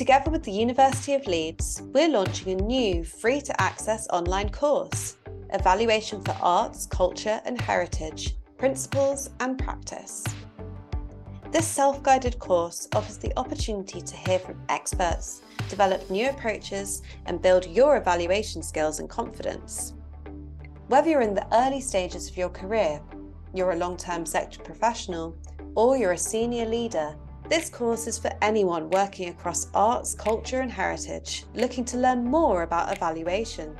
Together 0.00 0.30
with 0.30 0.42
the 0.44 0.50
University 0.50 1.12
of 1.12 1.26
Leeds, 1.26 1.82
we're 1.92 2.08
launching 2.08 2.58
a 2.58 2.62
new 2.62 3.04
free 3.04 3.38
to 3.38 3.60
access 3.60 4.08
online 4.08 4.48
course 4.48 5.18
Evaluation 5.52 6.22
for 6.22 6.34
Arts, 6.40 6.86
Culture 6.86 7.38
and 7.44 7.60
Heritage 7.60 8.34
Principles 8.56 9.28
and 9.40 9.58
Practice. 9.58 10.24
This 11.52 11.66
self 11.66 12.02
guided 12.02 12.38
course 12.38 12.88
offers 12.94 13.18
the 13.18 13.38
opportunity 13.38 14.00
to 14.00 14.16
hear 14.16 14.38
from 14.38 14.62
experts, 14.70 15.42
develop 15.68 16.08
new 16.08 16.30
approaches, 16.30 17.02
and 17.26 17.42
build 17.42 17.66
your 17.66 17.98
evaluation 17.98 18.62
skills 18.62 19.00
and 19.00 19.08
confidence. 19.10 19.92
Whether 20.86 21.10
you're 21.10 21.20
in 21.20 21.34
the 21.34 21.46
early 21.54 21.82
stages 21.82 22.26
of 22.26 22.38
your 22.38 22.48
career, 22.48 23.02
you're 23.52 23.72
a 23.72 23.76
long 23.76 23.98
term 23.98 24.24
sector 24.24 24.62
professional, 24.62 25.36
or 25.74 25.98
you're 25.98 26.12
a 26.12 26.16
senior 26.16 26.64
leader, 26.64 27.14
this 27.50 27.68
course 27.68 28.06
is 28.06 28.16
for 28.16 28.32
anyone 28.40 28.88
working 28.90 29.28
across 29.28 29.66
arts, 29.74 30.14
culture, 30.14 30.60
and 30.60 30.70
heritage 30.70 31.44
looking 31.54 31.84
to 31.86 31.98
learn 31.98 32.24
more 32.24 32.62
about 32.62 32.96
evaluation. 32.96 33.76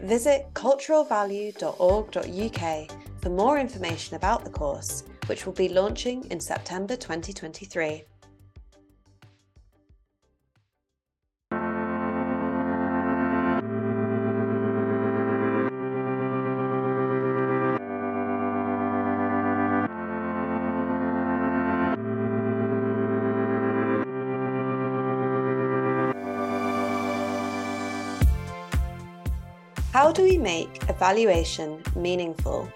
Visit 0.00 0.48
culturalvalue.org.uk 0.52 3.22
for 3.22 3.30
more 3.30 3.58
information 3.58 4.16
about 4.16 4.44
the 4.44 4.50
course, 4.50 5.04
which 5.26 5.46
will 5.46 5.54
be 5.54 5.70
launching 5.70 6.22
in 6.30 6.38
September 6.38 6.96
2023. 6.96 8.04
How 30.10 30.14
do 30.14 30.24
we 30.24 30.38
make 30.38 30.82
evaluation 30.88 31.84
meaningful? 31.94 32.68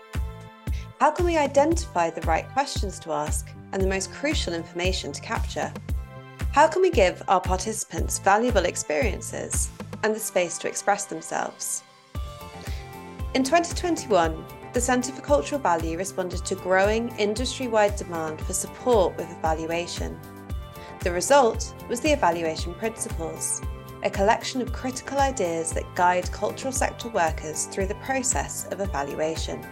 How 1.00 1.10
can 1.10 1.26
we 1.26 1.36
identify 1.36 2.08
the 2.08 2.20
right 2.20 2.48
questions 2.50 3.00
to 3.00 3.10
ask 3.10 3.48
and 3.72 3.82
the 3.82 3.88
most 3.88 4.12
crucial 4.12 4.54
information 4.54 5.10
to 5.10 5.20
capture? 5.20 5.72
How 6.52 6.68
can 6.68 6.80
we 6.80 6.92
give 6.92 7.24
our 7.26 7.40
participants 7.40 8.20
valuable 8.20 8.66
experiences 8.66 9.68
and 10.04 10.14
the 10.14 10.20
space 10.20 10.58
to 10.58 10.68
express 10.68 11.06
themselves? 11.06 11.82
In 13.34 13.42
2021, 13.42 14.44
the 14.72 14.80
Centre 14.80 15.10
for 15.10 15.22
Cultural 15.22 15.60
Value 15.60 15.98
responded 15.98 16.44
to 16.44 16.54
growing 16.54 17.08
industry 17.18 17.66
wide 17.66 17.96
demand 17.96 18.40
for 18.42 18.52
support 18.52 19.16
with 19.16 19.28
evaluation. 19.32 20.16
The 21.00 21.10
result 21.10 21.74
was 21.88 21.98
the 21.98 22.12
Evaluation 22.12 22.74
Principles, 22.74 23.60
a 24.04 24.10
collection 24.10 24.60
of 24.60 24.72
critical 24.72 25.18
ideas 25.18 25.72
that 25.72 25.94
guide 25.94 26.30
cultural 26.30 26.72
sector 26.72 27.08
workers 27.08 27.64
through 27.66 27.86
the 27.86 27.94
process 27.96 28.68
of 28.70 28.80
evaluation. 28.80 29.66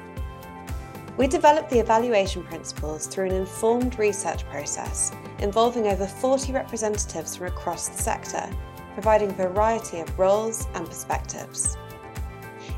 We 1.19 1.27
developed 1.27 1.69
the 1.69 1.78
evaluation 1.78 2.42
principles 2.42 3.06
through 3.06 3.27
an 3.27 3.34
informed 3.34 3.98
research 3.98 4.48
process 4.48 5.12
involving 5.41 5.88
over 5.88 6.06
40 6.06 6.53
representatives 6.53 7.36
from 7.36 7.48
across 7.48 7.88
the 7.88 8.03
sector, 8.03 8.48
providing 8.94 9.30
a 9.30 9.34
variety 9.34 10.00
of 10.00 10.19
roles 10.19 10.66
and 10.75 10.86
perspectives. 10.86 11.77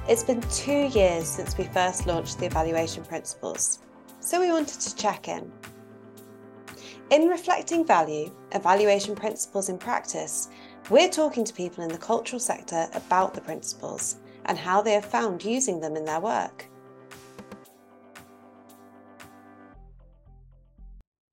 It's 0.08 0.24
been 0.24 0.40
two 0.42 0.88
years 0.88 1.28
since 1.28 1.56
we 1.56 1.64
first 1.64 2.08
launched 2.08 2.40
the 2.40 2.46
evaluation 2.46 3.04
principles, 3.04 3.78
so 4.18 4.40
we 4.40 4.50
wanted 4.50 4.80
to 4.80 4.96
check 4.96 5.28
in. 5.28 5.52
In 7.10 7.28
reflecting 7.28 7.86
value, 7.86 8.34
evaluation 8.52 9.14
principles 9.14 9.68
in 9.68 9.78
practice, 9.78 10.48
we're 10.90 11.08
talking 11.08 11.44
to 11.44 11.54
people 11.54 11.82
in 11.82 11.90
the 11.90 11.98
cultural 11.98 12.38
sector 12.38 12.86
about 12.92 13.32
the 13.32 13.40
principles 13.40 14.16
and 14.44 14.58
how 14.58 14.82
they 14.82 14.92
have 14.92 15.04
found 15.04 15.42
using 15.42 15.80
them 15.80 15.96
in 15.96 16.04
their 16.04 16.20
work. 16.20 16.66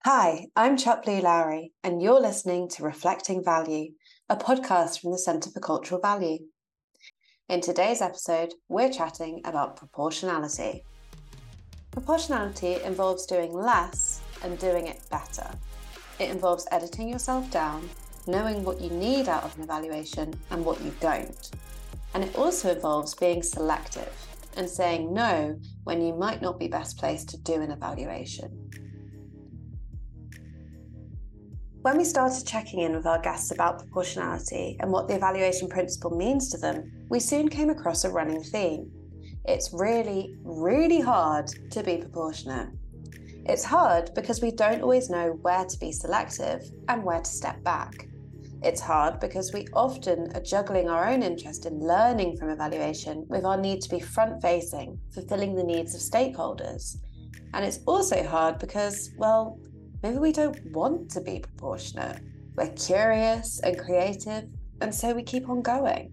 Hi, 0.06 0.48
I'm 0.56 0.78
Chuck 0.78 1.04
Blue 1.04 1.20
Lowry, 1.20 1.74
and 1.84 2.02
you're 2.02 2.22
listening 2.22 2.70
to 2.70 2.84
Reflecting 2.84 3.44
Value, 3.44 3.92
a 4.30 4.38
podcast 4.38 5.02
from 5.02 5.12
the 5.12 5.18
Centre 5.18 5.52
for 5.52 5.60
Cultural 5.60 6.00
Value. 6.00 6.40
In 7.50 7.60
today's 7.60 8.02
episode, 8.02 8.54
we're 8.70 8.92
chatting 8.92 9.42
about 9.44 9.76
proportionality. 9.76 10.86
Proportionality 11.92 12.82
involves 12.84 13.26
doing 13.26 13.54
less 13.54 14.22
and 14.44 14.58
doing 14.58 14.88
it 14.88 15.02
better. 15.12 15.52
It 16.20 16.30
involves 16.30 16.68
editing 16.72 17.10
yourself 17.10 17.52
down 17.52 17.90
knowing 18.28 18.64
what 18.64 18.82
you 18.82 18.90
need 18.90 19.28
out 19.28 19.44
of 19.44 19.56
an 19.58 19.64
evaluation 19.64 20.34
and 20.50 20.66
what 20.66 20.82
you 20.82 20.94
don't. 21.00 21.52
And 22.14 22.24
it 22.24 22.36
also 22.36 22.72
involves 22.74 23.14
being 23.16 23.42
selective 23.42 24.14
and 24.58 24.70
saying 24.70 25.14
no 25.14 25.58
when 25.84 26.02
you 26.02 26.14
might 26.14 26.42
not 26.42 26.60
be 26.60 26.68
best 26.68 26.98
placed 26.98 27.30
to 27.30 27.38
do 27.38 27.62
an 27.62 27.72
evaluation. 27.72 28.70
When 31.82 31.98
we 31.98 32.04
started 32.04 32.46
checking 32.46 32.82
in 32.82 32.96
with 32.96 33.08
our 33.08 33.20
guests 33.20 33.50
about 33.50 33.80
proportionality 33.80 34.78
and 34.80 34.92
what 34.92 35.08
the 35.08 35.16
evaluation 35.16 35.68
principle 35.68 36.16
means 36.16 36.50
to 36.50 36.58
them, 36.60 36.92
we 37.10 37.20
soon 37.20 37.50
came 37.50 37.72
across 37.72 38.04
a 38.04 38.12
running 38.12 38.44
theme. 38.44 38.92
It's 39.46 39.74
really, 39.74 40.36
really 40.44 41.00
hard 41.00 41.48
to 41.72 41.82
be 41.82 41.98
proportionate. 41.98 42.70
It's 43.46 43.64
hard 43.64 44.14
because 44.14 44.42
we 44.42 44.52
don't 44.52 44.84
always 44.84 45.10
know 45.10 45.40
where 45.42 45.66
to 45.66 45.80
be 45.80 45.92
selective 45.92 46.62
and 46.88 47.04
where 47.04 47.22
to 47.22 47.32
step 47.32 47.64
back. 47.64 48.08
It's 48.64 48.82
hard 48.82 49.20
because 49.20 49.54
we 49.54 49.68
often 49.74 50.32
are 50.36 50.42
juggling 50.42 50.88
our 50.88 51.10
own 51.10 51.24
interest 51.24 51.66
in 51.66 51.80
learning 51.80 52.38
from 52.38 52.50
evaluation 52.50 53.26
with 53.28 53.44
our 53.44 53.58
need 53.58 53.82
to 53.82 53.90
be 53.90 54.00
front 54.00 54.40
facing, 54.40 55.00
fulfilling 55.12 55.56
the 55.56 55.64
needs 55.64 55.96
of 55.96 56.02
stakeholders. 56.02 56.98
And 57.56 57.66
it's 57.66 57.80
also 57.88 58.24
hard 58.24 58.60
because, 58.60 59.10
well, 59.18 59.60
maybe 60.04 60.20
we 60.20 60.32
don't 60.32 60.60
want 60.74 61.10
to 61.12 61.22
be 61.22 61.40
proportionate. 61.40 62.22
We're 62.56 62.70
curious 62.70 63.60
and 63.62 63.80
creative, 63.80 64.44
and 64.80 64.94
so 64.94 65.14
we 65.14 65.24
keep 65.24 65.50
on 65.50 65.64
going. 65.64 66.12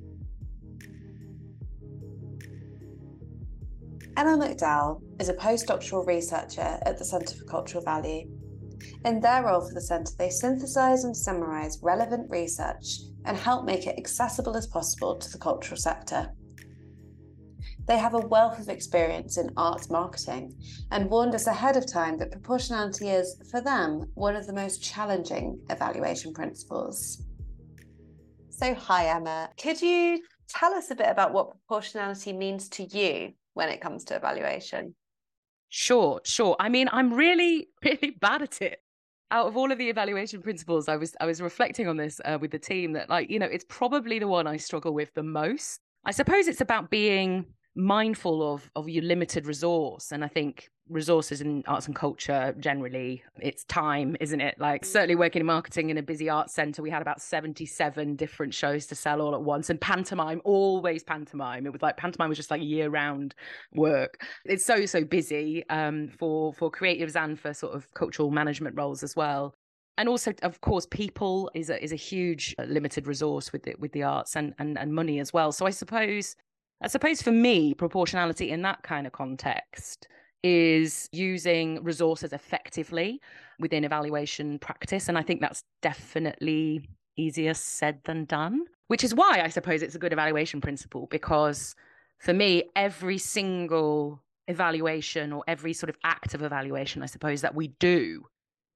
Emma 4.17 4.37
McDowell 4.37 5.03
is 5.21 5.29
a 5.29 5.35
postdoctoral 5.35 6.07
researcher 6.07 6.79
at 6.83 6.99
the 6.99 7.05
Centre 7.05 7.37
for 7.37 7.45
Cultural 7.45 7.85
Value 7.85 8.27
in 9.05 9.21
their 9.21 9.45
role 9.45 9.61
for 9.61 9.75
the 9.75 9.81
Centre, 9.81 10.13
they 10.19 10.31
synthesize 10.31 11.05
and 11.05 11.17
summarize 11.17 11.79
relevant 11.83 12.31
research 12.31 13.01
and 13.25 13.37
help 13.37 13.65
make 13.65 13.87
it 13.87 13.99
accessible 13.99 14.57
as 14.57 14.67
possible 14.67 15.17
to 15.17 15.31
the 15.31 15.39
cultural 15.39 15.77
sector. 15.77 16.33
They 17.87 17.97
have 17.97 18.15
a 18.15 18.19
wealth 18.19 18.59
of 18.59 18.69
experience 18.69 19.39
in 19.39 19.51
arts 19.57 19.89
marketing 19.89 20.55
and 20.91 21.09
warned 21.09 21.35
us 21.35 21.47
ahead 21.47 21.77
of 21.77 21.91
time 21.91 22.19
that 22.19 22.31
proportionality 22.31 23.09
is, 23.09 23.41
for 23.51 23.63
them, 23.63 24.11
one 24.15 24.37
of 24.37 24.47
the 24.47 24.53
most 24.53 24.83
challenging 24.83 25.59
evaluation 25.71 26.35
principles. 26.35 27.23
So, 28.51 28.75
hi, 28.75 29.07
Emma. 29.07 29.49
Could 29.59 29.81
you 29.81 30.21
tell 30.49 30.75
us 30.75 30.91
a 30.91 30.95
bit 30.95 31.09
about 31.09 31.33
what 31.33 31.51
proportionality 31.51 32.35
means 32.35 32.69
to 32.71 32.85
you 32.85 33.33
when 33.55 33.71
it 33.71 33.81
comes 33.81 34.05
to 34.05 34.17
evaluation? 34.17 34.95
Sure, 35.69 36.21
sure. 36.25 36.57
I 36.59 36.69
mean, 36.69 36.89
I'm 36.93 37.13
really, 37.13 37.69
really 37.85 38.11
bad 38.21 38.43
at 38.43 38.63
it. 38.63 38.81
Out 39.31 39.47
of 39.47 39.57
all 39.59 39.71
of 39.71 39.77
the 39.77 39.91
evaluation 39.91 40.41
principles, 40.41 40.89
I 40.89 40.97
was 40.97 41.15
I 41.21 41.27
was 41.27 41.43
reflecting 41.43 41.87
on 41.87 41.99
this 41.99 42.19
uh, 42.25 42.39
with 42.41 42.51
the 42.51 42.59
team 42.59 42.95
that, 42.95 43.11
like, 43.11 43.29
you 43.29 43.39
know, 43.39 43.47
it's 43.47 43.67
probably 43.69 44.19
the 44.19 44.27
one 44.27 44.47
I 44.47 44.57
struggle 44.57 44.95
with 44.95 45.13
the 45.15 45.23
most. 45.23 45.81
I 46.07 46.13
suppose 46.13 46.49
it's 46.49 46.63
about 46.63 46.89
being 46.89 47.45
mindful 47.77 48.55
of 48.55 48.71
of 48.75 48.89
your 48.89 49.05
limited 49.05 49.47
resource, 49.47 50.13
and 50.13 50.25
I 50.25 50.29
think 50.29 50.71
resources 50.89 51.41
in 51.41 51.63
arts 51.67 51.87
and 51.87 51.95
culture 51.95 52.55
generally 52.59 53.23
it's 53.41 53.65
time 53.65 54.17
isn't 54.21 54.41
it? 54.41 54.59
Like 54.59 54.85
certainly 54.85 55.15
working 55.15 55.41
in 55.41 55.47
marketing 55.47 55.91
in 55.91 55.99
a 55.99 56.03
busy 56.03 56.29
arts 56.29 56.55
center 56.55 56.83
we 56.83 56.91
had 56.91 57.03
about 57.03 57.21
77 57.21 58.17
different 58.17 58.55
shows 58.55 58.87
to 58.87 58.95
sell 58.95 59.21
all 59.21 59.35
at 59.35 59.43
once 59.43 59.71
and 59.71 59.81
pantomime 59.81 60.41
always 60.45 61.03
pantomime. 61.03 61.67
It 61.67 61.73
was 61.73 61.83
like 61.83 61.97
pantomime 61.97 62.29
was 62.29 62.39
just 62.39 62.51
like 62.51 62.63
year 62.63 62.91
round 62.91 63.35
work. 63.75 64.25
It's 64.45 64.65
so 64.65 64.87
so 64.87 65.05
busy 65.05 65.69
um, 65.71 66.09
for 66.09 66.53
for 66.53 66.71
creatives 66.71 67.17
and 67.17 67.39
for 67.39 67.53
sort 67.55 67.75
of 67.75 67.93
cultural 67.95 68.31
management 68.31 68.77
roles 68.77 69.03
as 69.03 69.15
well. 69.17 69.55
And 69.97 70.09
also 70.09 70.33
of 70.43 70.61
course 70.61 70.87
people 70.87 71.51
is 71.55 71.71
a 71.71 71.83
is 71.83 71.93
a 71.93 71.97
huge 71.97 72.55
uh, 72.59 72.65
limited 72.65 73.07
resource 73.07 73.53
with 73.53 73.65
the, 73.65 73.75
with 73.79 73.93
the 73.93 74.03
arts 74.03 74.37
and, 74.37 74.55
and 74.59 74.79
and 74.79 74.95
money 74.95 75.21
as 75.21 75.33
well. 75.33 75.53
So 75.53 75.67
i 75.67 75.71
suppose 75.71 76.37
i 76.81 76.87
suppose 76.87 77.21
for 77.21 77.33
me 77.33 77.75
proportionality 77.75 78.51
in 78.51 78.63
that 78.63 78.83
kind 78.83 79.07
of 79.07 79.13
context 79.13 80.07
is 80.43 81.09
using 81.13 81.83
resources 81.83 82.33
effectively 82.33 83.21
within 83.59 83.85
evaluation 83.85 84.59
practice. 84.59 85.09
And 85.09 85.19
I 85.19 85.23
think 85.23 85.41
that's 85.41 85.65
definitely 85.83 86.89
easier 87.17 87.55
said 87.55 88.01
than 88.05 88.25
done, 88.25 88.65
which 88.87 89.03
is 89.03 89.15
why 89.15 89.41
I 89.43 89.49
suppose 89.49 89.83
it's 89.83 89.95
a 89.95 89.99
good 89.99 90.13
evaluation 90.13 90.61
principle 90.61 91.09
because 91.11 91.75
for 92.19 92.33
me, 92.33 92.65
every 92.77 93.19
single 93.19 94.23
evaluation 94.47 95.33
or 95.33 95.45
every 95.47 95.73
sort 95.73 95.91
of 95.91 95.97
act 96.05 96.35
of 96.35 96.43
evaluation, 96.43 97.03
I 97.03 97.07
suppose, 97.07 97.43
that 97.43 97.55
we 97.55 97.69
do 97.79 98.25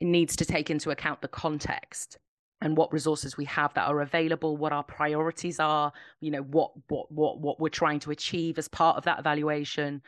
needs 0.00 0.36
to 0.36 0.44
take 0.44 0.70
into 0.70 0.90
account 0.90 1.22
the 1.22 1.28
context 1.28 2.18
and 2.60 2.76
what 2.76 2.92
resources 2.92 3.36
we 3.36 3.44
have 3.44 3.72
that 3.74 3.88
are 3.88 4.00
available 4.00 4.56
what 4.56 4.72
our 4.72 4.82
priorities 4.82 5.60
are 5.60 5.92
you 6.20 6.30
know 6.30 6.42
what 6.42 6.72
what 6.88 7.10
what 7.10 7.38
what 7.40 7.60
we're 7.60 7.68
trying 7.68 8.00
to 8.00 8.10
achieve 8.10 8.58
as 8.58 8.68
part 8.68 8.96
of 8.96 9.04
that 9.04 9.18
evaluation 9.18 10.02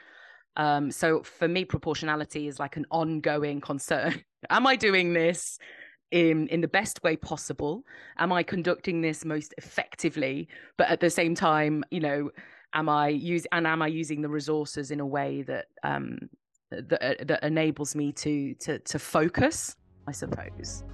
um, 0.57 0.91
so 0.91 1.23
for 1.23 1.49
me 1.49 1.65
proportionality 1.65 2.47
is 2.49 2.59
like 2.59 2.77
an 2.77 2.87
ongoing 2.91 3.61
concern. 3.61 4.23
Am 4.51 4.67
i 4.67 4.77
doing 4.77 5.13
this 5.13 5.59
in 6.11 6.47
in 6.49 6.61
the 6.61 6.69
best 6.69 7.03
way 7.03 7.17
possible? 7.17 7.83
Am 8.19 8.33
i 8.33 8.43
conducting 8.43 9.01
this 9.01 9.25
most 9.25 9.55
effectively? 9.59 10.49
But 10.77 10.89
at 10.89 11.01
the 11.01 11.11
same 11.11 11.35
time 11.35 11.85
you 11.91 12.01
know 12.01 12.31
am 12.75 12.89
i 12.89 13.09
use 13.09 13.47
and 13.53 13.67
am 13.67 13.83
i 13.83 13.87
using 13.87 14.21
the 14.21 14.29
resources 14.29 14.91
in 14.91 15.01
a 15.01 15.07
way 15.07 15.43
that 15.43 15.67
um 15.85 16.19
that, 16.71 17.03
uh, 17.03 17.25
that 17.25 17.43
enables 17.45 17.95
me 17.95 18.13
to 18.13 18.55
to 18.55 18.79
to 18.81 18.99
focus 18.99 19.77
i 20.09 20.13
suppose. 20.13 20.85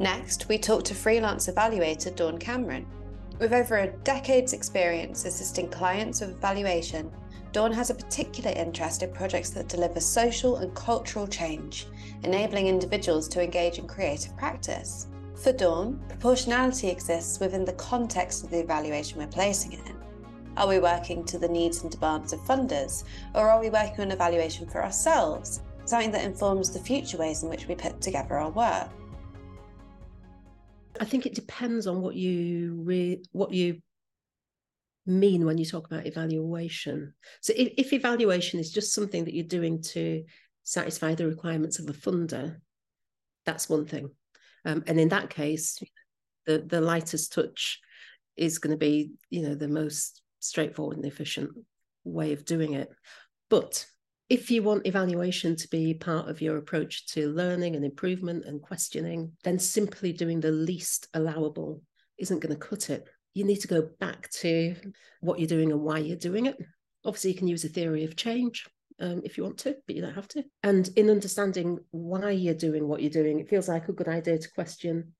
Next, 0.00 0.48
we 0.48 0.58
talk 0.58 0.82
to 0.84 0.94
freelance 0.94 1.46
evaluator 1.48 2.14
Dawn 2.14 2.36
Cameron. 2.36 2.84
With 3.40 3.52
over 3.52 3.78
a 3.78 3.90
decade's 4.04 4.52
experience 4.52 5.24
assisting 5.24 5.68
clients 5.68 6.20
with 6.20 6.30
evaluation, 6.30 7.10
Dawn 7.50 7.72
has 7.72 7.90
a 7.90 7.94
particular 7.94 8.52
interest 8.52 9.02
in 9.02 9.12
projects 9.12 9.50
that 9.50 9.68
deliver 9.68 10.00
social 10.00 10.56
and 10.56 10.74
cultural 10.74 11.26
change, 11.26 11.86
enabling 12.22 12.68
individuals 12.68 13.26
to 13.28 13.42
engage 13.42 13.78
in 13.78 13.88
creative 13.88 14.36
practice. 14.36 15.08
For 15.34 15.52
Dawn, 15.52 16.00
proportionality 16.08 16.88
exists 16.88 17.40
within 17.40 17.64
the 17.64 17.72
context 17.72 18.44
of 18.44 18.50
the 18.50 18.60
evaluation 18.60 19.18
we're 19.18 19.26
placing 19.26 19.72
it 19.72 19.86
in. 19.86 19.96
Are 20.56 20.68
we 20.68 20.78
working 20.78 21.24
to 21.24 21.38
the 21.38 21.48
needs 21.48 21.82
and 21.82 21.90
demands 21.90 22.32
of 22.32 22.40
funders, 22.40 23.02
or 23.34 23.48
are 23.50 23.60
we 23.60 23.68
working 23.68 24.02
on 24.02 24.12
evaluation 24.12 24.68
for 24.68 24.84
ourselves, 24.84 25.60
something 25.86 26.12
that 26.12 26.24
informs 26.24 26.70
the 26.70 26.78
future 26.78 27.18
ways 27.18 27.42
in 27.42 27.48
which 27.48 27.66
we 27.66 27.74
put 27.74 28.00
together 28.00 28.36
our 28.36 28.50
work? 28.50 28.88
I 31.00 31.04
think 31.04 31.26
it 31.26 31.34
depends 31.34 31.86
on 31.86 32.00
what 32.00 32.14
you 32.14 32.80
re- 32.84 33.22
what 33.32 33.52
you 33.52 33.80
mean 35.06 35.44
when 35.44 35.58
you 35.58 35.64
talk 35.64 35.86
about 35.86 36.06
evaluation. 36.06 37.14
So 37.40 37.52
if, 37.56 37.74
if 37.76 37.92
evaluation 37.92 38.58
is 38.58 38.70
just 38.70 38.94
something 38.94 39.24
that 39.24 39.34
you're 39.34 39.44
doing 39.44 39.82
to 39.82 40.24
satisfy 40.62 41.14
the 41.14 41.26
requirements 41.26 41.78
of 41.78 41.88
a 41.88 41.92
funder, 41.92 42.56
that's 43.44 43.68
one 43.68 43.86
thing. 43.86 44.10
Um, 44.64 44.82
and 44.86 44.98
in 44.98 45.08
that 45.10 45.30
case, 45.30 45.78
the 46.46 46.64
the 46.66 46.80
lightest 46.80 47.32
touch 47.32 47.80
is 48.36 48.58
going 48.58 48.72
to 48.72 48.78
be, 48.78 49.12
you 49.30 49.42
know, 49.42 49.54
the 49.54 49.68
most 49.68 50.22
straightforward 50.40 50.96
and 50.96 51.06
efficient 51.06 51.50
way 52.04 52.32
of 52.32 52.44
doing 52.44 52.74
it. 52.74 52.88
But 53.48 53.86
if 54.28 54.50
you 54.50 54.62
want 54.62 54.86
evaluation 54.86 55.54
to 55.56 55.68
be 55.68 55.94
part 55.94 56.28
of 56.28 56.40
your 56.40 56.56
approach 56.56 57.06
to 57.08 57.28
learning 57.28 57.76
and 57.76 57.84
improvement 57.84 58.44
and 58.46 58.62
questioning, 58.62 59.32
then 59.44 59.58
simply 59.58 60.12
doing 60.12 60.40
the 60.40 60.50
least 60.50 61.08
allowable 61.14 61.82
isn't 62.18 62.40
going 62.40 62.54
to 62.54 62.60
cut 62.60 62.90
it. 62.90 63.06
You 63.34 63.44
need 63.44 63.60
to 63.60 63.68
go 63.68 63.90
back 64.00 64.30
to 64.30 64.76
what 65.20 65.38
you're 65.38 65.48
doing 65.48 65.72
and 65.72 65.80
why 65.80 65.98
you're 65.98 66.16
doing 66.16 66.46
it. 66.46 66.56
Obviously, 67.04 67.32
you 67.32 67.36
can 67.36 67.48
use 67.48 67.64
a 67.64 67.68
theory 67.68 68.04
of 68.04 68.16
change 68.16 68.66
um, 69.00 69.20
if 69.24 69.36
you 69.36 69.44
want 69.44 69.58
to, 69.58 69.76
but 69.86 69.94
you 69.94 70.00
don't 70.00 70.14
have 70.14 70.28
to. 70.28 70.44
And 70.62 70.88
in 70.96 71.10
understanding 71.10 71.80
why 71.90 72.30
you're 72.30 72.54
doing 72.54 72.88
what 72.88 73.02
you're 73.02 73.10
doing, 73.10 73.40
it 73.40 73.48
feels 73.48 73.68
like 73.68 73.88
a 73.88 73.92
good 73.92 74.08
idea 74.08 74.38
to 74.38 74.50
question 74.52 75.12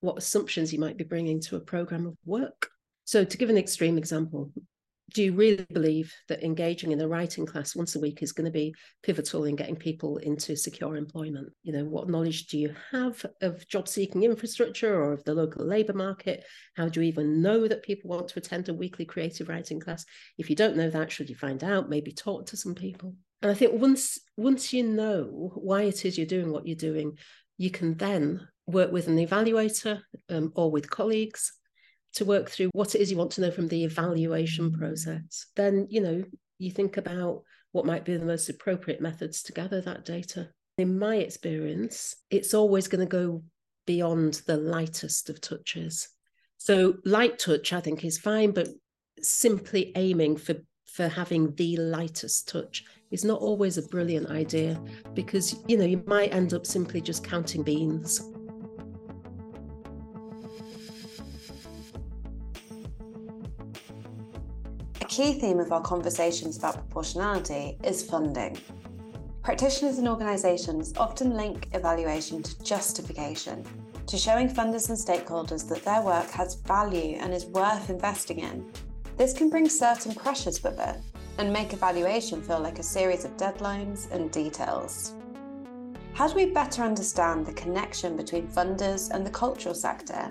what 0.00 0.18
assumptions 0.18 0.72
you 0.72 0.80
might 0.80 0.96
be 0.96 1.04
bringing 1.04 1.40
to 1.42 1.56
a 1.56 1.60
program 1.60 2.06
of 2.06 2.16
work. 2.24 2.70
So, 3.04 3.24
to 3.24 3.36
give 3.36 3.50
an 3.50 3.58
extreme 3.58 3.98
example, 3.98 4.50
do 5.12 5.22
you 5.22 5.32
really 5.34 5.66
believe 5.72 6.14
that 6.28 6.42
engaging 6.42 6.92
in 6.92 7.00
a 7.00 7.08
writing 7.08 7.46
class 7.46 7.76
once 7.76 7.94
a 7.94 8.00
week 8.00 8.22
is 8.22 8.32
going 8.32 8.44
to 8.44 8.50
be 8.50 8.74
pivotal 9.02 9.44
in 9.44 9.56
getting 9.56 9.76
people 9.76 10.18
into 10.18 10.56
secure 10.56 10.96
employment? 10.96 11.52
You 11.62 11.72
know 11.72 11.84
what 11.84 12.08
knowledge 12.08 12.46
do 12.46 12.58
you 12.58 12.74
have 12.90 13.24
of 13.40 13.66
job 13.68 13.88
seeking 13.88 14.22
infrastructure 14.22 14.94
or 14.94 15.12
of 15.12 15.24
the 15.24 15.34
local 15.34 15.64
labor 15.64 15.92
market? 15.92 16.44
How 16.76 16.88
do 16.88 17.00
you 17.00 17.08
even 17.08 17.42
know 17.42 17.68
that 17.68 17.82
people 17.82 18.10
want 18.10 18.28
to 18.28 18.38
attend 18.38 18.68
a 18.68 18.74
weekly 18.74 19.04
creative 19.04 19.48
writing 19.48 19.80
class? 19.80 20.04
If 20.38 20.50
you 20.50 20.56
don't 20.56 20.76
know 20.76 20.90
that 20.90 21.12
should 21.12 21.30
you 21.30 21.36
find 21.36 21.62
out? 21.62 21.88
Maybe 21.88 22.12
talk 22.12 22.46
to 22.46 22.56
some 22.56 22.74
people. 22.74 23.14
And 23.42 23.50
i 23.50 23.54
think 23.54 23.72
once 23.80 24.20
once 24.36 24.72
you 24.72 24.84
know 24.84 25.50
why 25.56 25.82
it 25.82 26.04
is 26.04 26.16
you're 26.16 26.26
doing 26.26 26.52
what 26.52 26.64
you're 26.64 26.76
doing 26.76 27.18
you 27.58 27.70
can 27.70 27.96
then 27.96 28.46
work 28.66 28.92
with 28.92 29.08
an 29.08 29.18
evaluator 29.18 30.00
um, 30.30 30.52
or 30.54 30.70
with 30.70 30.88
colleagues 30.88 31.52
to 32.14 32.24
work 32.24 32.50
through 32.50 32.70
what 32.72 32.94
it 32.94 33.00
is 33.00 33.10
you 33.10 33.16
want 33.16 33.32
to 33.32 33.40
know 33.40 33.50
from 33.50 33.68
the 33.68 33.84
evaluation 33.84 34.72
process, 34.72 35.46
then 35.56 35.86
you 35.90 36.00
know 36.00 36.22
you 36.58 36.70
think 36.70 36.96
about 36.96 37.42
what 37.72 37.86
might 37.86 38.04
be 38.04 38.16
the 38.16 38.24
most 38.24 38.48
appropriate 38.48 39.00
methods 39.00 39.42
to 39.42 39.52
gather 39.52 39.80
that 39.80 40.04
data. 40.04 40.48
In 40.78 40.98
my 40.98 41.16
experience, 41.16 42.16
it's 42.30 42.54
always 42.54 42.88
going 42.88 43.06
to 43.06 43.10
go 43.10 43.42
beyond 43.86 44.42
the 44.46 44.56
lightest 44.56 45.30
of 45.30 45.40
touches. 45.40 46.08
So 46.58 46.94
light 47.04 47.38
touch, 47.38 47.72
I 47.72 47.80
think, 47.80 48.04
is 48.04 48.18
fine, 48.18 48.52
but 48.52 48.68
simply 49.20 49.92
aiming 49.96 50.36
for 50.36 50.54
for 50.86 51.08
having 51.08 51.54
the 51.54 51.76
lightest 51.78 52.48
touch 52.48 52.84
is 53.10 53.24
not 53.24 53.40
always 53.40 53.78
a 53.78 53.88
brilliant 53.88 54.28
idea 54.28 54.78
because 55.14 55.56
you 55.66 55.78
know 55.78 55.86
you 55.86 56.02
might 56.06 56.34
end 56.34 56.52
up 56.52 56.66
simply 56.66 57.00
just 57.00 57.24
counting 57.24 57.62
beans 57.62 58.20
key 65.12 65.34
theme 65.34 65.60
of 65.60 65.70
our 65.72 65.82
conversations 65.82 66.56
about 66.56 66.72
proportionality 66.72 67.76
is 67.84 68.02
funding. 68.02 68.56
Practitioners 69.42 69.98
and 69.98 70.08
organisations 70.08 70.94
often 70.96 71.36
link 71.36 71.68
evaluation 71.74 72.42
to 72.42 72.64
justification, 72.64 73.62
to 74.06 74.16
showing 74.16 74.48
funders 74.48 74.88
and 74.88 74.96
stakeholders 74.96 75.68
that 75.68 75.84
their 75.84 76.00
work 76.00 76.30
has 76.30 76.54
value 76.54 77.18
and 77.20 77.34
is 77.34 77.44
worth 77.44 77.90
investing 77.90 78.38
in. 78.38 78.72
This 79.18 79.34
can 79.34 79.50
bring 79.50 79.68
certain 79.68 80.14
pressures 80.14 80.64
with 80.64 80.80
it 80.80 80.96
and 81.36 81.52
make 81.52 81.74
evaluation 81.74 82.40
feel 82.40 82.60
like 82.60 82.78
a 82.78 82.82
series 82.82 83.26
of 83.26 83.36
deadlines 83.36 84.10
and 84.12 84.30
details. 84.30 85.12
How 86.14 86.26
do 86.26 86.36
we 86.36 86.46
better 86.46 86.84
understand 86.84 87.44
the 87.44 87.52
connection 87.52 88.16
between 88.16 88.48
funders 88.48 89.10
and 89.10 89.26
the 89.26 89.30
cultural 89.30 89.74
sector 89.74 90.30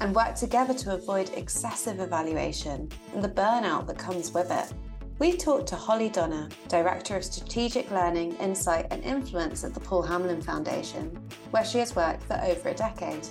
and 0.00 0.14
work 0.14 0.34
together 0.34 0.74
to 0.74 0.94
avoid 0.94 1.30
excessive 1.34 2.00
evaluation 2.00 2.90
and 3.14 3.22
the 3.22 3.28
burnout 3.28 3.86
that 3.86 3.98
comes 3.98 4.32
with 4.32 4.50
it. 4.50 4.72
We 5.18 5.36
talked 5.36 5.66
to 5.68 5.76
Holly 5.76 6.10
Donagh, 6.10 6.52
Director 6.68 7.16
of 7.16 7.24
Strategic 7.24 7.90
Learning, 7.90 8.34
Insight 8.36 8.86
and 8.92 9.02
Influence 9.02 9.64
at 9.64 9.74
the 9.74 9.80
Paul 9.80 10.04
Hamlyn 10.04 10.44
Foundation, 10.44 11.06
where 11.50 11.64
she 11.64 11.78
has 11.78 11.96
worked 11.96 12.22
for 12.22 12.40
over 12.44 12.68
a 12.68 12.74
decade. 12.74 13.26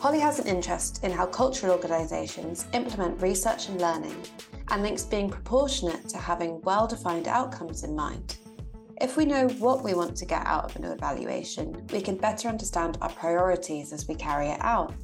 Holly 0.00 0.18
has 0.20 0.38
an 0.38 0.46
interest 0.46 1.04
in 1.04 1.10
how 1.10 1.26
cultural 1.26 1.72
organisations 1.72 2.66
implement 2.72 3.20
research 3.20 3.68
and 3.68 3.80
learning 3.80 4.16
and 4.68 4.82
links 4.82 5.04
being 5.04 5.28
proportionate 5.28 6.08
to 6.08 6.16
having 6.16 6.60
well 6.62 6.86
defined 6.86 7.28
outcomes 7.28 7.84
in 7.84 7.94
mind. 7.94 8.38
If 9.00 9.18
we 9.18 9.26
know 9.26 9.48
what 9.58 9.84
we 9.84 9.92
want 9.92 10.16
to 10.16 10.24
get 10.24 10.46
out 10.46 10.64
of 10.64 10.76
an 10.76 10.84
evaluation, 10.84 11.86
we 11.92 12.00
can 12.00 12.16
better 12.16 12.48
understand 12.48 12.96
our 13.02 13.10
priorities 13.10 13.92
as 13.92 14.08
we 14.08 14.14
carry 14.14 14.48
it 14.48 14.60
out. 14.62 14.94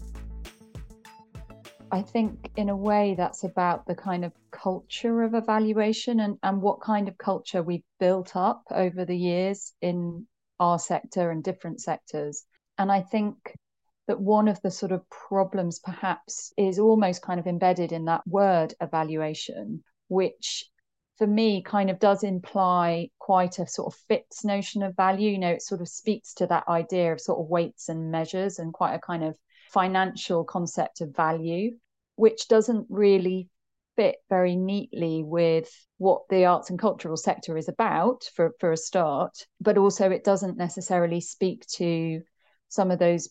I 1.92 2.00
think 2.00 2.50
in 2.56 2.70
a 2.70 2.76
way 2.76 3.14
that's 3.18 3.44
about 3.44 3.86
the 3.86 3.94
kind 3.94 4.24
of 4.24 4.32
culture 4.50 5.22
of 5.24 5.34
evaluation 5.34 6.20
and, 6.20 6.38
and 6.42 6.62
what 6.62 6.80
kind 6.80 7.06
of 7.06 7.18
culture 7.18 7.62
we've 7.62 7.84
built 8.00 8.34
up 8.34 8.62
over 8.70 9.04
the 9.04 9.16
years 9.16 9.74
in 9.82 10.26
our 10.58 10.78
sector 10.78 11.30
and 11.30 11.44
different 11.44 11.82
sectors. 11.82 12.46
And 12.78 12.90
I 12.90 13.02
think 13.02 13.36
that 14.08 14.18
one 14.18 14.48
of 14.48 14.58
the 14.62 14.70
sort 14.70 14.90
of 14.90 15.02
problems 15.10 15.80
perhaps 15.80 16.54
is 16.56 16.78
almost 16.78 17.20
kind 17.20 17.38
of 17.38 17.46
embedded 17.46 17.92
in 17.92 18.06
that 18.06 18.26
word 18.26 18.72
evaluation, 18.80 19.84
which 20.08 20.64
for 21.18 21.26
me 21.26 21.62
kind 21.62 21.90
of 21.90 21.98
does 21.98 22.24
imply 22.24 23.10
quite 23.18 23.58
a 23.58 23.66
sort 23.66 23.92
of 23.92 24.00
fixed 24.08 24.46
notion 24.46 24.82
of 24.82 24.96
value. 24.96 25.28
You 25.28 25.38
know, 25.38 25.50
it 25.50 25.62
sort 25.62 25.82
of 25.82 25.88
speaks 25.88 26.32
to 26.34 26.46
that 26.46 26.66
idea 26.68 27.12
of 27.12 27.20
sort 27.20 27.38
of 27.38 27.50
weights 27.50 27.90
and 27.90 28.10
measures 28.10 28.58
and 28.58 28.72
quite 28.72 28.94
a 28.94 28.98
kind 28.98 29.24
of 29.24 29.34
financial 29.72 30.44
concept 30.44 31.00
of 31.00 31.14
value, 31.14 31.72
which 32.16 32.48
doesn't 32.48 32.86
really 32.88 33.48
fit 33.96 34.16
very 34.28 34.56
neatly 34.56 35.22
with 35.22 35.70
what 35.98 36.22
the 36.30 36.44
arts 36.44 36.70
and 36.70 36.78
cultural 36.78 37.16
sector 37.16 37.56
is 37.56 37.68
about 37.68 38.24
for, 38.34 38.52
for 38.58 38.72
a 38.72 38.76
start, 38.76 39.46
but 39.60 39.78
also 39.78 40.10
it 40.10 40.24
doesn't 40.24 40.56
necessarily 40.56 41.20
speak 41.20 41.66
to 41.66 42.22
some 42.68 42.90
of 42.90 42.98
those 42.98 43.28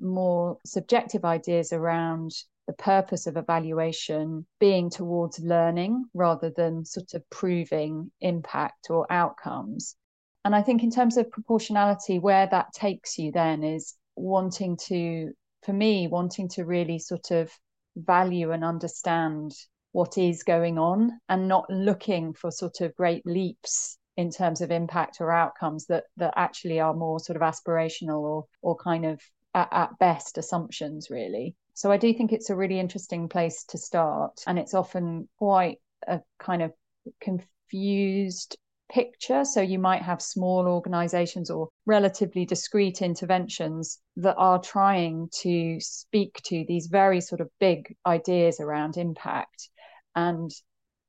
more 0.00 0.58
subjective 0.64 1.24
ideas 1.24 1.72
around 1.72 2.32
the 2.66 2.72
purpose 2.74 3.26
of 3.26 3.36
evaluation 3.36 4.46
being 4.58 4.90
towards 4.90 5.40
learning 5.40 6.04
rather 6.14 6.50
than 6.50 6.84
sort 6.84 7.14
of 7.14 7.28
proving 7.30 8.10
impact 8.20 8.88
or 8.90 9.10
outcomes. 9.10 9.96
And 10.44 10.54
I 10.54 10.62
think 10.62 10.82
in 10.82 10.90
terms 10.90 11.16
of 11.16 11.30
proportionality, 11.30 12.18
where 12.18 12.46
that 12.46 12.72
takes 12.72 13.18
you 13.18 13.32
then 13.32 13.62
is 13.62 13.94
wanting 14.16 14.76
to 14.88 15.32
for 15.62 15.72
me, 15.72 16.08
wanting 16.08 16.48
to 16.50 16.64
really 16.64 16.98
sort 16.98 17.30
of 17.30 17.50
value 17.96 18.52
and 18.52 18.64
understand 18.64 19.52
what 19.92 20.16
is 20.16 20.42
going 20.42 20.78
on 20.78 21.18
and 21.28 21.48
not 21.48 21.68
looking 21.68 22.32
for 22.32 22.50
sort 22.50 22.80
of 22.80 22.94
great 22.94 23.26
leaps 23.26 23.98
in 24.16 24.30
terms 24.30 24.60
of 24.60 24.70
impact 24.70 25.20
or 25.20 25.32
outcomes 25.32 25.86
that 25.86 26.04
that 26.16 26.34
actually 26.36 26.78
are 26.80 26.94
more 26.94 27.18
sort 27.18 27.36
of 27.36 27.42
aspirational 27.42 28.20
or 28.20 28.46
or 28.62 28.76
kind 28.76 29.04
of 29.06 29.20
at, 29.54 29.68
at 29.72 29.98
best 29.98 30.38
assumptions 30.38 31.08
really. 31.10 31.56
So 31.74 31.90
i 31.90 31.96
do 31.96 32.12
think 32.12 32.32
it's 32.32 32.50
a 32.50 32.56
really 32.56 32.78
interesting 32.78 33.28
place 33.28 33.64
to 33.70 33.78
start 33.78 34.42
and 34.46 34.58
it's 34.58 34.74
often 34.74 35.28
quite 35.38 35.78
a 36.06 36.20
kind 36.38 36.62
of 36.62 36.72
confused 37.20 38.56
picture. 38.90 39.44
So 39.44 39.60
you 39.60 39.78
might 39.78 40.02
have 40.02 40.20
small 40.20 40.66
organizations 40.66 41.50
or 41.50 41.68
relatively 41.86 42.44
discrete 42.44 43.02
interventions 43.02 43.98
that 44.16 44.36
are 44.36 44.60
trying 44.60 45.28
to 45.42 45.78
speak 45.80 46.40
to 46.44 46.64
these 46.66 46.88
very 46.88 47.20
sort 47.20 47.40
of 47.40 47.48
big 47.60 47.94
ideas 48.06 48.60
around 48.60 48.96
impact 48.96 49.68
and 50.14 50.50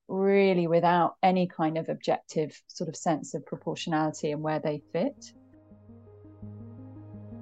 really 0.08 0.68
without 0.68 1.16
any 1.24 1.48
kind 1.48 1.78
of 1.78 1.90
objective 1.90 2.62
sort 2.68 2.90
of 2.90 2.96
sense 2.96 3.34
of 3.34 3.46
proportionality 3.46 4.32
and 4.32 4.42
where 4.42 4.60
they 4.60 4.82
fit. 4.92 5.34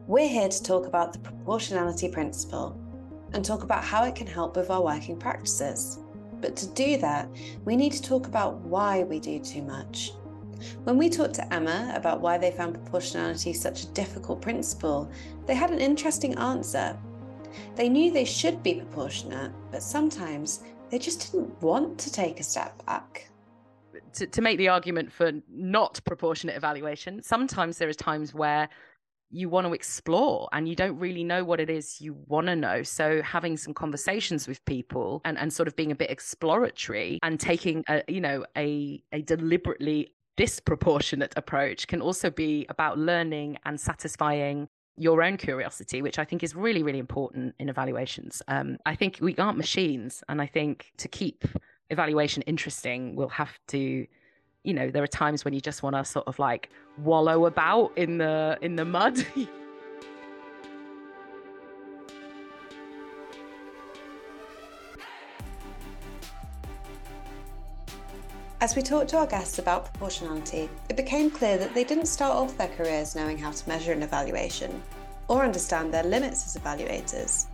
We're 0.07 0.27
here 0.27 0.49
to 0.49 0.63
talk 0.63 0.87
about 0.87 1.13
the 1.13 1.19
proportionality 1.19 2.09
principle 2.09 2.79
and 3.33 3.45
talk 3.45 3.63
about 3.63 3.83
how 3.83 4.03
it 4.05 4.15
can 4.15 4.27
help 4.27 4.55
with 4.55 4.69
our 4.69 4.83
working 4.83 5.17
practices. 5.17 5.99
But 6.41 6.55
to 6.57 6.67
do 6.67 6.97
that, 6.97 7.29
we 7.65 7.75
need 7.75 7.91
to 7.93 8.01
talk 8.01 8.27
about 8.27 8.59
why 8.61 9.03
we 9.03 9.19
do 9.19 9.39
too 9.39 9.61
much. 9.61 10.13
When 10.83 10.97
we 10.97 11.09
talked 11.09 11.35
to 11.35 11.53
Emma 11.53 11.91
about 11.95 12.21
why 12.21 12.37
they 12.37 12.51
found 12.51 12.73
proportionality 12.73 13.53
such 13.53 13.83
a 13.83 13.87
difficult 13.87 14.41
principle, 14.41 15.11
they 15.45 15.55
had 15.55 15.71
an 15.71 15.79
interesting 15.79 16.35
answer. 16.35 16.97
They 17.75 17.89
knew 17.89 18.11
they 18.11 18.25
should 18.25 18.61
be 18.63 18.75
proportionate, 18.75 19.51
but 19.71 19.81
sometimes 19.81 20.63
they 20.89 20.99
just 20.99 21.31
didn't 21.31 21.61
want 21.61 21.97
to 21.99 22.11
take 22.11 22.39
a 22.39 22.43
step 22.43 22.85
back. 22.85 23.29
To, 24.13 24.27
to 24.27 24.41
make 24.41 24.57
the 24.57 24.69
argument 24.69 25.11
for 25.11 25.31
not 25.49 25.99
proportionate 26.05 26.55
evaluation, 26.55 27.21
sometimes 27.23 27.77
there 27.77 27.89
are 27.89 27.93
times 27.93 28.33
where 28.33 28.69
you 29.31 29.47
want 29.47 29.67
to 29.67 29.73
explore 29.73 30.49
and 30.53 30.67
you 30.67 30.75
don't 30.75 30.97
really 30.97 31.23
know 31.23 31.43
what 31.43 31.59
it 31.59 31.69
is 31.69 32.01
you 32.01 32.17
want 32.27 32.47
to 32.47 32.55
know. 32.55 32.81
So 32.81 33.21
having 33.21 33.57
some 33.57 33.73
conversations 33.73 34.47
with 34.47 34.63
people 34.65 35.21
and, 35.23 35.37
and 35.37 35.53
sort 35.53 35.67
of 35.67 35.75
being 35.75 35.91
a 35.91 35.95
bit 35.95 36.09
exploratory 36.09 37.19
and 37.21 37.39
taking 37.39 37.83
a, 37.87 38.01
you 38.07 38.21
know, 38.21 38.45
a, 38.57 39.03
a 39.11 39.21
deliberately 39.21 40.13
disproportionate 40.39 41.33
approach 41.35 41.85
can 41.87 42.01
also 42.01 42.29
be 42.29 42.65
about 42.69 42.97
learning 42.97 43.57
and 43.65 43.77
satisfying 43.77 44.69
your 44.95 45.21
own 45.21 45.35
curiosity, 45.35 46.01
which 46.01 46.17
I 46.17 46.23
think 46.23 46.43
is 46.43 46.55
really, 46.55 46.81
really 46.81 46.99
important 46.99 47.55
in 47.59 47.67
evaluations. 47.67 48.41
Um, 48.47 48.77
I 48.85 48.95
think 48.95 49.17
we 49.19 49.35
aren't 49.35 49.57
machines. 49.57 50.23
And 50.29 50.41
I 50.41 50.45
think 50.45 50.93
to 50.95 51.09
keep 51.09 51.43
evaluation 51.89 52.41
interesting, 52.43 53.17
we'll 53.17 53.27
have 53.27 53.51
to 53.67 54.07
you 54.63 54.73
know 54.73 54.89
there 54.89 55.03
are 55.03 55.07
times 55.07 55.43
when 55.45 55.53
you 55.53 55.61
just 55.61 55.83
want 55.83 55.95
to 55.95 56.03
sort 56.03 56.27
of 56.27 56.37
like 56.37 56.69
wallow 56.97 57.45
about 57.45 57.97
in 57.97 58.17
the 58.17 58.57
in 58.61 58.75
the 58.75 58.83
mud 58.83 59.17
As 68.61 68.75
we 68.75 68.81
talked 68.81 69.09
to 69.11 69.17
our 69.17 69.25
guests 69.25 69.57
about 69.57 69.85
proportionality, 69.85 70.69
it 70.89 70.97
became 70.97 71.31
clear 71.31 71.57
that 71.57 71.73
they 71.73 71.85
didn't 71.85 72.07
start 72.07 72.35
off 72.35 72.57
their 72.57 72.67
careers 72.67 73.15
knowing 73.15 73.37
how 73.37 73.51
to 73.51 73.69
measure 73.69 73.93
an 73.93 74.03
evaluation 74.03 74.83
or 75.29 75.45
understand 75.45 75.93
their 75.93 76.03
limits 76.03 76.45
as 76.45 76.61
evaluators. 76.61 77.45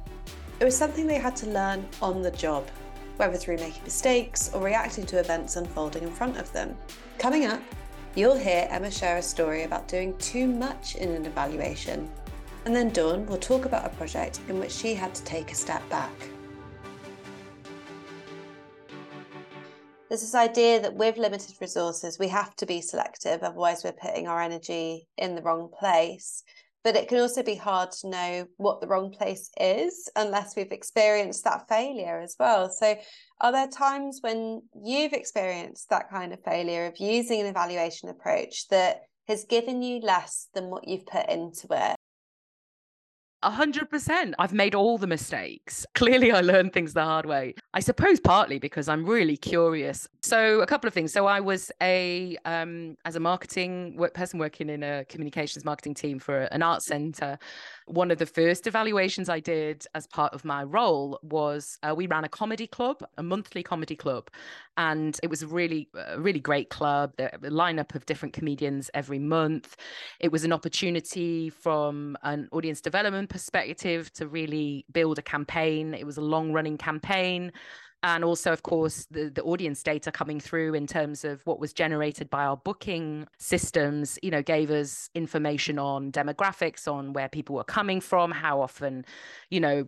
It 0.59 0.65
was 0.65 0.75
something 0.75 1.05
they 1.05 1.19
had 1.19 1.35
to 1.37 1.49
learn 1.51 1.87
on 2.01 2.23
the 2.23 2.31
job 2.31 2.67
whether 3.17 3.37
through 3.37 3.57
making 3.57 3.83
mistakes 3.83 4.49
or 4.51 4.63
reacting 4.63 5.05
to 5.05 5.19
events 5.19 5.57
unfolding 5.57 6.03
in 6.03 6.11
front 6.11 6.37
of 6.37 6.51
them. 6.53 6.75
Coming 7.19 7.45
up, 7.45 7.61
you'll 8.15 8.35
hear 8.35 8.67
Emma 8.71 8.89
share 8.89 9.17
a 9.17 9.21
story 9.21 9.61
about 9.61 9.87
doing 9.87 10.17
too 10.17 10.47
much 10.47 10.95
in 10.95 11.11
an 11.11 11.27
evaluation. 11.27 12.09
And 12.65 12.75
then 12.75 12.89
Dawn 12.89 13.27
will 13.27 13.37
talk 13.37 13.65
about 13.65 13.85
a 13.85 13.95
project 13.95 14.39
in 14.49 14.59
which 14.59 14.71
she 14.71 14.95
had 14.95 15.13
to 15.13 15.23
take 15.23 15.51
a 15.51 15.55
step 15.55 15.87
back. 15.87 16.11
There's 20.15 20.31
this 20.31 20.35
idea 20.35 20.79
that 20.79 20.95
with 20.95 21.17
limited 21.17 21.55
resources, 21.59 22.17
we 22.17 22.29
have 22.29 22.55
to 22.55 22.65
be 22.65 22.79
selective, 22.79 23.43
otherwise, 23.43 23.83
we're 23.83 23.91
putting 23.91 24.29
our 24.29 24.41
energy 24.41 25.09
in 25.17 25.35
the 25.35 25.41
wrong 25.41 25.69
place 25.77 26.41
but 26.85 26.95
it 26.95 27.09
can 27.09 27.17
also 27.17 27.43
be 27.43 27.55
hard 27.55 27.91
to 27.91 28.07
know 28.07 28.47
what 28.57 28.79
the 28.79 28.87
wrong 28.87 29.11
place 29.11 29.49
is 29.59 30.07
unless 30.15 30.55
we've 30.55 30.71
experienced 30.71 31.43
that 31.43 31.67
failure 31.67 32.19
as 32.21 32.35
well. 32.39 32.69
So, 32.69 32.95
are 33.41 33.51
there 33.51 33.67
times 33.67 34.19
when 34.21 34.61
you've 34.81 35.11
experienced 35.11 35.89
that 35.89 36.09
kind 36.09 36.31
of 36.31 36.43
failure 36.45 36.85
of 36.85 36.97
using 36.97 37.41
an 37.41 37.47
evaluation 37.47 38.07
approach 38.07 38.69
that 38.69 39.01
has 39.27 39.43
given 39.45 39.81
you 39.81 39.99
less 39.99 40.47
than 40.53 40.69
what 40.69 40.87
you've 40.87 41.07
put 41.07 41.27
into 41.27 41.67
it? 41.71 41.97
A 43.43 43.51
hundred 43.51 43.89
percent. 43.89 44.33
I've 44.39 44.53
made 44.53 44.73
all 44.73 44.97
the 44.97 45.07
mistakes. 45.07 45.85
Clearly, 45.93 46.31
I 46.31 46.41
learned 46.41 46.73
things 46.73 46.93
the 46.93 47.03
hard 47.03 47.25
way. 47.25 47.53
I 47.73 47.79
suppose 47.79 48.19
partly 48.19 48.59
because 48.59 48.87
I'm 48.87 49.05
really 49.05 49.37
curious. 49.37 50.07
So, 50.23 50.61
a 50.61 50.65
couple 50.65 50.87
of 50.87 50.93
things. 50.93 51.13
So, 51.13 51.27
I 51.27 51.39
was 51.39 51.71
a 51.81 52.37
um, 52.45 52.97
as 53.05 53.15
a 53.15 53.19
marketing 53.19 53.97
work 53.97 54.13
person 54.13 54.39
working 54.39 54.69
in 54.69 54.81
a 54.83 55.05
communications 55.05 55.63
marketing 55.63 55.93
team 55.93 56.17
for 56.17 56.43
an 56.43 56.63
art 56.63 56.81
center. 56.81 57.37
One 57.87 58.09
of 58.09 58.17
the 58.17 58.25
first 58.25 58.65
evaluations 58.65 59.29
I 59.29 59.39
did 59.39 59.85
as 59.93 60.07
part 60.07 60.33
of 60.33 60.43
my 60.43 60.63
role 60.63 61.19
was 61.21 61.77
uh, 61.83 61.93
we 61.95 62.07
ran 62.07 62.23
a 62.23 62.29
comedy 62.29 62.65
club, 62.65 63.03
a 63.17 63.23
monthly 63.23 63.61
comedy 63.61 63.95
club, 63.95 64.29
and 64.75 65.19
it 65.21 65.29
was 65.29 65.43
a 65.43 65.47
really, 65.47 65.89
a 65.93 66.19
really 66.19 66.39
great 66.39 66.69
club. 66.69 67.13
The 67.17 67.29
lineup 67.43 67.93
of 67.93 68.07
different 68.07 68.33
comedians 68.33 68.89
every 68.95 69.19
month. 69.19 69.75
It 70.19 70.31
was 70.31 70.43
an 70.43 70.51
opportunity 70.51 71.51
from 71.51 72.17
an 72.23 72.49
audience 72.51 72.81
development 72.81 73.29
perspective 73.29 74.11
to 74.13 74.27
really 74.27 74.85
build 74.91 75.19
a 75.19 75.21
campaign. 75.21 75.93
It 75.93 76.05
was 76.05 76.17
a 76.17 76.21
long 76.21 76.53
running 76.53 76.77
campaign 76.77 77.51
and 78.05 78.23
also 78.23 78.53
of 78.53 78.61
course 78.61 79.07
the, 79.09 79.29
the 79.29 79.41
audience 79.41 79.81
data 79.81 80.11
coming 80.11 80.39
through 80.39 80.75
in 80.75 80.85
terms 80.85 81.25
of 81.25 81.41
what 81.45 81.59
was 81.59 81.73
generated 81.73 82.29
by 82.29 82.45
our 82.45 82.55
booking 82.57 83.27
systems 83.39 84.19
you 84.21 84.29
know 84.29 84.43
gave 84.43 84.69
us 84.69 85.09
information 85.15 85.79
on 85.79 86.11
demographics 86.11 86.87
on 86.91 87.13
where 87.13 87.27
people 87.27 87.55
were 87.55 87.63
coming 87.63 87.99
from 87.99 88.31
how 88.31 88.61
often 88.61 89.03
you 89.49 89.59
know 89.59 89.85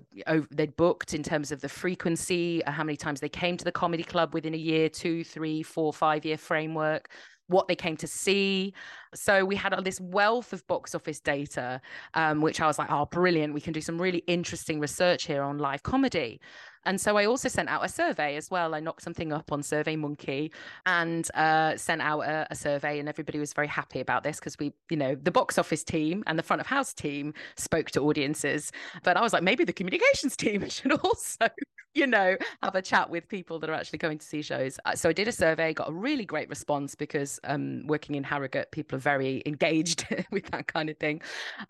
they'd 0.51 0.75
booked 0.75 1.13
in 1.13 1.21
terms 1.21 1.51
of 1.51 1.61
the 1.61 1.69
frequency 1.69 2.63
uh, 2.65 2.71
how 2.71 2.83
many 2.83 2.97
times 2.97 3.19
they 3.19 3.29
came 3.29 3.55
to 3.55 3.63
the 3.63 3.71
comedy 3.71 4.03
club 4.03 4.33
within 4.33 4.55
a 4.55 4.57
year 4.57 4.89
two 4.89 5.23
three 5.23 5.61
four 5.61 5.93
five 5.93 6.25
year 6.25 6.37
framework 6.37 7.09
what 7.47 7.67
they 7.67 7.75
came 7.75 7.97
to 7.97 8.07
see. 8.07 8.73
So 9.13 9.45
we 9.45 9.55
had 9.55 9.73
this 9.83 9.99
wealth 9.99 10.53
of 10.53 10.65
box 10.67 10.93
office 10.93 11.19
data, 11.19 11.81
um, 12.13 12.41
which 12.41 12.61
I 12.61 12.67
was 12.67 12.77
like, 12.77 12.91
oh, 12.91 13.05
brilliant. 13.05 13.53
We 13.53 13.61
can 13.61 13.73
do 13.73 13.81
some 13.81 14.01
really 14.01 14.23
interesting 14.27 14.79
research 14.79 15.25
here 15.25 15.41
on 15.41 15.57
live 15.57 15.83
comedy. 15.83 16.39
And 16.87 17.01
so 17.01 17.17
I 17.17 17.25
also 17.25 17.49
sent 17.49 17.67
out 17.67 17.83
a 17.83 17.89
survey 17.89 18.37
as 18.37 18.49
well. 18.49 18.73
I 18.73 18.79
knocked 18.79 19.01
something 19.01 19.33
up 19.33 19.51
on 19.51 19.61
SurveyMonkey 19.61 20.51
and 20.85 21.29
uh, 21.35 21.75
sent 21.75 22.01
out 22.01 22.21
a, 22.21 22.47
a, 22.49 22.55
survey, 22.55 22.99
and 22.99 23.09
everybody 23.09 23.39
was 23.39 23.51
very 23.51 23.67
happy 23.67 23.99
about 23.99 24.23
this 24.23 24.39
because 24.39 24.57
we, 24.57 24.71
you 24.89 24.95
know, 24.95 25.13
the 25.15 25.31
box 25.31 25.57
office 25.57 25.83
team 25.83 26.23
and 26.27 26.39
the 26.39 26.43
front 26.43 26.61
of 26.61 26.67
house 26.67 26.93
team 26.93 27.33
spoke 27.57 27.91
to 27.91 28.01
audiences. 28.01 28.71
But 29.03 29.17
I 29.17 29.21
was 29.21 29.33
like, 29.33 29.43
maybe 29.43 29.65
the 29.65 29.73
communications 29.73 30.37
team 30.37 30.67
should 30.69 30.93
also 30.93 31.49
you 31.93 32.07
know, 32.07 32.37
have 32.61 32.75
a 32.75 32.81
chat 32.81 33.09
with 33.09 33.27
people 33.27 33.59
that 33.59 33.69
are 33.69 33.73
actually 33.73 33.99
going 33.99 34.17
to 34.19 34.25
see 34.25 34.41
shows. 34.41 34.79
Uh, 34.85 34.95
so 34.95 35.09
I 35.09 35.13
did 35.13 35.27
a 35.27 35.31
survey, 35.31 35.73
got 35.73 35.89
a 35.89 35.93
really 35.93 36.25
great 36.25 36.49
response 36.49 36.95
because 36.95 37.39
um, 37.43 37.85
working 37.87 38.15
in 38.15 38.23
Harrogate, 38.23 38.71
people 38.71 38.97
are 38.97 38.99
very 38.99 39.41
engaged 39.47 40.05
with 40.31 40.45
that 40.51 40.67
kind 40.67 40.89
of 40.89 40.97
thing. 40.97 41.21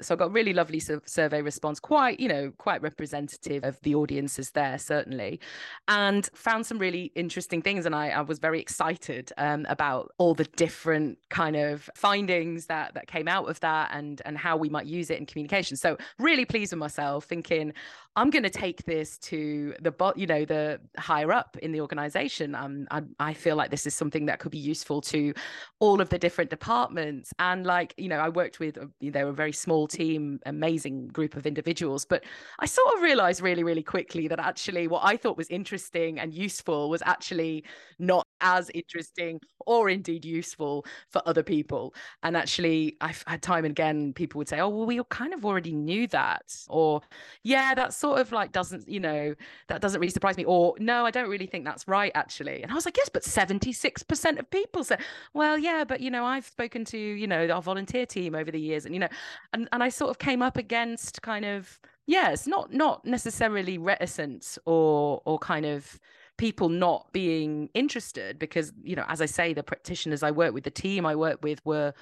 So 0.01 0.15
I 0.15 0.17
got 0.17 0.31
really 0.31 0.53
lovely 0.53 0.79
survey 0.79 1.41
response, 1.41 1.79
quite, 1.79 2.19
you 2.19 2.27
know, 2.27 2.51
quite 2.57 2.81
representative 2.81 3.63
of 3.63 3.79
the 3.81 3.95
audiences 3.95 4.51
there, 4.51 4.77
certainly, 4.77 5.39
and 5.88 6.29
found 6.33 6.65
some 6.65 6.77
really 6.77 7.12
interesting 7.15 7.62
things. 7.62 7.86
And 7.86 7.95
I, 7.95 8.09
I 8.09 8.21
was 8.21 8.39
very 8.39 8.59
excited 8.59 9.31
um, 9.38 9.65
about 9.69 10.12
all 10.17 10.33
the 10.33 10.43
different 10.43 11.17
kind 11.29 11.55
of 11.55 11.89
findings 11.95 12.65
that 12.65 12.93
that 12.95 13.07
came 13.07 13.27
out 13.27 13.50
of 13.50 13.59
that 13.62 13.91
and 13.93 14.21
and 14.25 14.38
how 14.38 14.57
we 14.57 14.69
might 14.69 14.86
use 14.86 15.09
it 15.09 15.19
in 15.19 15.25
communication. 15.25 15.77
So 15.77 15.97
really 16.19 16.45
pleased 16.45 16.74
with 16.74 16.79
myself, 16.79 17.25
thinking 17.25 17.74
I'm 18.17 18.31
going 18.31 18.43
to 18.43 18.50
take 18.50 18.83
this 18.86 19.19
to 19.19 19.75
the 19.79 19.91
you 20.17 20.27
know 20.27 20.45
the 20.45 20.79
higher 20.97 21.31
up 21.31 21.57
in 21.62 21.71
the 21.71 21.81
organization 21.81 22.55
um 22.55 22.88
I, 22.91 23.01
I, 23.19 23.33
feel 23.33 23.55
like 23.55 23.71
this 23.71 23.86
is 23.86 23.93
something 23.93 24.25
that 24.25 24.39
could 24.39 24.51
be 24.51 24.57
useful 24.57 25.01
to 25.01 25.33
all 25.79 26.01
of 26.01 26.09
the 26.09 26.17
different 26.17 26.50
departments. 26.50 27.33
And 27.39 27.65
like 27.65 27.93
you 27.97 28.09
know 28.09 28.17
i 28.17 28.29
worked 28.29 28.59
with 28.59 28.77
uh, 28.77 28.86
they 29.01 29.24
were 29.24 29.29
a 29.31 29.33
very 29.33 29.51
small 29.51 29.88
team 29.88 30.39
amazing 30.45 31.07
group 31.07 31.36
of 31.36 31.45
individuals 31.45 32.05
but 32.05 32.24
i 32.59 32.65
sort 32.65 32.93
of 32.95 33.01
realized 33.01 33.41
really 33.41 33.63
really 33.63 33.83
quickly 33.83 34.27
that 34.27 34.39
actually 34.39 34.88
what 34.88 35.01
i 35.03 35.15
thought 35.17 35.38
was 35.38 35.50
interesting 35.50 36.19
and 36.19 36.33
useful 36.33 36.89
was 36.89 37.01
actually 37.05 37.63
not 38.00 38.25
as 38.41 38.69
interesting 38.74 39.39
or 39.65 39.89
indeed 39.89 40.24
useful 40.24 40.86
for 41.09 41.21
other 41.25 41.43
people. 41.43 41.93
And 42.24 42.36
actually 42.36 42.97
i've 43.01 43.24
had 43.27 43.41
time 43.41 43.65
and 43.65 43.71
again 43.71 44.13
people 44.13 44.39
would 44.39 44.47
say 44.47 44.59
oh 44.59 44.69
well 44.69 44.86
we 44.86 45.01
kind 45.09 45.33
of 45.33 45.45
already 45.45 45.74
knew 45.74 46.07
that 46.07 46.43
or 46.69 47.01
yeah 47.43 47.75
that 47.75 47.93
sort 47.93 48.19
of 48.19 48.31
like 48.31 48.51
doesn't 48.51 48.88
you 48.88 49.00
know 49.00 49.36
that 49.67 49.81
doesn't 49.81 49.96
doesn't 49.97 50.01
really 50.01 50.11
surprise 50.11 50.37
me. 50.37 50.45
Or 50.45 50.75
no, 50.79 51.05
I 51.05 51.11
don't 51.11 51.29
really 51.29 51.47
think 51.47 51.65
that's 51.65 51.87
right, 51.87 52.11
actually. 52.15 52.61
And 52.61 52.71
I 52.71 52.75
was 52.75 52.85
like, 52.85 52.97
yes, 52.97 53.09
but 53.09 53.23
76% 53.23 54.39
of 54.39 54.49
people 54.49 54.83
said, 54.83 55.01
well, 55.33 55.57
yeah, 55.57 55.83
but 55.83 56.01
you 56.01 56.11
know, 56.11 56.25
I've 56.25 56.45
spoken 56.45 56.85
to, 56.85 56.97
you 56.97 57.27
know, 57.27 57.49
our 57.49 57.61
volunteer 57.61 58.05
team 58.05 58.35
over 58.35 58.51
the 58.51 58.59
years 58.59 58.85
and, 58.85 58.93
you 58.93 58.99
know, 58.99 59.09
and, 59.53 59.67
and 59.71 59.83
I 59.83 59.89
sort 59.89 60.11
of 60.11 60.19
came 60.19 60.41
up 60.41 60.57
against 60.57 61.21
kind 61.21 61.45
of, 61.45 61.79
yes, 62.05 62.47
not 62.47 62.73
not 62.73 63.05
necessarily 63.05 63.77
reticence 63.77 64.59
or 64.65 65.21
or 65.25 65.39
kind 65.39 65.65
of 65.65 65.99
people 66.37 66.69
not 66.69 67.11
being 67.11 67.69
interested 67.73 68.37
because, 68.37 68.71
you 68.83 68.95
know, 68.95 69.05
as 69.07 69.21
I 69.21 69.25
say, 69.25 69.53
the 69.53 69.63
practitioners 69.63 70.21
I 70.21 70.29
work 70.31 70.53
with, 70.53 70.63
the 70.63 70.71
team 70.71 71.05
I 71.05 71.15
work 71.15 71.39
with 71.41 71.65
were 71.65 71.93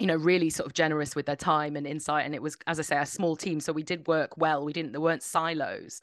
you 0.00 0.08
know 0.08 0.16
really 0.16 0.50
sort 0.50 0.66
of 0.66 0.72
generous 0.72 1.14
with 1.14 1.26
their 1.26 1.36
time 1.36 1.76
and 1.76 1.86
insight 1.86 2.26
and 2.26 2.34
it 2.34 2.42
was 2.42 2.56
as 2.66 2.80
i 2.80 2.82
say 2.82 2.96
a 2.96 3.06
small 3.06 3.36
team 3.36 3.60
so 3.60 3.72
we 3.72 3.84
did 3.84 4.04
work 4.08 4.36
well 4.36 4.64
we 4.64 4.72
didn't 4.72 4.90
there 4.90 5.00
weren't 5.00 5.22
silos 5.22 6.00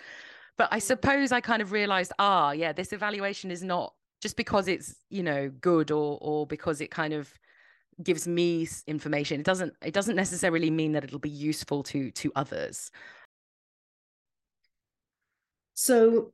but 0.61 0.69
i 0.71 0.77
suppose 0.77 1.31
i 1.31 1.41
kind 1.41 1.61
of 1.63 1.71
realized 1.71 2.11
ah 2.19 2.51
yeah 2.51 2.71
this 2.71 2.93
evaluation 2.93 3.49
is 3.49 3.63
not 3.63 3.95
just 4.21 4.37
because 4.37 4.67
it's 4.67 4.93
you 5.09 5.23
know 5.23 5.49
good 5.59 5.89
or 5.89 6.19
or 6.21 6.45
because 6.45 6.81
it 6.81 6.91
kind 6.91 7.13
of 7.13 7.33
gives 8.03 8.27
me 8.27 8.67
information. 8.87 9.39
It 9.39 9.45
doesn't 9.45 9.73
it 9.83 9.93
doesn't 9.93 10.15
necessarily 10.15 10.69
mean 10.69 10.93
that 10.93 11.03
it'll 11.03 11.19
be 11.19 11.29
useful 11.29 11.83
to 11.83 12.11
to 12.11 12.31
others. 12.35 12.91
So 15.73 16.33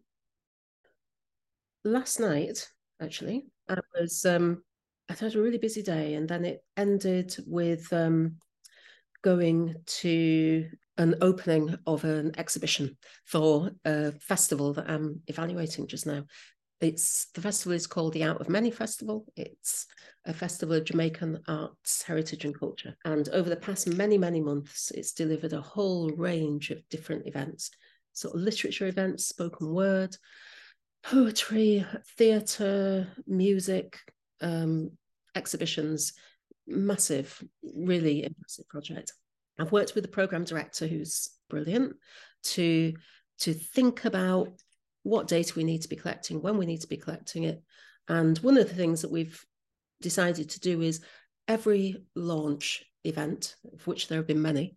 last 1.85 2.19
night 2.19 2.69
actually 3.01 3.45
i 3.69 3.77
was 3.97 4.25
um 4.25 4.61
I 5.09 5.13
had 5.13 5.35
a 5.35 5.41
really 5.41 5.57
busy 5.57 5.81
day, 5.81 6.15
and 6.15 6.27
then 6.27 6.43
it 6.43 6.65
ended 6.75 7.33
with 7.47 7.93
um, 7.93 8.39
going 9.21 9.75
to 10.01 10.69
an 10.97 11.15
opening 11.21 11.75
of 11.85 12.03
an 12.03 12.31
exhibition 12.37 12.97
for 13.25 13.71
a 13.85 14.11
festival 14.13 14.73
that 14.73 14.89
I'm 14.89 15.21
evaluating 15.27 15.87
just 15.87 16.05
now. 16.05 16.23
It's 16.79 17.27
the 17.33 17.41
festival 17.41 17.73
is 17.73 17.87
called 17.87 18.13
the 18.13 18.23
Out 18.23 18.39
of 18.39 18.49
Many 18.49 18.69
Festival. 18.69 19.25
It's 19.35 19.87
a 20.25 20.33
festival 20.33 20.75
of 20.75 20.85
Jamaican 20.85 21.41
arts, 21.47 22.03
heritage, 22.03 22.45
and 22.45 22.57
culture. 22.57 22.95
And 23.03 23.27
over 23.29 23.49
the 23.49 23.55
past 23.55 23.87
many, 23.87 24.17
many 24.17 24.41
months, 24.41 24.91
it's 24.91 25.13
delivered 25.13 25.53
a 25.53 25.61
whole 25.61 26.11
range 26.11 26.69
of 26.69 26.87
different 26.89 27.27
events, 27.27 27.71
sort 28.13 28.35
of 28.35 28.41
literature 28.41 28.87
events, 28.87 29.25
spoken 29.25 29.73
word, 29.73 30.15
poetry, 31.03 31.85
theatre, 32.17 33.07
music, 33.25 33.97
um, 34.41 34.91
exhibitions, 35.35 36.13
massive, 36.67 37.43
really 37.63 38.23
impressive 38.23 38.67
project. 38.67 39.13
I've 39.59 39.71
worked 39.71 39.95
with 39.95 40.03
the 40.03 40.09
program 40.09 40.43
director 40.43 40.87
who's 40.87 41.29
brilliant 41.49 41.95
to 42.43 42.93
to 43.39 43.53
think 43.53 44.05
about 44.05 44.49
what 45.03 45.27
data 45.27 45.53
we 45.55 45.63
need 45.63 45.83
to 45.83 45.89
be 45.89 45.95
collecting, 45.95 46.41
when 46.41 46.57
we 46.57 46.65
need 46.65 46.81
to 46.81 46.87
be 46.87 46.97
collecting 46.97 47.43
it. 47.43 47.61
And 48.07 48.37
one 48.39 48.57
of 48.57 48.67
the 48.67 48.75
things 48.75 49.03
that 49.03 49.11
we've 49.11 49.43
decided 50.01 50.49
to 50.49 50.59
do 50.59 50.81
is 50.81 51.01
every 51.47 52.03
launch 52.15 52.83
event, 53.03 53.55
of 53.73 53.85
which 53.85 54.07
there 54.07 54.17
have 54.17 54.27
been 54.27 54.41
many, 54.41 54.75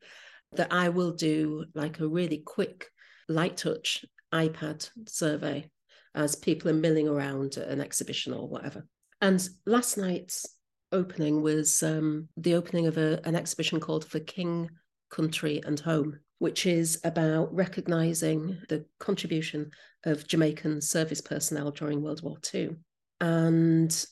that 0.53 0.73
I 0.73 0.91
will 0.91 1.13
do 1.13 1.65
like 1.75 2.01
a 2.01 2.09
really 2.09 2.39
quick 2.39 2.89
light 3.29 3.57
touch 3.57 4.05
iPad 4.33 4.89
survey 5.07 5.71
as 6.15 6.35
people 6.37 6.71
are 6.71 6.75
milling 6.75 7.09
around 7.09 7.57
an 7.57 7.81
exhibition 7.81 8.33
or 8.33 8.49
whatever. 8.49 8.87
And 9.21 9.47
last 9.67 9.97
night's 9.97 10.47
opening 10.92 11.42
was 11.42 11.82
um, 11.82 12.28
the 12.37 12.54
opening 12.54 12.87
of 12.87 12.99
a, 12.99 13.20
an 13.25 13.37
exhibition 13.37 13.80
called 13.80 14.04
For 14.04 14.20
King, 14.20 14.70
Country 15.11 15.61
and 15.64 15.78
Home, 15.80 16.18
which 16.38 16.66
is 16.66 17.00
about 17.04 17.54
recognising 17.54 18.59
the 18.68 18.85
contribution 18.99 19.70
of 20.04 20.26
Jamaican 20.26 20.80
service 20.80 21.20
personnel 21.20 21.70
during 21.70 22.02
World 22.02 22.23
War 22.23 22.37
II. 22.52 22.76
And 23.20 24.07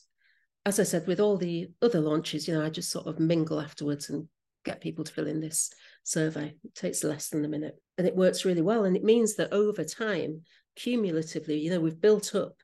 as 0.67 0.79
I 0.79 0.83
said, 0.83 1.07
with 1.07 1.21
all 1.21 1.37
the 1.37 1.71
other 1.81 2.01
launches, 2.01 2.47
you 2.47 2.55
know, 2.55 2.65
I 2.65 2.69
just 2.69 2.91
sort 2.91 3.07
of 3.07 3.19
mingle 3.19 3.61
afterwards 3.61 4.11
and 4.11 4.29
get 4.65 4.81
people 4.81 5.05
to 5.05 5.13
fill 5.13 5.27
in 5.27 5.41
this 5.41 5.71
survey. 6.05 6.55
It 6.63 6.75
takes 6.75 7.05
less 7.05 7.29
than 7.29 7.45
a 7.45 7.49
minute 7.49 7.77
and 7.97 8.07
it 8.07 8.17
works 8.17 8.45
really 8.45 8.61
well. 8.61 8.85
And 8.85 8.97
it 8.97 9.05
means 9.05 9.37
that 9.37 9.53
over 9.53 9.85
time, 9.85 10.43
cumulatively, 10.77 11.59
you 11.59 11.71
know, 11.71 11.81
we've 11.81 12.01
built 12.01 12.35
up 12.35 12.57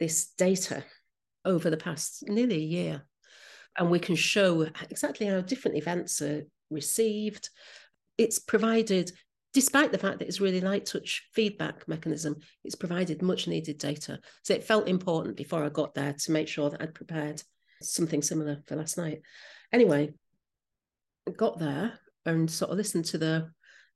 this 0.00 0.32
data 0.36 0.84
over 1.44 1.70
the 1.70 1.76
past 1.76 2.24
nearly 2.28 2.56
a 2.56 2.58
year. 2.58 3.06
And 3.78 3.90
we 3.90 3.98
can 3.98 4.16
show 4.16 4.66
exactly 4.90 5.26
how 5.26 5.40
different 5.40 5.76
events 5.76 6.20
are 6.20 6.42
received. 6.70 7.48
It's 8.16 8.38
provided, 8.38 9.12
despite 9.54 9.92
the 9.92 9.98
fact 9.98 10.18
that 10.18 10.26
it's 10.26 10.40
really 10.40 10.60
light 10.60 10.86
touch 10.86 11.28
feedback 11.32 11.86
mechanism, 11.86 12.36
it's 12.64 12.74
provided 12.74 13.22
much 13.22 13.46
needed 13.46 13.78
data. 13.78 14.18
So 14.42 14.54
it 14.54 14.64
felt 14.64 14.88
important 14.88 15.36
before 15.36 15.62
I 15.64 15.68
got 15.68 15.94
there 15.94 16.12
to 16.12 16.32
make 16.32 16.48
sure 16.48 16.70
that 16.70 16.82
I'd 16.82 16.94
prepared 16.94 17.42
something 17.80 18.20
similar 18.20 18.62
for 18.66 18.74
last 18.74 18.98
night. 18.98 19.22
Anyway, 19.72 20.12
got 21.36 21.58
there 21.58 22.00
and 22.26 22.50
sort 22.50 22.72
of 22.72 22.76
listened 22.76 23.04
to 23.06 23.18
the, 23.18 23.50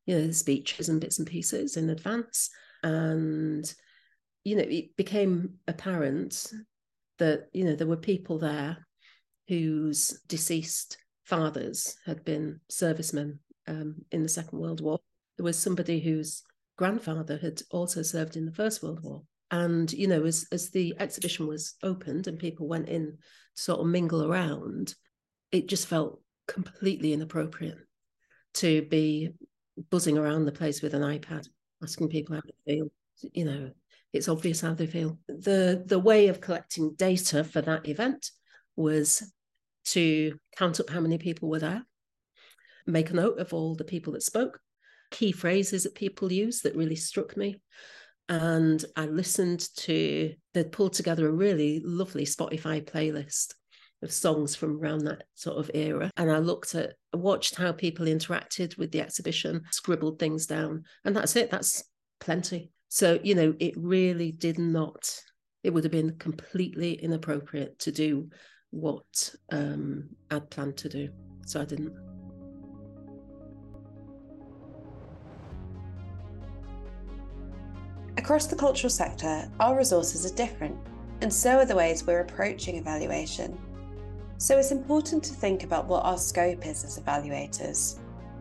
you 0.06 0.14
know, 0.14 0.26
the 0.28 0.32
speeches 0.32 0.88
and 0.88 1.00
bits 1.00 1.18
and 1.18 1.26
pieces 1.26 1.76
in 1.76 1.90
advance. 1.90 2.50
And, 2.84 3.72
you 4.44 4.56
know, 4.56 4.64
it 4.64 4.96
became 4.96 5.54
apparent 5.66 6.52
that 7.18 7.48
you 7.52 7.64
know 7.64 7.76
there 7.76 7.86
were 7.86 7.96
people 7.96 8.38
there 8.38 8.84
whose 9.52 10.18
deceased 10.28 10.96
fathers 11.24 11.98
had 12.06 12.24
been 12.24 12.58
servicemen 12.70 13.38
um, 13.68 13.96
in 14.10 14.22
the 14.22 14.28
Second 14.28 14.58
World 14.58 14.80
War. 14.80 14.98
There 15.36 15.44
was 15.44 15.58
somebody 15.58 16.00
whose 16.00 16.42
grandfather 16.78 17.36
had 17.36 17.60
also 17.70 18.00
served 18.00 18.34
in 18.38 18.46
the 18.46 18.52
First 18.54 18.82
World 18.82 19.00
War. 19.02 19.24
And 19.50 19.92
you 19.92 20.08
know, 20.08 20.24
as 20.24 20.46
as 20.52 20.70
the 20.70 20.94
exhibition 20.98 21.46
was 21.46 21.74
opened 21.82 22.28
and 22.28 22.38
people 22.38 22.66
went 22.66 22.88
in 22.88 23.18
to 23.56 23.62
sort 23.62 23.80
of 23.80 23.88
mingle 23.88 24.24
around, 24.24 24.94
it 25.50 25.68
just 25.68 25.86
felt 25.86 26.22
completely 26.48 27.12
inappropriate 27.12 27.76
to 28.54 28.80
be 28.86 29.34
buzzing 29.90 30.16
around 30.16 30.46
the 30.46 30.52
place 30.52 30.80
with 30.80 30.94
an 30.94 31.02
iPad, 31.02 31.46
asking 31.82 32.08
people 32.08 32.36
how 32.36 32.42
they 32.64 32.76
feel. 32.76 32.90
You 33.34 33.44
know, 33.44 33.70
it's 34.14 34.30
obvious 34.30 34.62
how 34.62 34.72
they 34.72 34.86
feel. 34.86 35.18
The 35.28 35.84
the 35.84 35.98
way 35.98 36.28
of 36.28 36.40
collecting 36.40 36.94
data 36.94 37.44
for 37.44 37.60
that 37.60 37.86
event 37.86 38.30
was 38.76 39.30
to 39.86 40.38
count 40.56 40.80
up 40.80 40.90
how 40.90 41.00
many 41.00 41.18
people 41.18 41.48
were 41.48 41.58
there, 41.58 41.84
make 42.86 43.10
a 43.10 43.14
note 43.14 43.38
of 43.38 43.52
all 43.52 43.74
the 43.74 43.84
people 43.84 44.12
that 44.14 44.22
spoke, 44.22 44.60
key 45.10 45.32
phrases 45.32 45.84
that 45.84 45.94
people 45.94 46.32
use 46.32 46.60
that 46.62 46.76
really 46.76 46.96
struck 46.96 47.36
me. 47.36 47.60
And 48.28 48.84
I 48.96 49.06
listened 49.06 49.68
to, 49.78 50.34
they'd 50.54 50.72
pulled 50.72 50.94
together 50.94 51.28
a 51.28 51.32
really 51.32 51.80
lovely 51.84 52.24
Spotify 52.24 52.84
playlist 52.84 53.54
of 54.02 54.12
songs 54.12 54.56
from 54.56 54.80
around 54.80 55.04
that 55.04 55.24
sort 55.34 55.58
of 55.58 55.70
era. 55.74 56.10
And 56.16 56.30
I 56.30 56.38
looked 56.38 56.74
at, 56.74 56.94
watched 57.12 57.56
how 57.56 57.72
people 57.72 58.06
interacted 58.06 58.76
with 58.78 58.90
the 58.90 59.00
exhibition, 59.00 59.62
scribbled 59.70 60.18
things 60.18 60.46
down. 60.46 60.84
And 61.04 61.14
that's 61.14 61.36
it. 61.36 61.50
That's 61.50 61.84
plenty. 62.20 62.70
So, 62.88 63.20
you 63.22 63.34
know, 63.34 63.54
it 63.58 63.74
really 63.76 64.32
did 64.32 64.58
not, 64.58 65.20
it 65.62 65.70
would 65.70 65.84
have 65.84 65.92
been 65.92 66.16
completely 66.18 66.94
inappropriate 66.94 67.78
to 67.80 67.92
do 67.92 68.28
what 68.72 69.34
um, 69.52 70.08
I'd 70.30 70.50
planned 70.50 70.76
to 70.78 70.88
do. 70.88 71.08
So 71.46 71.60
I 71.60 71.64
didn't. 71.64 71.94
Across 78.18 78.46
the 78.46 78.56
cultural 78.56 78.90
sector, 78.90 79.50
our 79.60 79.76
resources 79.76 80.30
are 80.30 80.34
different, 80.34 80.76
and 81.20 81.32
so 81.32 81.58
are 81.58 81.64
the 81.64 81.76
ways 81.76 82.04
we're 82.04 82.20
approaching 82.20 82.76
evaluation. 82.76 83.58
So 84.38 84.58
it's 84.58 84.72
important 84.72 85.22
to 85.24 85.34
think 85.34 85.64
about 85.64 85.86
what 85.86 86.04
our 86.04 86.18
scope 86.18 86.66
is 86.66 86.84
as 86.84 86.98
evaluators. 86.98 87.98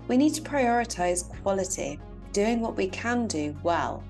We 0.07 0.17
need 0.17 0.33
to 0.35 0.41
prioritise 0.41 1.29
quality, 1.41 1.99
doing 2.31 2.61
what 2.61 2.75
we 2.75 2.87
can 2.87 3.27
do 3.27 3.55
well, 3.63 4.03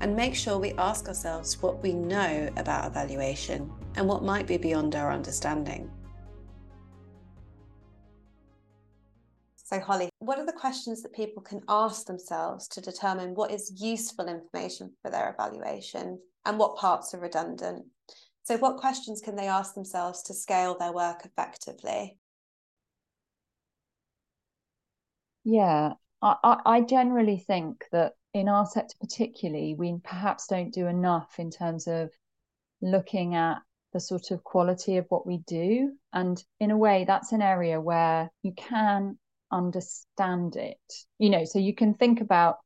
and 0.00 0.16
make 0.16 0.34
sure 0.34 0.58
we 0.58 0.72
ask 0.74 1.08
ourselves 1.08 1.60
what 1.62 1.82
we 1.82 1.92
know 1.92 2.48
about 2.56 2.86
evaluation 2.86 3.70
and 3.96 4.06
what 4.06 4.22
might 4.22 4.46
be 4.46 4.56
beyond 4.56 4.94
our 4.94 5.12
understanding. 5.12 5.90
So, 9.56 9.78
Holly, 9.78 10.08
what 10.20 10.38
are 10.38 10.46
the 10.46 10.52
questions 10.52 11.02
that 11.02 11.12
people 11.12 11.42
can 11.42 11.60
ask 11.68 12.06
themselves 12.06 12.68
to 12.68 12.80
determine 12.80 13.34
what 13.34 13.50
is 13.50 13.82
useful 13.82 14.26
information 14.26 14.92
for 15.02 15.10
their 15.10 15.30
evaluation 15.30 16.20
and 16.46 16.58
what 16.58 16.76
parts 16.76 17.12
are 17.12 17.20
redundant? 17.20 17.84
So, 18.44 18.56
what 18.56 18.78
questions 18.78 19.20
can 19.20 19.36
they 19.36 19.46
ask 19.46 19.74
themselves 19.74 20.22
to 20.22 20.32
scale 20.32 20.78
their 20.78 20.92
work 20.92 21.26
effectively? 21.26 22.16
Yeah, 25.44 25.92
I, 26.22 26.58
I 26.64 26.80
generally 26.80 27.38
think 27.38 27.84
that 27.92 28.14
in 28.32 28.48
our 28.48 28.64
sector 28.64 28.96
particularly, 29.00 29.74
we 29.74 29.98
perhaps 30.02 30.46
don't 30.46 30.72
do 30.72 30.86
enough 30.86 31.38
in 31.38 31.50
terms 31.50 31.86
of 31.86 32.10
looking 32.80 33.34
at 33.34 33.58
the 33.92 34.00
sort 34.00 34.30
of 34.30 34.44
quality 34.44 34.96
of 34.96 35.06
what 35.08 35.26
we 35.26 35.38
do. 35.46 35.92
And 36.12 36.42
in 36.60 36.70
a 36.70 36.76
way, 36.76 37.04
that's 37.06 37.32
an 37.32 37.42
area 37.42 37.80
where 37.80 38.30
you 38.42 38.52
can 38.52 39.18
understand 39.50 40.56
it. 40.56 40.78
You 41.18 41.30
know, 41.30 41.44
so 41.44 41.58
you 41.58 41.74
can 41.74 41.94
think 41.94 42.20
about 42.20 42.56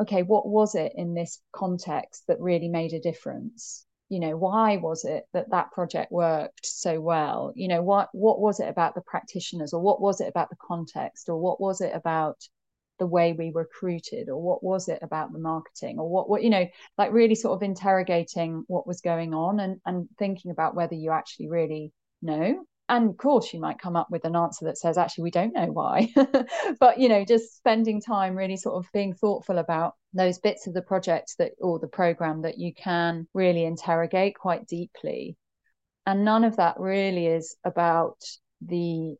okay, 0.00 0.22
what 0.22 0.46
was 0.46 0.74
it 0.74 0.92
in 0.94 1.14
this 1.14 1.40
context 1.52 2.24
that 2.28 2.40
really 2.40 2.68
made 2.68 2.92
a 2.92 3.00
difference? 3.00 3.86
You 4.08 4.20
know, 4.20 4.36
why 4.36 4.76
was 4.76 5.04
it 5.04 5.24
that 5.32 5.50
that 5.50 5.72
project 5.72 6.12
worked 6.12 6.64
so 6.64 7.00
well? 7.00 7.52
You 7.56 7.68
know, 7.68 7.82
what 7.82 8.08
what 8.12 8.40
was 8.40 8.60
it 8.60 8.68
about 8.68 8.94
the 8.94 9.00
practitioners, 9.00 9.72
or 9.72 9.80
what 9.80 10.00
was 10.00 10.20
it 10.20 10.28
about 10.28 10.50
the 10.50 10.56
context, 10.60 11.28
or 11.28 11.40
what 11.40 11.60
was 11.60 11.80
it 11.80 11.92
about 11.94 12.36
the 12.98 13.06
way 13.06 13.32
we 13.32 13.50
recruited 13.54 14.28
or 14.28 14.40
what 14.40 14.62
was 14.62 14.88
it 14.88 14.98
about 15.02 15.32
the 15.32 15.38
marketing 15.38 15.98
or 15.98 16.08
what 16.08 16.28
what 16.28 16.42
you 16.42 16.50
know 16.50 16.66
like 16.98 17.12
really 17.12 17.34
sort 17.34 17.54
of 17.54 17.62
interrogating 17.62 18.64
what 18.68 18.86
was 18.86 19.00
going 19.00 19.34
on 19.34 19.60
and 19.60 19.80
and 19.86 20.08
thinking 20.18 20.50
about 20.50 20.74
whether 20.74 20.94
you 20.94 21.10
actually 21.10 21.48
really 21.48 21.92
know. 22.22 22.64
And 22.88 23.10
of 23.10 23.16
course 23.16 23.52
you 23.52 23.60
might 23.60 23.80
come 23.80 23.96
up 23.96 24.08
with 24.10 24.24
an 24.24 24.36
answer 24.36 24.66
that 24.66 24.78
says 24.78 24.96
actually 24.96 25.24
we 25.24 25.30
don't 25.30 25.54
know 25.54 25.66
why. 25.66 26.12
But 26.80 26.98
you 26.98 27.08
know 27.08 27.24
just 27.24 27.56
spending 27.56 28.00
time 28.00 28.36
really 28.36 28.56
sort 28.56 28.76
of 28.76 28.90
being 28.92 29.14
thoughtful 29.14 29.58
about 29.58 29.94
those 30.14 30.38
bits 30.38 30.66
of 30.66 30.74
the 30.74 30.82
project 30.82 31.34
that 31.38 31.52
or 31.60 31.78
the 31.78 31.88
program 31.88 32.42
that 32.42 32.58
you 32.58 32.72
can 32.74 33.26
really 33.34 33.64
interrogate 33.64 34.36
quite 34.36 34.66
deeply. 34.66 35.36
And 36.06 36.24
none 36.24 36.44
of 36.44 36.56
that 36.56 36.78
really 36.78 37.26
is 37.26 37.56
about 37.64 38.18
the 38.60 39.16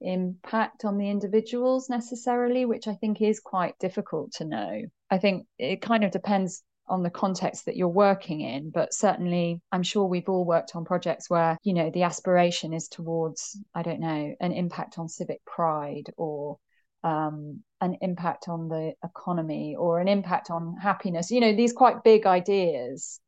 impact 0.00 0.84
on 0.84 0.98
the 0.98 1.10
individuals 1.10 1.88
necessarily, 1.88 2.64
which 2.64 2.88
I 2.88 2.94
think 2.94 3.20
is 3.20 3.40
quite 3.40 3.78
difficult 3.78 4.32
to 4.34 4.44
know. 4.44 4.82
I 5.10 5.18
think 5.18 5.46
it 5.58 5.82
kind 5.82 6.04
of 6.04 6.10
depends 6.10 6.62
on 6.90 7.02
the 7.04 7.10
context 7.10 7.66
that 7.66 7.76
you're 7.76 7.88
working 7.88 8.40
in 8.40 8.68
but 8.68 8.92
certainly 8.92 9.60
i'm 9.70 9.82
sure 9.82 10.04
we've 10.06 10.28
all 10.28 10.44
worked 10.44 10.74
on 10.74 10.84
projects 10.84 11.30
where 11.30 11.56
you 11.62 11.72
know 11.72 11.88
the 11.90 12.02
aspiration 12.02 12.72
is 12.72 12.88
towards 12.88 13.58
i 13.74 13.82
don't 13.82 14.00
know 14.00 14.34
an 14.40 14.52
impact 14.52 14.98
on 14.98 15.08
civic 15.08 15.42
pride 15.44 16.10
or 16.16 16.58
um, 17.02 17.62
an 17.80 17.96
impact 18.02 18.48
on 18.48 18.68
the 18.68 18.92
economy 19.02 19.74
or 19.78 20.00
an 20.00 20.08
impact 20.08 20.50
on 20.50 20.76
happiness 20.76 21.30
you 21.30 21.40
know 21.40 21.54
these 21.54 21.72
quite 21.72 22.04
big 22.04 22.26
ideas 22.26 23.20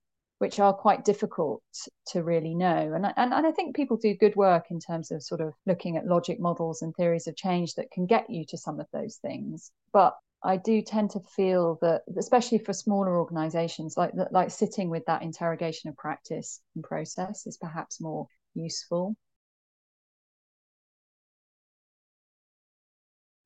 which 0.43 0.59
are 0.59 0.75
quite 0.75 1.05
difficult 1.05 1.63
to 2.05 2.25
really 2.25 2.53
know. 2.53 2.95
And, 2.95 3.07
and, 3.07 3.33
and 3.33 3.47
I 3.47 3.53
think 3.53 3.77
people 3.77 3.97
do 3.97 4.13
good 4.17 4.35
work 4.35 4.73
in 4.73 4.81
terms 4.81 5.13
of 5.13 5.23
sort 5.23 5.41
of 5.41 5.55
looking 5.67 5.97
at 5.97 6.05
logic 6.05 6.41
models 6.41 6.83
and 6.83 6.93
theories 6.97 7.29
of 7.29 7.37
change 7.37 7.75
that 7.75 7.93
can 7.93 8.07
get 8.07 8.29
you 8.29 8.45
to 8.47 8.59
some 8.59 8.81
of 8.81 8.89
those 8.93 9.19
things. 9.23 9.71
But 9.93 10.17
I 10.43 10.57
do 10.57 10.83
tend 10.83 11.11
to 11.11 11.21
feel 11.21 11.79
that, 11.81 12.03
especially 12.19 12.59
for 12.59 12.73
smaller 12.73 13.17
organizations, 13.21 13.97
like 13.97 14.15
like 14.33 14.51
sitting 14.51 14.91
with 14.91 15.07
that 15.07 15.23
interrogation 15.23 15.91
of 15.91 15.97
practice 15.97 16.61
and 16.75 16.83
process 16.83 17.47
is 17.47 17.57
perhaps 17.57 18.01
more 18.01 18.27
useful. 18.55 19.15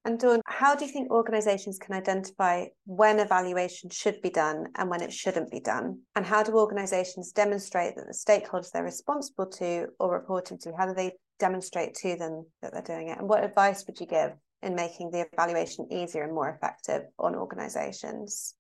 And 0.07 0.21
Dawn, 0.21 0.41
how 0.47 0.77
do 0.77 0.85
you 0.85 0.93
think 0.93 1.11
organisations 1.11 1.81
can 1.81 1.93
identify 1.93 2.67
when 2.85 3.19
evaluation 3.19 3.91
should 3.91 4.23
be 4.23 4.31
done 4.31 4.69
and 4.77 4.89
when 4.89 5.03
it 5.03 5.13
shouldn't 5.13 5.51
be 5.51 5.59
done? 5.59 6.03
And 6.15 6.25
how 6.25 6.45
do 6.45 6.53
organisations 6.53 7.33
demonstrate 7.33 7.97
that 7.97 8.07
the 8.07 8.13
stakeholders 8.13 8.71
they're 8.71 8.85
responsible 8.85 9.47
to 9.47 9.89
or 9.99 10.13
reporting 10.13 10.59
to, 10.59 10.73
how 10.79 10.87
do 10.87 10.95
they 10.95 11.15
demonstrate 11.41 11.95
to 11.95 12.15
them 12.15 12.47
that 12.63 12.73
they're 12.73 12.83
doing 12.83 13.09
it? 13.09 13.19
And 13.19 13.29
what 13.29 13.43
advice 13.43 13.85
would 13.89 13.99
you 13.99 14.07
give 14.07 14.31
in 14.63 14.77
making 14.77 15.11
the 15.11 15.27
evaluation 15.33 15.89
easier 15.91 16.23
and 16.23 16.33
more 16.33 16.51
effective 16.51 17.03
on 17.19 17.35
organisations? 17.35 18.55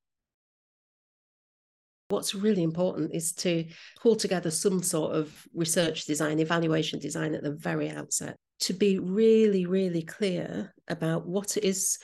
What's 2.08 2.34
really 2.34 2.64
important 2.64 3.14
is 3.14 3.32
to 3.34 3.66
pull 4.02 4.16
together 4.16 4.50
some 4.50 4.82
sort 4.82 5.14
of 5.14 5.46
research 5.54 6.06
design, 6.06 6.40
evaluation 6.40 6.98
design 6.98 7.36
at 7.36 7.44
the 7.44 7.52
very 7.52 7.88
outset 7.88 8.36
to 8.60 8.72
be 8.72 8.98
really, 8.98 9.66
really 9.66 10.02
clear 10.02 10.74
about 10.88 11.26
what 11.26 11.56
it 11.56 11.64
is, 11.64 11.98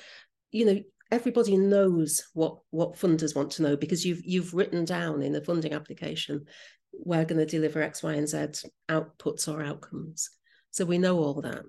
you 0.51 0.67
know, 0.67 0.81
everybody 1.11 1.57
knows 1.57 2.23
what 2.33 2.59
what 2.71 2.97
funders 2.97 3.37
want 3.37 3.51
to 3.53 3.63
know 3.63 3.77
because 3.77 4.05
you've 4.05 4.25
you've 4.25 4.55
written 4.55 4.85
down 4.85 5.23
in 5.23 5.33
the 5.33 5.45
funding 5.45 5.75
application 5.75 6.47
we're 6.93 7.25
going 7.25 7.39
to 7.39 7.47
deliver 7.47 7.83
X, 7.83 8.03
Y, 8.03 8.13
and 8.15 8.29
Z 8.29 8.69
outputs 8.89 9.49
or 9.49 9.63
outcomes. 9.63 10.31
So 10.71 10.85
we 10.85 10.99
know 10.99 11.19
all 11.19 11.41
that. 11.43 11.63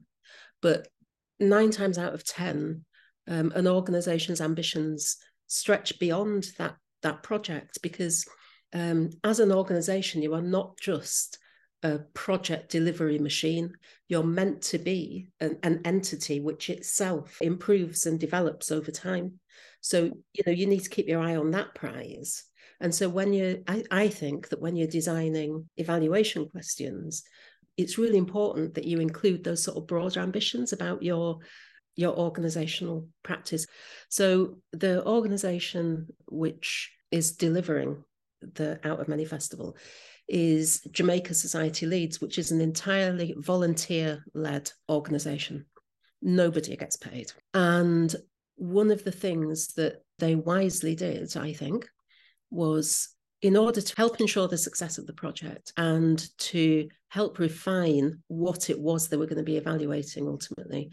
But 0.62 0.88
nine 1.40 1.72
times 1.72 1.98
out 1.98 2.14
of 2.14 2.26
10, 2.26 2.84
um, 3.28 3.52
an 3.56 3.68
organization's 3.68 4.42
ambitions 4.42 5.18
stretch 5.48 6.00
beyond 6.00 6.48
that, 6.58 6.76
that 7.02 7.24
project 7.24 7.80
because 7.82 8.26
um, 8.74 9.12
as 9.24 9.40
an 9.40 9.52
organization, 9.52 10.22
you 10.22 10.34
are 10.34 10.42
not 10.42 10.78
just 10.80 11.38
a 11.84 12.00
project 12.14 12.72
delivery 12.72 13.20
machine. 13.20 13.74
You're 14.08 14.24
meant 14.24 14.62
to 14.64 14.78
be 14.78 15.28
an, 15.40 15.60
an, 15.64 15.82
entity 15.86 16.40
which 16.40 16.70
itself 16.70 17.38
improves 17.42 18.06
and 18.06 18.20
develops 18.20 18.72
over 18.72 18.90
time. 18.90 19.40
So, 19.82 20.12
you 20.34 20.44
know, 20.46 20.54
you 20.54 20.66
need 20.66 20.84
to 20.84 20.90
keep 20.90 21.08
your 21.08 21.22
eye 21.22 21.36
on 21.36 21.52
that 21.52 21.76
prize. 21.76 22.46
And 22.80 22.94
so 22.94 23.10
when 23.10 23.34
you 23.34 23.64
I, 23.68 23.84
I 23.92 24.08
think 24.08 24.50
that 24.50 24.62
when 24.62 24.76
you're 24.76 24.88
designing 24.88 25.70
evaluation 25.78 26.50
questions, 26.50 27.24
it's 27.78 27.98
really 27.98 28.18
important 28.18 28.76
that 28.76 28.86
you 28.86 29.00
include 29.00 29.44
those 29.44 29.64
sort 29.64 29.78
of 29.78 29.88
broader 29.88 30.20
ambitions 30.20 30.74
about 30.74 31.04
your 31.04 31.40
your 31.96 32.18
organizational 32.18 33.08
practice. 33.24 33.68
So 34.10 34.60
the 34.72 35.06
organization 35.06 36.08
which 36.28 36.92
is 37.12 37.34
delivering 37.34 38.04
the 38.42 38.80
Out 38.84 39.00
of 39.00 39.08
Many 39.08 39.26
Festival 39.26 39.78
is 40.28 40.82
Jamaica 40.92 41.34
Society 41.34 41.86
Leeds, 41.86 42.22
which 42.22 42.38
is 42.38 42.52
an 42.52 42.62
entirely 42.62 43.36
volunteer 43.38 44.24
led 44.34 44.72
organization. 44.90 45.66
Nobody 46.22 46.76
gets 46.76 46.98
paid. 46.98 47.32
And 47.54 48.16
one 48.56 48.92
of 48.92 49.04
the 49.04 49.12
things 49.12 49.74
that 49.74 50.04
they 50.20 50.36
wisely 50.36 50.96
did, 50.96 51.36
I 51.36 51.54
think, 51.54 51.88
was 52.50 53.10
in 53.42 53.58
order 53.58 53.82
to 53.82 53.96
help 53.98 54.22
ensure 54.22 54.48
the 54.48 54.58
success 54.58 54.98
of 54.98 55.06
the 55.06 55.14
project 55.14 55.74
and 55.76 56.26
to 56.38 56.88
help 57.10 57.40
refine 57.40 58.20
what 58.28 58.70
it 58.70 58.80
was 58.80 59.08
they 59.08 59.18
were 59.18 59.26
going 59.26 59.38
to 59.38 59.44
be 59.44 59.58
evaluating 59.58 60.28
ultimately, 60.28 60.90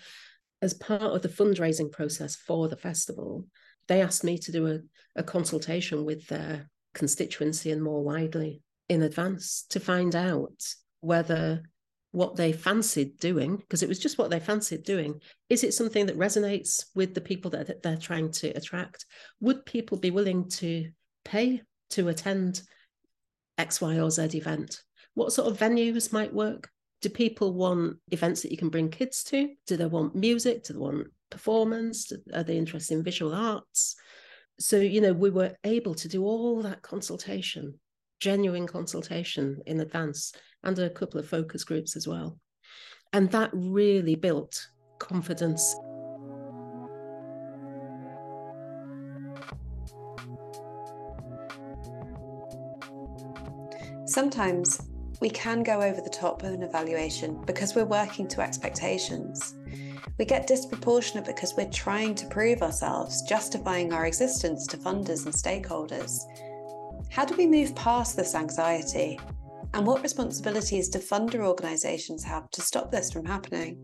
as 0.60 0.74
part 0.74 1.02
of 1.02 1.22
the 1.22 1.28
fundraising 1.28 1.90
process 1.92 2.34
for 2.34 2.68
the 2.68 2.76
festival, 2.76 3.46
they 3.86 4.02
asked 4.02 4.24
me 4.24 4.36
to 4.36 4.52
do 4.52 4.66
a, 4.66 4.80
a 5.16 5.22
consultation 5.22 6.04
with 6.04 6.26
their 6.26 6.68
constituency 6.92 7.70
and 7.70 7.82
more 7.82 8.02
widely 8.02 8.62
in 8.90 9.02
advance 9.02 9.64
to 9.70 9.78
find 9.78 10.16
out 10.16 10.62
whether 11.00 11.62
what 12.10 12.34
they 12.34 12.52
fancied 12.52 13.16
doing, 13.18 13.56
because 13.56 13.84
it 13.84 13.88
was 13.88 14.00
just 14.00 14.18
what 14.18 14.30
they 14.30 14.40
fancied 14.40 14.82
doing, 14.82 15.20
is 15.48 15.62
it 15.62 15.72
something 15.72 16.06
that 16.06 16.18
resonates 16.18 16.86
with 16.96 17.14
the 17.14 17.20
people 17.20 17.52
that 17.52 17.82
they're 17.84 17.96
trying 17.96 18.32
to 18.32 18.48
attract? 18.48 19.06
Would 19.40 19.64
people 19.64 19.96
be 19.96 20.10
willing 20.10 20.48
to 20.50 20.90
pay 21.24 21.62
to 21.90 22.08
attend 22.08 22.62
X, 23.56 23.80
Y, 23.80 24.00
or 24.00 24.10
Z 24.10 24.36
event? 24.36 24.82
What 25.14 25.32
sort 25.32 25.48
of 25.48 25.56
venues 25.56 26.12
might 26.12 26.34
work? 26.34 26.68
Do 27.00 27.10
people 27.10 27.54
want 27.54 27.98
events 28.10 28.42
that 28.42 28.50
you 28.50 28.58
can 28.58 28.70
bring 28.70 28.90
kids 28.90 29.22
to? 29.24 29.54
Do 29.68 29.76
they 29.76 29.86
want 29.86 30.16
music? 30.16 30.64
Do 30.64 30.72
they 30.72 30.80
want 30.80 31.06
performance? 31.30 32.12
Are 32.34 32.42
they 32.42 32.58
interested 32.58 32.94
in 32.94 33.04
visual 33.04 33.32
arts? 33.32 33.94
So, 34.58 34.78
you 34.78 35.00
know, 35.00 35.12
we 35.12 35.30
were 35.30 35.54
able 35.62 35.94
to 35.94 36.08
do 36.08 36.24
all 36.24 36.60
that 36.62 36.82
consultation 36.82 37.78
genuine 38.20 38.66
consultation 38.66 39.60
in 39.66 39.80
advance 39.80 40.32
and 40.62 40.78
a 40.78 40.90
couple 40.90 41.18
of 41.18 41.28
focus 41.28 41.64
groups 41.64 41.96
as 41.96 42.06
well. 42.06 42.38
And 43.12 43.30
that 43.32 43.50
really 43.52 44.14
built 44.14 44.68
confidence. 44.98 45.74
Sometimes 54.06 54.80
we 55.20 55.30
can 55.30 55.62
go 55.62 55.80
over 55.82 56.00
the 56.00 56.10
top 56.10 56.42
of 56.42 56.52
an 56.52 56.62
evaluation 56.62 57.40
because 57.46 57.74
we're 57.74 57.84
working 57.84 58.26
to 58.28 58.40
expectations. 58.40 59.54
We 60.18 60.24
get 60.24 60.46
disproportionate 60.46 61.26
because 61.26 61.54
we're 61.56 61.70
trying 61.70 62.14
to 62.16 62.26
prove 62.26 62.62
ourselves, 62.62 63.22
justifying 63.22 63.92
our 63.92 64.06
existence 64.06 64.66
to 64.68 64.76
funders 64.76 65.26
and 65.26 65.34
stakeholders. 65.34 66.20
How 67.10 67.24
do 67.24 67.34
we 67.36 67.46
move 67.46 67.74
past 67.74 68.16
this 68.16 68.36
anxiety? 68.36 69.18
And 69.74 69.84
what 69.84 70.00
responsibilities 70.00 70.88
do 70.88 71.00
funder 71.00 71.44
organisations 71.44 72.22
have 72.22 72.48
to 72.52 72.60
stop 72.60 72.92
this 72.92 73.10
from 73.10 73.24
happening? 73.24 73.82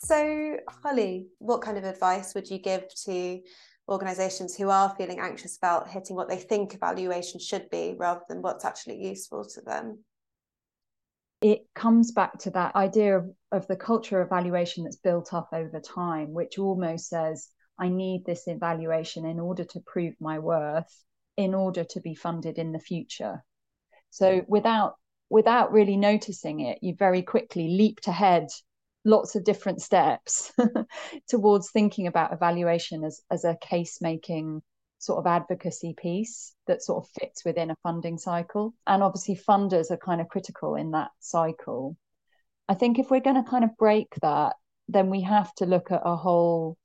So, 0.00 0.58
Holly, 0.82 1.28
what 1.38 1.62
kind 1.62 1.78
of 1.78 1.84
advice 1.84 2.34
would 2.34 2.50
you 2.50 2.58
give 2.58 2.84
to 3.06 3.40
organisations 3.88 4.54
who 4.54 4.68
are 4.68 4.94
feeling 4.98 5.18
anxious 5.18 5.56
about 5.56 5.88
hitting 5.88 6.14
what 6.14 6.28
they 6.28 6.36
think 6.36 6.74
evaluation 6.74 7.40
should 7.40 7.70
be 7.70 7.96
rather 7.98 8.22
than 8.28 8.42
what's 8.42 8.66
actually 8.66 9.02
useful 9.02 9.46
to 9.46 9.62
them? 9.62 10.04
It 11.40 11.66
comes 11.74 12.12
back 12.12 12.38
to 12.40 12.50
that 12.50 12.76
idea 12.76 13.16
of, 13.16 13.30
of 13.50 13.66
the 13.66 13.76
culture 13.76 14.20
of 14.20 14.28
evaluation 14.28 14.84
that's 14.84 14.96
built 14.96 15.32
up 15.32 15.48
over 15.54 15.80
time, 15.80 16.34
which 16.34 16.58
almost 16.58 17.08
says, 17.08 17.48
I 17.78 17.88
need 17.88 18.26
this 18.26 18.46
evaluation 18.46 19.24
in 19.24 19.40
order 19.40 19.64
to 19.64 19.80
prove 19.80 20.14
my 20.20 20.38
worth 20.38 20.94
in 21.36 21.54
order 21.54 21.84
to 21.84 22.00
be 22.00 22.14
funded 22.14 22.58
in 22.58 22.72
the 22.72 22.78
future. 22.78 23.44
So 24.10 24.44
without 24.46 24.94
without 25.30 25.72
really 25.72 25.96
noticing 25.96 26.60
it, 26.60 26.78
you 26.82 26.94
very 26.94 27.22
quickly 27.22 27.68
leaped 27.68 28.06
ahead 28.06 28.48
lots 29.04 29.34
of 29.34 29.44
different 29.44 29.82
steps 29.82 30.52
towards 31.28 31.70
thinking 31.70 32.06
about 32.06 32.32
evaluation 32.32 33.04
as, 33.04 33.20
as 33.30 33.44
a 33.44 33.56
case 33.60 33.98
making 34.00 34.62
sort 34.98 35.18
of 35.18 35.26
advocacy 35.26 35.94
piece 35.96 36.54
that 36.66 36.82
sort 36.82 37.04
of 37.04 37.10
fits 37.20 37.44
within 37.44 37.70
a 37.70 37.76
funding 37.82 38.16
cycle. 38.16 38.74
And 38.86 39.02
obviously, 39.02 39.36
funders 39.36 39.90
are 39.90 39.98
kind 39.98 40.20
of 40.20 40.28
critical 40.28 40.76
in 40.76 40.92
that 40.92 41.10
cycle. 41.20 41.96
I 42.68 42.74
think 42.74 42.98
if 42.98 43.10
we're 43.10 43.20
going 43.20 43.42
to 43.42 43.48
kind 43.48 43.64
of 43.64 43.76
break 43.76 44.14
that, 44.22 44.56
then 44.88 45.10
we 45.10 45.22
have 45.22 45.54
to 45.56 45.66
look 45.66 45.90
at 45.90 46.02
a 46.04 46.16
whole 46.16 46.78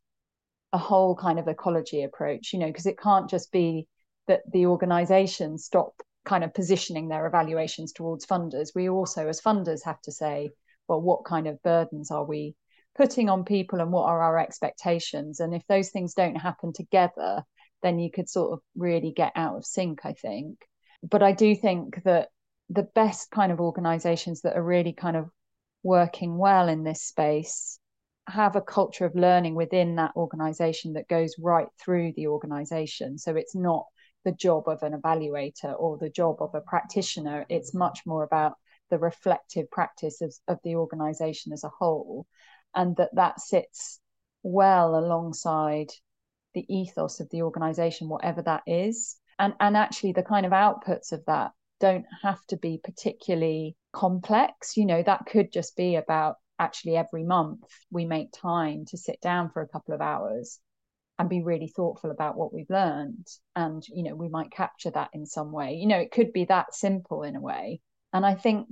a 0.72 0.78
whole 0.78 1.16
kind 1.16 1.40
of 1.40 1.48
ecology 1.48 2.04
approach, 2.04 2.54
you 2.54 2.60
know, 2.60 2.68
because 2.68 2.86
it 2.86 3.00
can't 3.00 3.30
just 3.30 3.52
be 3.52 3.88
that 4.30 4.42
the 4.54 4.68
organizations 4.68 5.66
stop 5.66 6.02
kind 6.24 6.44
of 6.44 6.54
positioning 6.54 7.10
their 7.10 7.26
evaluations 7.26 7.92
towards 7.92 8.26
funders. 8.26 8.70
We 8.76 8.88
also, 8.88 9.28
as 9.28 9.42
funders, 9.42 9.84
have 9.84 10.00
to 10.04 10.12
say, 10.12 10.52
well, 10.88 11.02
what 11.02 11.26
kind 11.26 11.48
of 11.48 11.62
burdens 11.64 12.12
are 12.12 12.24
we 12.24 12.56
putting 12.96 13.28
on 13.28 13.44
people 13.44 13.82
and 13.82 13.92
what 13.92 14.06
are 14.06 14.22
our 14.22 14.38
expectations? 14.38 15.40
And 15.40 15.56
if 15.56 15.64
those 15.68 15.90
things 15.90 16.14
don't 16.14 16.36
happen 16.36 16.72
together, 16.72 17.44
then 17.82 17.98
you 17.98 18.12
could 18.12 18.30
sort 18.30 18.54
of 18.54 18.60
really 18.76 19.12
get 19.12 19.32
out 19.36 19.58
of 19.58 19.66
sync, 19.66 20.06
I 20.06 20.14
think. 20.14 20.60
But 21.02 21.24
I 21.24 21.32
do 21.32 21.56
think 21.56 22.04
that 22.04 22.30
the 22.70 22.88
best 22.94 23.32
kind 23.32 23.52
of 23.52 23.60
organizations 23.60 24.42
that 24.42 24.56
are 24.56 24.64
really 24.64 24.94
kind 24.94 25.18
of 25.18 25.30
working 25.82 26.38
well 26.38 26.70
in 26.70 26.84
this 26.84 27.02
space 27.02 27.80
have 28.28 28.56
a 28.56 28.62
culture 28.62 29.06
of 29.06 29.16
learning 29.16 29.56
within 29.56 29.96
that 29.96 30.12
organization 30.16 30.94
that 30.94 31.08
goes 31.08 31.34
right 31.40 31.70
through 31.84 32.14
the 32.16 32.28
organization. 32.28 33.18
So 33.18 33.36
it's 33.36 33.56
not 33.56 33.86
the 34.26 34.32
job 34.32 34.68
of 34.68 34.84
an 34.84 34.94
evaluator 34.94 35.74
or 35.78 35.98
the 35.98 36.10
job 36.10 36.38
of 36.42 36.54
a 36.54 36.62
practitioner. 36.62 37.46
It's 37.50 37.72
mm-hmm. 37.72 37.80
much 37.80 38.00
more 38.06 38.24
about 38.24 38.54
the 38.90 38.98
reflective 38.98 39.70
practice 39.72 40.22
of, 40.22 40.34
of 40.48 40.60
the 40.64 40.76
organization 40.76 41.54
as 41.54 41.64
a 41.64 41.70
whole, 41.70 42.26
and 42.76 42.96
that 42.98 43.14
that 43.16 43.40
sits 43.40 44.00
well 44.44 44.98
alongside 44.98 45.92
the 46.54 46.66
ethos 46.74 47.20
of 47.20 47.30
the 47.30 47.44
organization, 47.44 48.10
whatever 48.10 48.42
that 48.42 48.64
is. 48.66 49.18
And, 49.38 49.54
and 49.60 49.78
actually, 49.78 50.14
the 50.14 50.24
kind 50.24 50.46
of 50.46 50.52
outputs 50.52 51.12
of 51.12 51.24
that 51.28 51.52
don't 51.80 52.06
have 52.24 52.44
to 52.48 52.58
be 52.58 52.82
particularly 52.84 53.78
complex. 53.94 54.76
You 54.76 54.86
know, 54.86 55.04
that 55.04 55.26
could 55.28 55.52
just 55.52 55.78
be 55.78 55.96
about 55.96 56.38
actually 56.58 56.98
every 56.98 57.24
month 57.24 57.64
we 57.90 58.06
make 58.06 58.32
time 58.34 58.84
to 58.86 58.98
sit 58.98 59.22
down 59.22 59.50
for 59.50 59.62
a 59.62 59.68
couple 59.68 59.94
of 59.94 60.02
hours 60.02 60.60
and 61.20 61.30
be 61.30 61.44
really 61.44 61.68
thoughtful 61.68 62.12
about 62.12 62.38
what 62.38 62.54
we've 62.54 62.70
learned. 62.70 63.28
And 63.56 63.84
you 63.90 64.04
know 64.04 64.16
we 64.16 64.30
might 64.30 64.52
capture 64.52 64.90
that 64.92 65.10
in 65.14 65.26
some 65.26 65.52
way. 65.52 65.74
You 65.74 65.88
know 65.88 66.00
it 66.00 66.12
could 66.12 66.32
be 66.34 66.46
that 66.46 66.74
simple 66.74 67.24
in 67.24 67.36
a 67.36 67.42
way. 67.42 67.82
And 68.14 68.26
i 68.26 68.34
think 68.34 68.68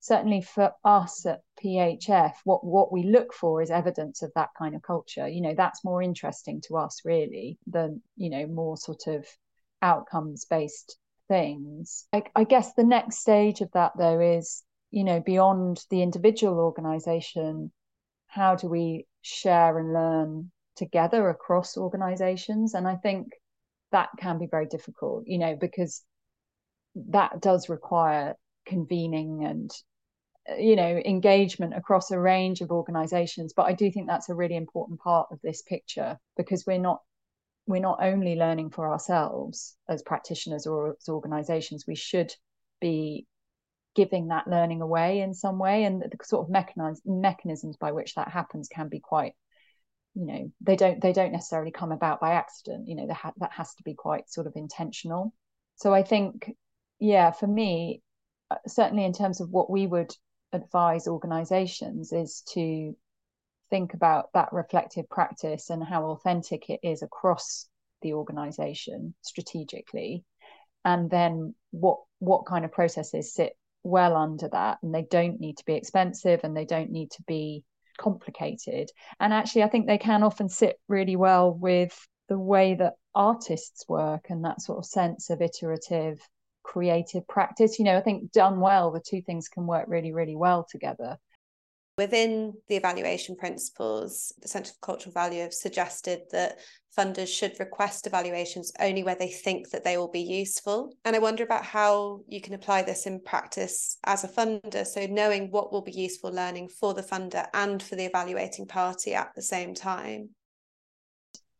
certainly 0.00 0.40
for 0.40 0.72
us 0.84 1.26
at 1.26 1.40
phf 1.60 2.32
what 2.44 2.64
what 2.64 2.92
we 2.92 3.02
look 3.02 3.34
for 3.34 3.60
is 3.60 3.70
evidence 3.70 4.22
of 4.22 4.30
that 4.36 4.50
kind 4.56 4.76
of 4.76 4.82
culture. 4.82 5.26
You 5.26 5.40
know 5.40 5.54
that's 5.56 5.84
more 5.84 6.02
interesting 6.02 6.60
to 6.68 6.76
us 6.76 7.00
really 7.04 7.58
than 7.66 8.02
you 8.16 8.30
know 8.30 8.46
more 8.46 8.76
sort 8.76 9.06
of 9.06 9.26
outcomes 9.80 10.44
based 10.44 10.98
things. 11.28 12.06
I, 12.12 12.24
I 12.34 12.44
guess 12.44 12.74
the 12.74 12.84
next 12.84 13.18
stage 13.18 13.60
of 13.60 13.70
that 13.72 13.92
though 13.98 14.20
is 14.20 14.62
you 14.90 15.04
know 15.04 15.20
beyond 15.20 15.84
the 15.90 16.02
individual 16.02 16.58
organization 16.60 17.72
how 18.26 18.54
do 18.56 18.68
we 18.68 19.06
share 19.22 19.78
and 19.78 19.92
learn 19.92 20.50
together 20.78 21.28
across 21.28 21.76
organizations 21.76 22.74
and 22.74 22.88
i 22.88 22.96
think 22.96 23.32
that 23.92 24.08
can 24.18 24.38
be 24.38 24.46
very 24.46 24.66
difficult 24.66 25.24
you 25.26 25.38
know 25.38 25.56
because 25.60 26.04
that 26.94 27.40
does 27.40 27.68
require 27.68 28.34
convening 28.66 29.44
and 29.44 29.70
uh, 30.50 30.56
you 30.56 30.76
know 30.76 31.00
engagement 31.04 31.74
across 31.74 32.10
a 32.10 32.18
range 32.18 32.60
of 32.60 32.70
organizations. 32.70 33.52
But 33.54 33.66
i 33.66 33.72
do 33.72 33.90
think 33.90 34.06
that's 34.06 34.28
a 34.28 34.34
really 34.34 34.56
important 34.56 35.00
part 35.00 35.28
of 35.30 35.40
this 35.42 35.62
picture 35.62 36.18
because 36.36 36.64
we're 36.66 36.78
not 36.78 37.00
we're 37.66 37.80
not 37.80 37.98
only 38.02 38.34
learning 38.34 38.70
for 38.70 38.90
ourselves 38.90 39.76
as 39.88 40.02
practitioners 40.02 40.66
or 40.66 40.96
as 41.00 41.08
organizations. 41.08 41.84
We 41.86 41.96
should 41.96 42.32
be 42.80 43.26
giving 43.94 44.28
that 44.28 44.48
learning 44.48 44.80
away 44.80 45.20
in 45.20 45.34
some 45.34 45.58
way 45.58 45.84
and 45.84 46.00
the 46.00 46.10
sort 46.24 46.46
of 46.46 46.50
mechanisms 46.50 47.02
mechanisms 47.04 47.76
by 47.76 47.92
which 47.92 48.14
that 48.14 48.28
happens 48.28 48.68
can 48.68 48.88
be 48.88 49.00
quite 49.00 49.34
you 50.14 50.26
know 50.26 50.52
they 50.60 50.76
don't 50.76 51.00
they 51.00 51.12
don't 51.12 51.32
necessarily 51.32 51.70
come 51.70 51.92
about 51.92 52.20
by 52.20 52.32
accident 52.32 52.88
you 52.88 52.94
know 52.96 53.06
ha- 53.12 53.32
that 53.38 53.52
has 53.52 53.74
to 53.74 53.82
be 53.82 53.94
quite 53.94 54.30
sort 54.30 54.46
of 54.46 54.54
intentional. 54.56 55.32
So 55.76 55.94
i 55.94 56.02
think 56.02 56.52
yeah 56.98 57.30
for 57.30 57.46
me 57.46 58.02
uh, 58.50 58.56
certainly 58.66 59.04
in 59.04 59.12
terms 59.12 59.40
of 59.40 59.50
what 59.50 59.70
we 59.70 59.86
would 59.86 60.12
advise 60.52 61.06
organizations 61.06 62.12
is 62.12 62.42
to 62.52 62.94
think 63.70 63.94
about 63.94 64.30
that 64.34 64.52
reflective 64.52 65.08
practice 65.08 65.70
and 65.70 65.84
how 65.84 66.06
authentic 66.06 66.70
it 66.70 66.80
is 66.82 67.02
across 67.02 67.68
the 68.02 68.14
organization 68.14 69.14
strategically. 69.22 70.24
And 70.84 71.10
then 71.10 71.54
what 71.70 71.98
what 72.18 72.46
kind 72.46 72.64
of 72.64 72.72
processes 72.72 73.34
sit 73.34 73.56
well 73.82 74.16
under 74.16 74.48
that. 74.48 74.78
And 74.82 74.94
they 74.94 75.02
don't 75.02 75.40
need 75.40 75.58
to 75.58 75.64
be 75.64 75.74
expensive 75.74 76.40
and 76.44 76.56
they 76.56 76.64
don't 76.64 76.90
need 76.90 77.10
to 77.12 77.22
be 77.26 77.64
complicated. 77.98 78.90
And 79.20 79.32
actually 79.32 79.64
i 79.64 79.68
think 79.68 79.86
they 79.86 79.98
can 79.98 80.22
often 80.22 80.48
sit 80.48 80.80
really 80.88 81.16
well 81.16 81.52
with 81.52 81.94
the 82.28 82.38
way 82.38 82.74
that 82.74 82.94
artists 83.14 83.84
work 83.88 84.26
and 84.30 84.44
that 84.44 84.60
sort 84.62 84.78
of 84.78 84.84
sense 84.86 85.30
of 85.30 85.42
iterative 85.42 86.20
creative 86.62 87.26
practice. 87.26 87.78
You 87.78 87.84
know 87.86 87.96
i 87.96 88.00
think 88.00 88.32
done 88.32 88.60
well 88.60 88.90
the 88.90 89.00
two 89.00 89.22
things 89.22 89.48
can 89.48 89.66
work 89.66 89.86
really 89.88 90.12
really 90.12 90.36
well 90.36 90.66
together 90.70 91.18
Within 91.98 92.54
the 92.68 92.76
evaluation 92.76 93.34
principles, 93.34 94.32
the 94.40 94.46
Centre 94.46 94.70
for 94.70 94.86
Cultural 94.86 95.12
Value 95.12 95.42
have 95.42 95.52
suggested 95.52 96.22
that 96.30 96.60
funders 96.96 97.26
should 97.26 97.58
request 97.58 98.06
evaluations 98.06 98.70
only 98.78 99.02
where 99.02 99.16
they 99.16 99.28
think 99.28 99.70
that 99.70 99.82
they 99.82 99.96
will 99.96 100.08
be 100.08 100.20
useful. 100.20 100.94
And 101.04 101.16
I 101.16 101.18
wonder 101.18 101.42
about 101.42 101.64
how 101.64 102.20
you 102.28 102.40
can 102.40 102.54
apply 102.54 102.82
this 102.82 103.06
in 103.06 103.20
practice 103.20 103.98
as 104.04 104.22
a 104.22 104.28
funder. 104.28 104.86
So, 104.86 105.06
knowing 105.06 105.50
what 105.50 105.72
will 105.72 105.82
be 105.82 105.90
useful 105.90 106.30
learning 106.30 106.68
for 106.68 106.94
the 106.94 107.02
funder 107.02 107.48
and 107.52 107.82
for 107.82 107.96
the 107.96 108.04
evaluating 108.04 108.66
party 108.66 109.12
at 109.14 109.34
the 109.34 109.42
same 109.42 109.74
time. 109.74 110.30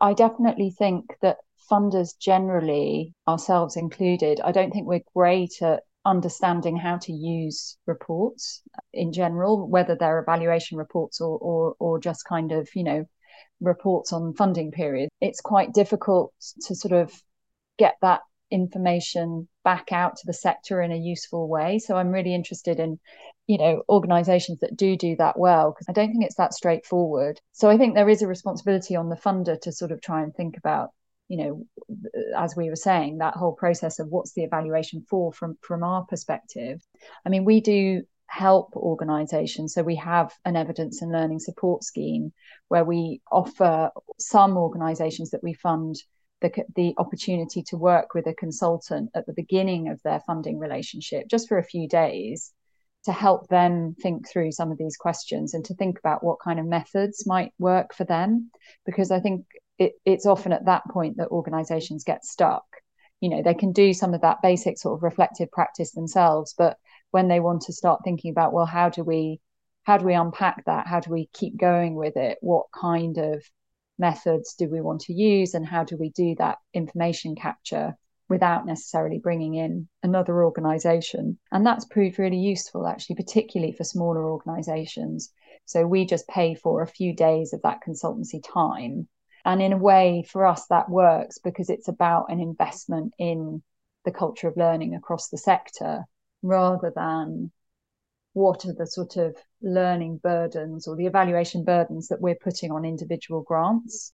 I 0.00 0.14
definitely 0.14 0.70
think 0.70 1.16
that 1.20 1.38
funders 1.68 2.16
generally, 2.16 3.12
ourselves 3.26 3.76
included, 3.76 4.40
I 4.44 4.52
don't 4.52 4.70
think 4.70 4.86
we're 4.86 5.02
great 5.16 5.60
at 5.62 5.82
understanding 6.08 6.76
how 6.76 6.96
to 6.96 7.12
use 7.12 7.76
reports 7.86 8.62
in 8.92 9.12
general, 9.12 9.68
whether 9.68 9.94
they're 9.94 10.18
evaluation 10.18 10.78
reports 10.78 11.20
or, 11.20 11.38
or, 11.38 11.74
or 11.78 12.00
just 12.00 12.24
kind 12.26 12.50
of, 12.50 12.68
you 12.74 12.82
know, 12.82 13.04
reports 13.60 14.12
on 14.12 14.34
funding 14.34 14.70
periods. 14.72 15.10
It's 15.20 15.40
quite 15.40 15.74
difficult 15.74 16.32
to 16.66 16.74
sort 16.74 16.92
of 16.92 17.12
get 17.78 17.96
that 18.00 18.20
information 18.50 19.46
back 19.64 19.92
out 19.92 20.16
to 20.16 20.22
the 20.26 20.32
sector 20.32 20.80
in 20.80 20.92
a 20.92 20.96
useful 20.96 21.46
way. 21.46 21.78
So 21.78 21.96
I'm 21.96 22.08
really 22.08 22.34
interested 22.34 22.80
in, 22.80 22.98
you 23.46 23.58
know, 23.58 23.82
organizations 23.88 24.60
that 24.60 24.76
do 24.76 24.96
do 24.96 25.14
that 25.16 25.38
well, 25.38 25.72
because 25.72 25.88
I 25.88 25.92
don't 25.92 26.10
think 26.10 26.24
it's 26.24 26.36
that 26.36 26.54
straightforward. 26.54 27.38
So 27.52 27.68
I 27.68 27.76
think 27.76 27.94
there 27.94 28.08
is 28.08 28.22
a 28.22 28.26
responsibility 28.26 28.96
on 28.96 29.10
the 29.10 29.16
funder 29.16 29.60
to 29.60 29.72
sort 29.72 29.92
of 29.92 30.00
try 30.00 30.22
and 30.22 30.34
think 30.34 30.56
about 30.56 30.90
you 31.28 31.36
know 31.36 31.66
uh, 31.90 32.42
as 32.42 32.56
we 32.56 32.68
were 32.68 32.76
saying 32.76 33.18
that 33.18 33.34
whole 33.34 33.52
process 33.52 33.98
of 33.98 34.08
what's 34.08 34.32
the 34.32 34.44
evaluation 34.44 35.04
for 35.08 35.32
from 35.32 35.56
from 35.62 35.82
our 35.82 36.04
perspective 36.04 36.80
i 37.24 37.28
mean 37.28 37.44
we 37.44 37.60
do 37.60 38.02
help 38.28 38.76
organizations. 38.76 39.74
So 39.74 39.82
we 39.82 39.96
have 39.96 40.32
an 40.44 40.54
evidence 40.54 41.02
and 41.02 41.10
learning 41.10 41.40
support 41.40 41.82
scheme 41.82 42.32
where 42.68 42.84
we 42.84 43.20
offer 43.32 43.90
some 44.18 44.56
organizations 44.56 45.30
that 45.30 45.42
we 45.42 45.54
fund 45.54 45.96
the, 46.40 46.52
the 46.76 46.94
opportunity 46.98 47.62
to 47.64 47.76
work 47.76 48.14
with 48.14 48.26
a 48.26 48.34
consultant 48.34 49.10
at 49.14 49.26
the 49.26 49.32
beginning 49.32 49.88
of 49.88 50.00
their 50.02 50.20
funding 50.20 50.58
relationship 50.58 51.26
just 51.28 51.48
for 51.48 51.58
a 51.58 51.64
few 51.64 51.88
days 51.88 52.52
to 53.04 53.12
help 53.12 53.48
them 53.48 53.96
think 54.00 54.28
through 54.28 54.52
some 54.52 54.70
of 54.70 54.78
these 54.78 54.96
questions 54.96 55.54
and 55.54 55.64
to 55.64 55.74
think 55.74 55.98
about 55.98 56.22
what 56.22 56.38
kind 56.38 56.60
of 56.60 56.66
methods 56.66 57.26
might 57.26 57.52
work 57.58 57.94
for 57.94 58.04
them. 58.04 58.50
Because 58.84 59.10
i 59.10 59.20
think 59.20 59.46
it, 59.78 59.92
it's 60.04 60.26
often 60.26 60.52
at 60.52 60.66
that 60.66 60.82
point 60.90 61.16
that 61.18 61.28
organizations 61.28 62.04
get 62.04 62.24
stuck. 62.24 62.64
You 63.20 63.30
know 63.30 63.42
they 63.42 63.54
can 63.54 63.72
do 63.72 63.92
some 63.92 64.14
of 64.14 64.20
that 64.20 64.42
basic 64.42 64.78
sort 64.78 64.96
of 64.96 65.02
reflective 65.02 65.50
practice 65.50 65.90
themselves 65.90 66.54
but 66.56 66.76
when 67.10 67.26
they 67.26 67.40
want 67.40 67.62
to 67.62 67.72
start 67.72 68.02
thinking 68.04 68.30
about 68.30 68.52
well 68.52 68.66
how 68.66 68.90
do 68.90 69.02
we 69.02 69.40
how 69.88 69.96
do 69.96 70.04
we 70.04 70.12
unpack 70.12 70.66
that? 70.66 70.86
How 70.86 71.00
do 71.00 71.10
we 71.10 71.30
keep 71.32 71.56
going 71.56 71.94
with 71.94 72.18
it? 72.18 72.36
What 72.42 72.66
kind 72.78 73.16
of 73.16 73.42
methods 73.98 74.52
do 74.52 74.68
we 74.68 74.82
want 74.82 75.00
to 75.02 75.14
use? 75.14 75.54
And 75.54 75.66
how 75.66 75.82
do 75.82 75.96
we 75.96 76.10
do 76.10 76.34
that 76.34 76.58
information 76.74 77.34
capture 77.34 77.96
without 78.28 78.66
necessarily 78.66 79.18
bringing 79.18 79.54
in 79.54 79.88
another 80.02 80.44
organization? 80.44 81.38
And 81.50 81.64
that's 81.64 81.86
proved 81.86 82.18
really 82.18 82.36
useful 82.36 82.86
actually 82.86 83.16
particularly 83.16 83.72
for 83.72 83.82
smaller 83.82 84.30
organizations. 84.30 85.32
So 85.64 85.86
we 85.86 86.04
just 86.04 86.28
pay 86.28 86.54
for 86.54 86.82
a 86.82 86.86
few 86.86 87.16
days 87.16 87.54
of 87.54 87.62
that 87.62 87.80
consultancy 87.82 88.42
time 88.46 89.08
and 89.48 89.62
in 89.62 89.72
a 89.72 89.78
way, 89.78 90.26
for 90.28 90.46
us, 90.46 90.66
that 90.66 90.90
works 90.90 91.38
because 91.38 91.70
it's 91.70 91.88
about 91.88 92.30
an 92.30 92.38
investment 92.38 93.14
in 93.18 93.62
the 94.04 94.10
culture 94.10 94.46
of 94.46 94.58
learning 94.58 94.94
across 94.94 95.30
the 95.30 95.38
sector 95.38 96.04
rather 96.42 96.92
than 96.94 97.50
what 98.34 98.66
are 98.66 98.74
the 98.74 98.86
sort 98.86 99.16
of 99.16 99.34
learning 99.62 100.20
burdens 100.22 100.86
or 100.86 100.96
the 100.96 101.06
evaluation 101.06 101.64
burdens 101.64 102.08
that 102.08 102.20
we're 102.20 102.34
putting 102.34 102.70
on 102.70 102.84
individual 102.84 103.40
grants. 103.40 104.12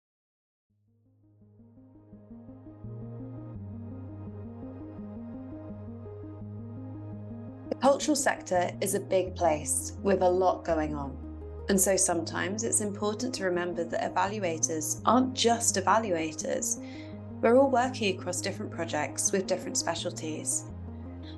The 7.70 7.76
cultural 7.82 8.16
sector 8.16 8.70
is 8.82 8.94
a 8.94 9.00
big 9.00 9.36
place 9.36 9.94
with 10.04 10.22
a 10.22 10.30
lot 10.30 10.64
going 10.64 10.94
on. 10.94 11.23
And 11.70 11.80
so 11.80 11.96
sometimes 11.96 12.64
it's 12.64 12.82
important 12.82 13.34
to 13.36 13.46
remember 13.46 13.84
that 13.86 14.14
evaluators 14.14 15.02
aren't 15.06 15.34
just 15.34 15.76
evaluators. 15.76 16.84
We're 17.42 17.58
all 17.58 17.72
working 17.72 18.18
across 18.18 18.42
different 18.42 18.72
projects 18.72 19.32
with 19.32 19.48
different 19.48 19.78
specialties. 19.78 20.66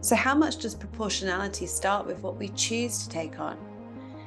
So, 0.01 0.15
how 0.15 0.35
much 0.35 0.57
does 0.57 0.75
proportionality 0.75 1.65
start 1.65 2.05
with 2.05 2.21
what 2.21 2.37
we 2.37 2.49
choose 2.49 3.03
to 3.03 3.09
take 3.09 3.39
on? 3.39 3.57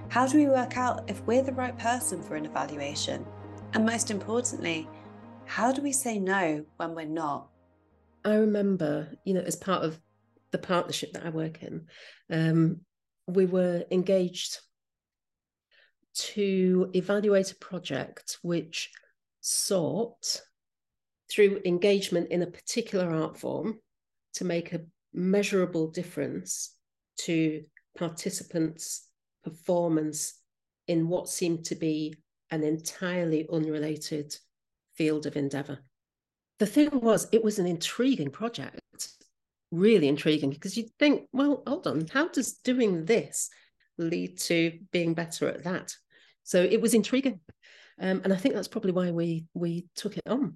How 0.08 0.26
do 0.26 0.38
we 0.38 0.46
work 0.46 0.76
out 0.76 1.08
if 1.08 1.20
we're 1.26 1.42
the 1.42 1.52
right 1.52 1.76
person 1.78 2.22
for 2.22 2.36
an 2.36 2.46
evaluation? 2.46 3.24
And 3.74 3.84
most 3.84 4.10
importantly, 4.10 4.88
how 5.44 5.72
do 5.72 5.82
we 5.82 5.92
say 5.92 6.18
no 6.18 6.64
when 6.76 6.94
we're 6.94 7.04
not? 7.06 7.48
I 8.24 8.34
remember, 8.34 9.16
you 9.24 9.34
know, 9.34 9.40
as 9.40 9.56
part 9.56 9.84
of 9.84 10.00
the 10.50 10.58
partnership 10.58 11.12
that 11.12 11.26
I 11.26 11.30
work 11.30 11.62
in, 11.62 11.86
um, 12.30 12.80
we 13.26 13.46
were 13.46 13.84
engaged 13.90 14.58
to 16.18 16.90
evaluate 16.94 17.52
a 17.52 17.56
project 17.56 18.38
which 18.42 18.90
sought, 19.40 20.42
through 21.30 21.60
engagement 21.64 22.30
in 22.30 22.42
a 22.42 22.46
particular 22.46 23.10
art 23.14 23.38
form, 23.38 23.78
to 24.34 24.44
make 24.44 24.72
a 24.72 24.80
measurable 25.12 25.88
difference 25.88 26.74
to 27.18 27.62
participants' 27.96 29.06
performance 29.44 30.34
in 30.86 31.08
what 31.08 31.28
seemed 31.28 31.64
to 31.66 31.74
be 31.74 32.14
an 32.50 32.62
entirely 32.62 33.46
unrelated 33.52 34.34
field 34.94 35.26
of 35.26 35.36
endeavor. 35.36 35.78
The 36.58 36.66
thing 36.66 37.00
was, 37.00 37.28
it 37.30 37.44
was 37.44 37.58
an 37.58 37.66
intriguing 37.66 38.30
project, 38.30 39.08
really 39.70 40.08
intriguing, 40.08 40.50
because 40.50 40.76
you'd 40.76 40.90
think, 40.98 41.28
well, 41.32 41.62
hold 41.66 41.86
on, 41.86 42.06
how 42.12 42.28
does 42.28 42.54
doing 42.54 43.04
this 43.04 43.50
lead 43.98 44.38
to 44.38 44.78
being 44.92 45.14
better 45.14 45.48
at 45.48 45.64
that? 45.64 45.94
So 46.48 46.62
it 46.62 46.80
was 46.80 46.94
intriguing. 46.94 47.40
Um, 48.00 48.22
and 48.24 48.32
I 48.32 48.36
think 48.36 48.54
that's 48.54 48.68
probably 48.68 48.92
why 48.92 49.10
we 49.10 49.44
we 49.52 49.86
took 49.94 50.16
it 50.16 50.26
on. 50.26 50.54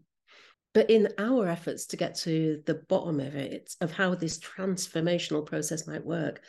But 0.72 0.88
in 0.88 1.08
our 1.18 1.46
efforts 1.46 1.84
to 1.86 1.98
get 1.98 2.14
to 2.20 2.62
the 2.64 2.76
bottom 2.88 3.20
of 3.20 3.34
it, 3.34 3.74
of 3.82 3.92
how 3.92 4.14
this 4.14 4.38
transformational 4.38 5.44
process 5.44 5.86
might 5.86 6.02
work, 6.02 6.40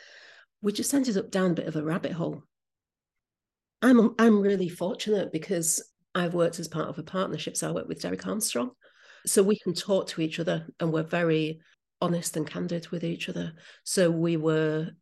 we 0.62 0.72
just 0.72 0.94
ended 0.94 1.18
up 1.18 1.30
down 1.30 1.50
a 1.50 1.54
bit 1.54 1.66
of 1.66 1.76
a 1.76 1.84
rabbit 1.84 2.12
hole. 2.12 2.42
I'm 3.82 4.14
I'm 4.18 4.40
really 4.40 4.70
fortunate 4.70 5.30
because 5.30 5.92
I've 6.14 6.32
worked 6.32 6.58
as 6.58 6.68
part 6.68 6.88
of 6.88 6.98
a 6.98 7.02
partnership. 7.02 7.54
So 7.58 7.68
I 7.68 7.72
work 7.72 7.86
with 7.86 8.00
Derek 8.00 8.26
Armstrong. 8.26 8.70
So 9.26 9.42
we 9.42 9.58
can 9.58 9.74
talk 9.74 10.06
to 10.08 10.22
each 10.22 10.40
other 10.40 10.66
and 10.80 10.90
we're 10.90 11.02
very 11.02 11.60
honest 12.00 12.38
and 12.38 12.46
candid 12.46 12.88
with 12.88 13.04
each 13.04 13.28
other. 13.28 13.52
So 13.82 14.10
we 14.10 14.38
were 14.38 14.92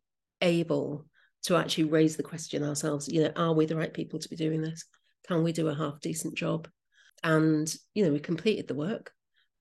able 0.41 1.07
to 1.45 1.57
actually 1.57 1.85
raise 1.85 2.17
the 2.17 2.23
question 2.23 2.63
ourselves, 2.63 3.09
you 3.09 3.23
know, 3.23 3.33
are 3.37 3.53
we 3.53 3.67
the 3.67 3.77
right 3.77 3.93
people 3.93 4.19
to 4.19 4.29
be 4.29 4.37
doing 4.37 4.61
this? 4.61 4.85
Can 5.27 5.43
we 5.43 5.53
do 5.53 5.69
a 5.69 5.75
half 5.75 6.01
decent 6.01 6.35
job? 6.37 6.69
And, 7.23 7.73
you 7.95 8.05
know, 8.05 8.13
we 8.13 8.21
completed 8.21 8.69
the 8.69 8.75
work, 8.75 9.13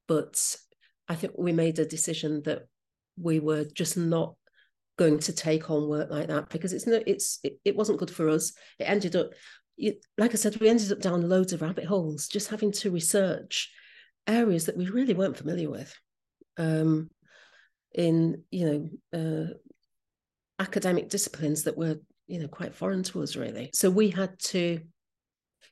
but 0.07 0.55
I 1.07 1.15
think 1.15 1.33
we 1.37 1.51
made 1.51 1.79
a 1.79 1.85
decision 1.85 2.41
that 2.43 2.63
we 3.17 3.39
were 3.39 3.65
just 3.65 3.97
not 3.97 4.35
going 4.97 5.19
to 5.19 5.33
take 5.33 5.69
on 5.69 5.89
work 5.89 6.09
like 6.11 6.27
that 6.27 6.49
because 6.49 6.73
it's 6.73 6.85
no 6.85 7.01
it's 7.07 7.39
it, 7.43 7.57
it 7.65 7.75
wasn't 7.75 7.97
good 7.97 8.11
for 8.11 8.29
us 8.29 8.53
it 8.77 8.83
ended 8.83 9.15
up 9.15 9.31
like 10.17 10.31
i 10.31 10.35
said 10.35 10.55
we 10.57 10.69
ended 10.69 10.91
up 10.91 10.99
down 10.99 11.27
loads 11.27 11.53
of 11.53 11.61
rabbit 11.61 11.85
holes 11.85 12.27
just 12.27 12.49
having 12.49 12.71
to 12.71 12.91
research 12.91 13.71
areas 14.27 14.65
that 14.65 14.77
we 14.77 14.85
really 14.89 15.13
weren't 15.13 15.37
familiar 15.37 15.69
with 15.69 15.95
um, 16.57 17.09
in 17.93 18.43
you 18.51 18.65
know 19.13 19.19
uh, 19.19 19.53
academic 20.61 21.09
disciplines 21.09 21.63
that 21.63 21.77
were 21.77 21.95
you 22.27 22.39
know 22.39 22.47
quite 22.47 22.75
foreign 22.75 23.03
to 23.03 23.21
us 23.21 23.35
really. 23.35 23.69
So 23.73 23.89
we 23.89 24.09
had 24.09 24.37
to 24.39 24.79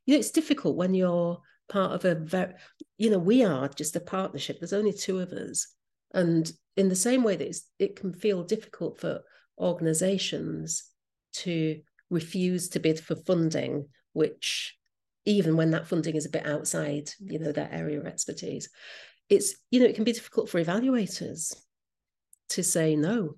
you 0.05 0.13
know 0.13 0.19
it's 0.19 0.31
difficult 0.31 0.75
when 0.75 0.93
you're 0.93 1.39
part 1.69 1.93
of 1.93 2.03
a 2.05 2.15
very 2.15 2.53
you 2.97 3.09
know 3.09 3.19
we 3.19 3.43
are 3.45 3.69
just 3.69 3.95
a 3.95 4.01
partnership. 4.01 4.59
There's 4.59 4.73
only 4.73 4.93
two 4.93 5.19
of 5.19 5.31
us. 5.31 5.67
And 6.13 6.51
in 6.75 6.89
the 6.89 6.95
same 6.95 7.23
way 7.23 7.35
that 7.35 7.59
it 7.77 7.95
can 7.95 8.13
feel 8.13 8.43
difficult 8.43 8.99
for 8.99 9.21
organizations 9.59 10.85
to 11.33 11.79
refuse 12.09 12.69
to 12.69 12.79
bid 12.79 12.99
for 12.99 13.15
funding 13.15 13.87
which 14.13 14.75
even 15.25 15.55
when 15.55 15.71
that 15.71 15.87
funding 15.87 16.15
is 16.15 16.25
a 16.25 16.29
bit 16.29 16.45
outside 16.47 17.09
you 17.19 17.37
know 17.37 17.51
their 17.51 17.69
area 17.71 17.99
of 17.99 18.07
expertise 18.07 18.69
it's 19.29 19.55
you 19.69 19.79
know 19.79 19.85
it 19.85 19.93
can 19.93 20.03
be 20.03 20.11
difficult 20.13 20.49
for 20.49 20.63
evaluators 20.63 21.55
to 22.47 22.63
say 22.63 22.95
no 22.95 23.35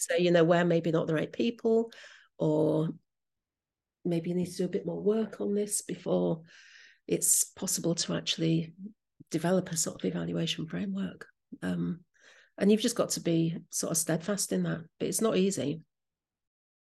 say, 0.00 0.18
you 0.18 0.30
know, 0.30 0.44
we're 0.44 0.64
maybe 0.64 0.90
not 0.90 1.06
the 1.06 1.14
right 1.14 1.32
people, 1.32 1.90
or 2.38 2.90
maybe 4.04 4.30
you 4.30 4.36
need 4.36 4.50
to 4.50 4.56
do 4.56 4.64
a 4.64 4.68
bit 4.68 4.86
more 4.86 5.00
work 5.00 5.40
on 5.40 5.54
this 5.54 5.82
before 5.82 6.42
it's 7.06 7.44
possible 7.44 7.94
to 7.94 8.14
actually 8.14 8.74
develop 9.30 9.70
a 9.70 9.76
sort 9.76 9.96
of 9.96 10.04
evaluation 10.04 10.66
framework. 10.66 11.26
Um, 11.62 12.00
and 12.58 12.70
you've 12.70 12.80
just 12.80 12.96
got 12.96 13.10
to 13.10 13.20
be 13.20 13.58
sort 13.70 13.90
of 13.90 13.96
steadfast 13.96 14.52
in 14.52 14.62
that, 14.62 14.82
but 14.98 15.08
it's 15.08 15.20
not 15.20 15.36
easy. 15.36 15.82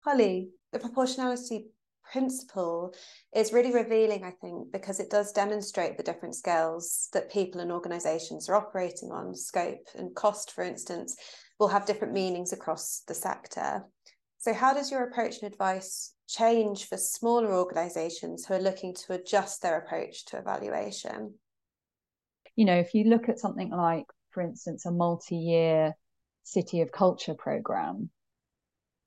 Holly, 0.04 0.50
the 0.72 0.78
proportionality 0.78 1.66
principle 2.10 2.94
is 3.34 3.52
really 3.52 3.72
revealing, 3.72 4.24
I 4.24 4.32
think, 4.40 4.72
because 4.72 5.00
it 5.00 5.10
does 5.10 5.32
demonstrate 5.32 5.96
the 5.96 6.02
different 6.02 6.34
scales 6.34 7.08
that 7.12 7.30
people 7.30 7.60
and 7.60 7.70
organizations 7.70 8.48
are 8.48 8.54
operating 8.54 9.10
on, 9.12 9.34
scope 9.34 9.86
and 9.94 10.14
cost, 10.14 10.52
for 10.52 10.64
instance, 10.64 11.16
will 11.58 11.68
have 11.68 11.86
different 11.86 12.14
meanings 12.14 12.52
across 12.52 13.02
the 13.06 13.14
sector. 13.14 13.84
So, 14.38 14.54
how 14.54 14.72
does 14.72 14.90
your 14.90 15.02
approach 15.02 15.42
and 15.42 15.52
advice 15.52 16.14
change 16.28 16.88
for 16.88 16.96
smaller 16.96 17.52
organisations 17.52 18.46
who 18.46 18.54
are 18.54 18.60
looking 18.60 18.94
to 18.94 19.14
adjust 19.14 19.62
their 19.62 19.78
approach 19.78 20.26
to 20.26 20.38
evaluation? 20.38 21.34
You 22.54 22.64
know, 22.64 22.76
if 22.78 22.94
you 22.94 23.04
look 23.04 23.28
at 23.28 23.38
something 23.38 23.70
like, 23.70 24.06
for 24.30 24.42
instance, 24.42 24.86
a 24.86 24.90
multi 24.90 25.36
year 25.36 25.94
City 26.44 26.80
of 26.80 26.92
Culture 26.92 27.34
programme, 27.34 28.10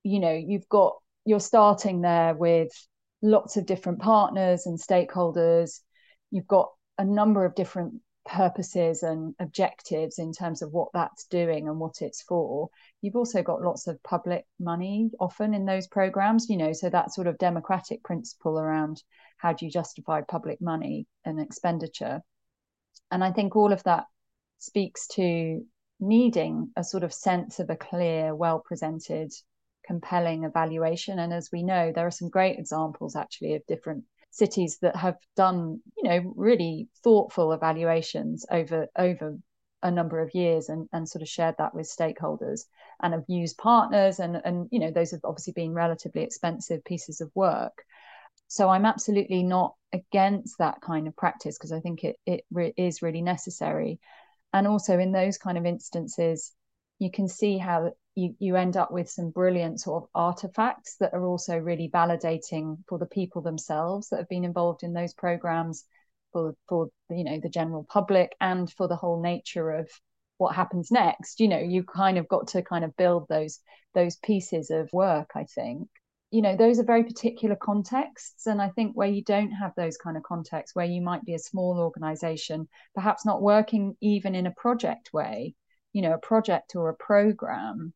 you 0.04 0.20
know, 0.20 0.34
you've 0.34 0.68
got, 0.68 0.98
you're 1.26 1.40
starting 1.40 2.02
there 2.02 2.34
with 2.34 2.72
lots 3.22 3.56
of 3.56 3.66
different 3.66 4.00
partners 4.00 4.66
and 4.66 4.80
stakeholders. 4.80 5.80
You've 6.32 6.48
got 6.48 6.72
a 6.98 7.06
number 7.06 7.46
of 7.46 7.56
different 7.56 7.96
purposes 8.26 9.04
and 9.04 9.34
objectives 9.40 10.20
in 10.20 10.32
terms 10.32 10.62
of 10.62 10.72
what 10.72 10.90
that's 10.94 11.26
doing 11.26 11.68
and 11.68 11.80
what 11.80 12.02
it's 12.02 12.22
for. 12.22 12.70
You've 13.02 13.16
also 13.16 13.42
got 13.42 13.62
lots 13.62 13.88
of 13.88 14.02
public 14.04 14.46
money 14.60 15.10
often 15.20 15.54
in 15.54 15.66
those 15.66 15.88
programs, 15.88 16.50
you 16.50 16.58
know, 16.58 16.74
so 16.74 16.90
that 16.90 17.14
sort 17.14 17.28
of 17.28 17.38
democratic 17.38 18.04
principle 18.04 18.60
around 18.60 19.02
how 19.38 19.54
do 19.54 19.66
you 19.66 19.72
justify 19.72 20.22
public 20.22 20.62
money 20.62 21.08
and 21.26 21.40
expenditure. 21.40 22.22
And 23.10 23.24
I 23.24 23.32
think 23.32 23.56
all 23.56 23.74
of 23.74 23.84
that 23.84 24.06
speaks 24.60 25.08
to 25.16 25.66
needing 26.00 26.72
a 26.76 26.84
sort 26.84 27.04
of 27.04 27.14
sense 27.14 27.60
of 27.60 27.70
a 27.70 27.76
clear, 27.76 28.36
well 28.36 28.60
presented, 28.60 29.32
compelling 29.86 30.44
evaluation. 30.44 31.20
And 31.20 31.34
as 31.34 31.50
we 31.52 31.64
know, 31.64 31.92
there 31.94 32.08
are 32.08 32.12
some 32.12 32.30
great 32.30 32.60
examples 32.60 33.16
actually 33.16 33.56
of 33.56 33.66
different 33.68 34.04
cities 34.32 34.80
that 34.82 34.96
have 34.96 35.18
done, 35.36 35.82
you 35.98 36.04
know, 36.04 36.34
really 36.36 36.88
thoughtful 37.04 37.52
evaluations 37.52 38.46
over 38.50 38.88
over 38.98 39.38
a 39.84 39.92
number 39.92 40.20
of 40.22 40.34
years 40.34 40.70
and, 40.70 40.88
and 40.94 41.08
sort 41.08 41.22
of 41.22 41.28
shared 41.28 41.56
that 41.58 41.74
with 41.74 41.88
stakeholders 41.88 42.62
and 43.02 43.14
have 43.14 43.24
used 43.28 43.58
partners 43.58 44.20
and 44.20 44.40
and 44.46 44.68
you 44.72 44.80
know 44.80 44.92
those 44.92 45.12
have 45.12 45.22
obviously 45.24 45.54
been 45.54 45.74
relatively 45.74 46.22
expensive 46.24 46.84
pieces 46.86 47.22
of 47.22 47.32
work. 47.36 47.84
So 48.48 48.70
i'm 48.70 48.86
absolutely 48.86 49.44
not 49.44 49.76
against 49.94 50.58
that 50.60 50.82
kind 50.82 51.08
of 51.08 51.16
practice 51.16 51.58
because 51.58 51.72
i 51.72 51.80
think 51.80 52.04
it 52.04 52.18
it 52.26 52.46
re- 52.52 52.74
is 52.78 53.02
really 53.02 53.22
necessary. 53.22 54.00
And 54.54 54.68
also 54.68 55.00
in 55.00 55.12
those 55.12 55.38
kind 55.38 55.58
of 55.58 55.66
instances 55.66 56.54
you 57.00 57.10
can 57.10 57.28
see 57.28 57.58
how 57.58 57.92
you, 58.16 58.36
you 58.40 58.56
end 58.56 58.76
up 58.76 58.92
with 58.92 59.10
some 59.10 59.30
brilliant 59.30 59.80
sort 59.80 60.04
of 60.04 60.10
artifacts 60.14 60.98
that 61.00 61.14
are 61.14 61.26
also 61.26 61.58
really 61.58 61.90
validating 61.94 62.78
for 62.88 62.98
the 62.98 63.06
people 63.06 63.42
themselves 63.42 64.10
that 64.10 64.18
have 64.18 64.30
been 64.30 64.44
involved 64.44 64.84
in 64.84 64.94
those 64.94 65.14
programs 65.14 65.86
for 66.34 66.56
for 66.68 66.90
you 67.10 67.24
know 67.24 67.40
the 67.42 67.50
general 67.50 67.86
public 67.90 68.36
and 68.42 68.72
for 68.72 68.88
the 68.88 68.96
whole 68.96 69.22
nature 69.22 69.72
of 69.72 69.90
what 70.38 70.56
happens 70.56 70.92
next. 70.92 71.40
You 71.40 71.48
know 71.48 71.60
you 71.60 71.84
kind 71.84 72.18
of 72.18 72.28
got 72.28 72.48
to 72.50 72.62
kind 72.62 72.84
of 72.84 72.96
build 72.98 73.28
those 73.30 73.60
those 73.94 74.18
pieces 74.18 74.70
of 74.72 74.90
work 74.94 75.32
i 75.36 75.44
think. 75.44 75.88
You 76.32 76.42
know 76.42 76.56
those 76.56 76.80
are 76.80 76.86
very 76.86 77.04
particular 77.04 77.58
contexts 77.58 78.48
and 78.48 78.62
i 78.62 78.70
think 78.70 78.96
where 78.96 79.10
you 79.10 79.22
don't 79.22 79.52
have 79.52 79.74
those 79.76 79.98
kind 79.98 80.16
of 80.16 80.24
contexts 80.24 80.76
where 80.76 80.86
you 80.86 81.02
might 81.02 81.26
be 81.26 81.34
a 81.34 81.40
small 81.40 81.78
organization 81.78 82.70
perhaps 82.96 83.26
not 83.26 83.42
working 83.42 83.98
even 84.02 84.34
in 84.34 84.48
a 84.48 84.52
project 84.52 85.12
way 85.12 85.56
you 85.92 86.02
know 86.02 86.14
a 86.14 86.18
project 86.18 86.74
or 86.76 86.88
a 86.88 86.96
program 86.96 87.94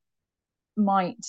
might 0.78 1.26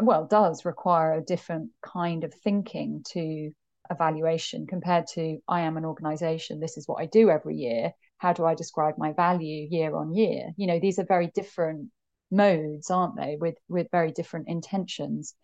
well 0.00 0.26
does 0.26 0.64
require 0.64 1.14
a 1.14 1.24
different 1.24 1.70
kind 1.82 2.24
of 2.24 2.32
thinking 2.32 3.02
to 3.10 3.50
evaluation 3.90 4.66
compared 4.66 5.06
to 5.06 5.38
I 5.48 5.62
am 5.62 5.76
an 5.76 5.84
organization 5.84 6.60
this 6.60 6.78
is 6.78 6.88
what 6.88 7.02
I 7.02 7.06
do 7.06 7.30
every 7.30 7.56
year. 7.56 7.92
How 8.18 8.32
do 8.32 8.44
I 8.44 8.54
describe 8.54 8.96
my 8.96 9.12
value 9.12 9.66
year 9.70 9.94
on 9.96 10.14
year? 10.14 10.52
You 10.56 10.66
know 10.66 10.80
these 10.80 10.98
are 10.98 11.04
very 11.04 11.28
different 11.34 11.90
modes 12.30 12.90
aren't 12.90 13.16
they 13.16 13.36
with 13.38 13.56
with 13.68 13.88
very 13.92 14.12
different 14.12 14.48
intentions. 14.48 15.34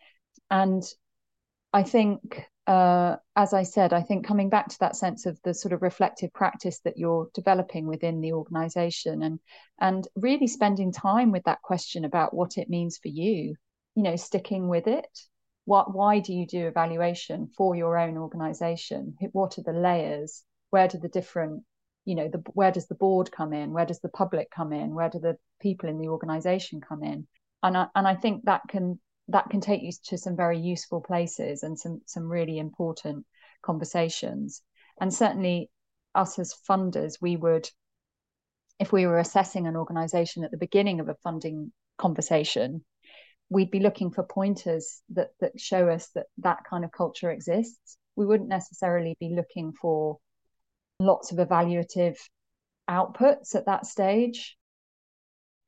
And 0.50 0.82
I 1.72 1.82
think 1.82 2.46
uh, 2.68 3.16
as 3.34 3.54
I 3.54 3.62
said, 3.62 3.94
I 3.94 4.02
think 4.02 4.26
coming 4.26 4.50
back 4.50 4.68
to 4.68 4.78
that 4.80 4.94
sense 4.94 5.24
of 5.24 5.40
the 5.42 5.54
sort 5.54 5.72
of 5.72 5.80
reflective 5.80 6.30
practice 6.34 6.80
that 6.80 6.98
you're 6.98 7.30
developing 7.32 7.86
within 7.86 8.20
the 8.20 8.34
organization 8.34 9.22
and 9.22 9.40
and 9.80 10.06
really 10.16 10.46
spending 10.46 10.92
time 10.92 11.32
with 11.32 11.44
that 11.44 11.62
question 11.62 12.04
about 12.04 12.34
what 12.34 12.58
it 12.58 12.68
means 12.68 12.98
for 12.98 13.08
you, 13.08 13.54
you 13.94 14.02
know, 14.02 14.16
sticking 14.16 14.68
with 14.68 14.86
it. 14.86 15.08
What 15.64 15.94
why 15.94 16.18
do 16.18 16.34
you 16.34 16.46
do 16.46 16.66
evaluation 16.66 17.48
for 17.56 17.74
your 17.74 17.96
own 17.96 18.18
organization? 18.18 19.16
What 19.32 19.56
are 19.56 19.62
the 19.62 19.72
layers? 19.72 20.44
Where 20.68 20.88
do 20.88 20.98
the 20.98 21.08
different, 21.08 21.62
you 22.04 22.16
know, 22.16 22.28
the 22.28 22.42
where 22.52 22.70
does 22.70 22.86
the 22.86 22.94
board 22.96 23.32
come 23.32 23.54
in? 23.54 23.72
Where 23.72 23.86
does 23.86 24.00
the 24.00 24.10
public 24.10 24.50
come 24.50 24.74
in? 24.74 24.94
Where 24.94 25.08
do 25.08 25.20
the 25.20 25.38
people 25.58 25.88
in 25.88 25.98
the 25.98 26.08
organization 26.08 26.82
come 26.86 27.02
in? 27.02 27.26
And 27.62 27.78
I, 27.78 27.86
and 27.94 28.06
I 28.06 28.14
think 28.14 28.44
that 28.44 28.60
can 28.68 29.00
that 29.28 29.50
can 29.50 29.60
take 29.60 29.82
you 29.82 29.92
to 30.06 30.18
some 30.18 30.36
very 30.36 30.58
useful 30.58 31.00
places 31.00 31.62
and 31.62 31.78
some 31.78 32.00
some 32.06 32.28
really 32.28 32.58
important 32.58 33.26
conversations. 33.62 34.62
And 35.00 35.12
certainly 35.12 35.70
us 36.14 36.38
as 36.38 36.54
funders 36.68 37.18
we 37.20 37.36
would 37.36 37.68
if 38.78 38.92
we 38.92 39.06
were 39.06 39.18
assessing 39.18 39.66
an 39.66 39.76
organization 39.76 40.44
at 40.44 40.50
the 40.50 40.56
beginning 40.56 41.00
of 41.00 41.08
a 41.08 41.16
funding 41.22 41.72
conversation 41.98 42.84
we'd 43.50 43.70
be 43.70 43.80
looking 43.80 44.10
for 44.10 44.22
pointers 44.22 45.02
that 45.10 45.30
that 45.40 45.58
show 45.58 45.88
us 45.88 46.08
that 46.14 46.26
that 46.38 46.58
kind 46.68 46.84
of 46.84 46.92
culture 46.92 47.30
exists. 47.30 47.96
We 48.16 48.26
wouldn't 48.26 48.48
necessarily 48.48 49.16
be 49.20 49.30
looking 49.30 49.72
for 49.72 50.18
lots 51.00 51.32
of 51.32 51.38
evaluative 51.38 52.16
outputs 52.90 53.54
at 53.54 53.66
that 53.66 53.86
stage 53.86 54.56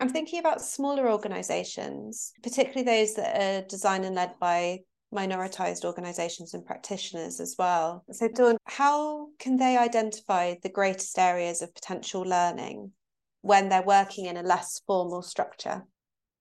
I'm 0.01 0.09
thinking 0.09 0.39
about 0.39 0.63
smaller 0.63 1.11
organizations, 1.11 2.33
particularly 2.43 2.85
those 2.85 3.15
that 3.15 3.37
are 3.37 3.67
designed 3.67 4.05
and 4.07 4.15
led 4.15 4.39
by 4.41 4.81
minoritized 5.15 5.85
organizations 5.85 6.55
and 6.55 6.65
practitioners 6.65 7.41
as 7.41 7.57
well. 7.59 8.05
So, 8.11 8.29
Dawn, 8.29 8.57
how 8.65 9.29
can 9.39 9.57
they 9.57 9.77
identify 9.77 10.55
the 10.63 10.69
greatest 10.71 11.19
areas 11.19 11.63
of 11.63 11.75
potential 11.75 12.23
learning 12.23 12.93
when 13.43 13.69
they're 13.69 13.83
working 13.83 14.27
in 14.27 14.37
a 14.37 14.43
less 14.43 14.81
formal 14.87 15.23
structure? 15.23 15.85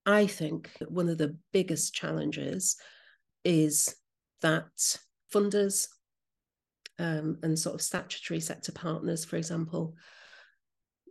I 0.05 0.27
think 0.27 0.71
one 0.87 1.09
of 1.09 1.17
the 1.17 1.35
biggest 1.51 1.93
challenges 1.93 2.77
is 3.43 3.95
that 4.41 4.97
funders 5.33 5.87
um, 6.97 7.37
and 7.43 7.57
sort 7.57 7.75
of 7.75 7.81
statutory 7.81 8.39
sector 8.39 8.71
partners, 8.71 9.25
for 9.25 9.35
example, 9.35 9.95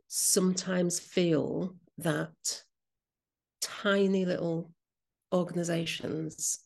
sometimes 0.07 0.99
feel 0.99 1.77
that 1.99 2.63
tiny 3.61 4.25
little 4.25 4.71
organizations 5.33 6.61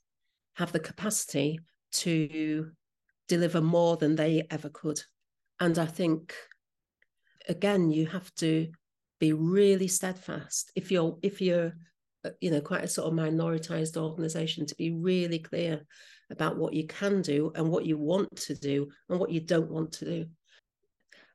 have 0.56 0.72
the 0.72 0.80
capacity 0.80 1.58
to 1.92 2.70
deliver 3.28 3.60
more 3.60 3.96
than 3.96 4.14
they 4.14 4.46
ever 4.50 4.68
could. 4.68 5.00
And 5.60 5.78
I 5.78 5.86
think, 5.86 6.34
again, 7.48 7.90
you 7.90 8.06
have 8.06 8.32
to 8.36 8.68
be 9.18 9.32
really 9.32 9.88
steadfast. 9.88 10.72
If 10.74 10.90
you're, 10.90 11.18
if 11.22 11.40
you're, 11.40 11.72
you 12.40 12.50
know, 12.50 12.60
quite 12.60 12.84
a 12.84 12.88
sort 12.88 13.12
of 13.12 13.18
minoritized 13.18 13.96
organization, 13.96 14.66
to 14.66 14.74
be 14.74 14.92
really 14.92 15.38
clear 15.38 15.82
about 16.30 16.56
what 16.56 16.72
you 16.72 16.86
can 16.86 17.22
do 17.22 17.52
and 17.54 17.68
what 17.68 17.86
you 17.86 17.98
want 17.98 18.34
to 18.36 18.54
do 18.54 18.88
and 19.08 19.18
what 19.20 19.30
you 19.30 19.40
don't 19.40 19.70
want 19.70 19.92
to 19.92 20.04
do. 20.04 20.26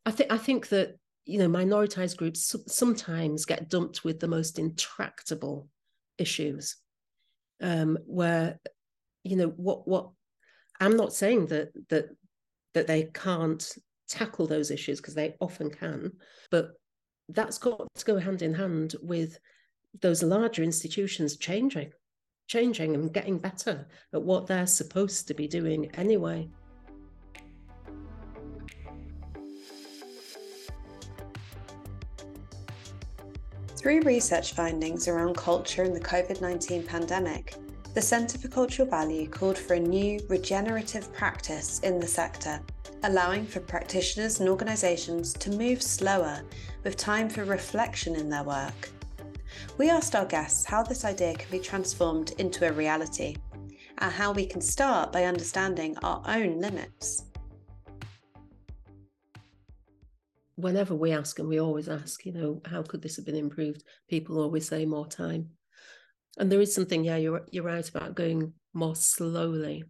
I 0.05 0.11
think 0.11 0.31
I 0.31 0.37
think 0.37 0.69
that 0.69 0.95
you 1.27 1.39
know, 1.39 1.49
minoritized 1.49 2.15
groups 2.15 2.55
sometimes 2.67 3.45
get 3.45 3.69
dumped 3.69 4.05
with 4.05 4.19
the 4.19 4.27
most 4.27 4.57
intractable 4.57 5.67
issues, 6.17 6.77
um, 7.61 7.97
where, 8.05 8.59
you 9.23 9.35
know, 9.35 9.49
what 9.49 9.87
what 9.87 10.09
I'm 10.79 10.95
not 10.95 11.13
saying 11.13 11.47
that 11.47 11.69
that 11.89 12.05
that 12.73 12.87
they 12.87 13.09
can't 13.13 13.69
tackle 14.07 14.47
those 14.47 14.71
issues 14.71 15.01
because 15.01 15.15
they 15.15 15.35
often 15.41 15.69
can, 15.69 16.13
but 16.49 16.71
that's 17.29 17.57
got 17.57 17.85
to 17.95 18.05
go 18.05 18.17
hand 18.17 18.41
in 18.41 18.53
hand 18.53 18.95
with 19.01 19.37
those 19.99 20.23
larger 20.23 20.63
institutions 20.63 21.35
changing, 21.35 21.91
changing 22.47 22.95
and 22.95 23.13
getting 23.13 23.37
better 23.37 23.85
at 24.13 24.21
what 24.21 24.47
they're 24.47 24.65
supposed 24.65 25.27
to 25.27 25.33
be 25.33 25.47
doing 25.47 25.91
anyway. 25.95 26.47
Through 33.87 34.01
research 34.01 34.51
findings 34.51 35.07
around 35.07 35.37
culture 35.37 35.83
in 35.83 35.93
the 35.93 36.01
COVID 36.01 36.41
19 36.41 36.83
pandemic, 36.83 37.55
the 37.93 38.01
Centre 38.01 38.37
for 38.37 38.49
Cultural 38.49 38.85
Value 38.85 39.29
called 39.29 39.57
for 39.57 39.75
a 39.75 39.79
new 39.79 40.19
regenerative 40.27 41.13
practice 41.13 41.79
in 41.79 41.97
the 41.97 42.05
sector, 42.05 42.59
allowing 43.03 43.45
for 43.45 43.61
practitioners 43.61 44.41
and 44.41 44.49
organisations 44.49 45.31
to 45.35 45.51
move 45.51 45.81
slower 45.81 46.41
with 46.83 46.97
time 46.97 47.29
for 47.29 47.45
reflection 47.45 48.17
in 48.17 48.29
their 48.29 48.43
work. 48.43 48.89
We 49.77 49.89
asked 49.89 50.15
our 50.15 50.25
guests 50.25 50.65
how 50.65 50.83
this 50.83 51.05
idea 51.05 51.35
can 51.35 51.49
be 51.49 51.63
transformed 51.63 52.31
into 52.39 52.67
a 52.67 52.73
reality 52.73 53.37
and 53.99 54.11
how 54.11 54.33
we 54.33 54.47
can 54.47 54.59
start 54.59 55.13
by 55.13 55.23
understanding 55.23 55.95
our 56.03 56.21
own 56.27 56.59
limits. 56.59 57.23
Whenever 60.57 60.93
we 60.95 61.13
ask, 61.13 61.39
and 61.39 61.47
we 61.47 61.59
always 61.61 61.87
ask, 61.87 62.25
you 62.25 62.33
know, 62.33 62.61
how 62.65 62.83
could 62.83 63.01
this 63.01 63.15
have 63.15 63.25
been 63.25 63.35
improved? 63.35 63.83
People 64.09 64.39
always 64.39 64.67
say 64.67 64.85
more 64.85 65.07
time. 65.07 65.51
And 66.37 66.51
there 66.51 66.61
is 66.61 66.73
something, 66.75 67.03
yeah, 67.03 67.17
you're 67.17 67.45
you're 67.51 67.63
right 67.63 67.87
about 67.87 68.15
going 68.15 68.53
more 68.73 68.95
slowly. 68.95 69.83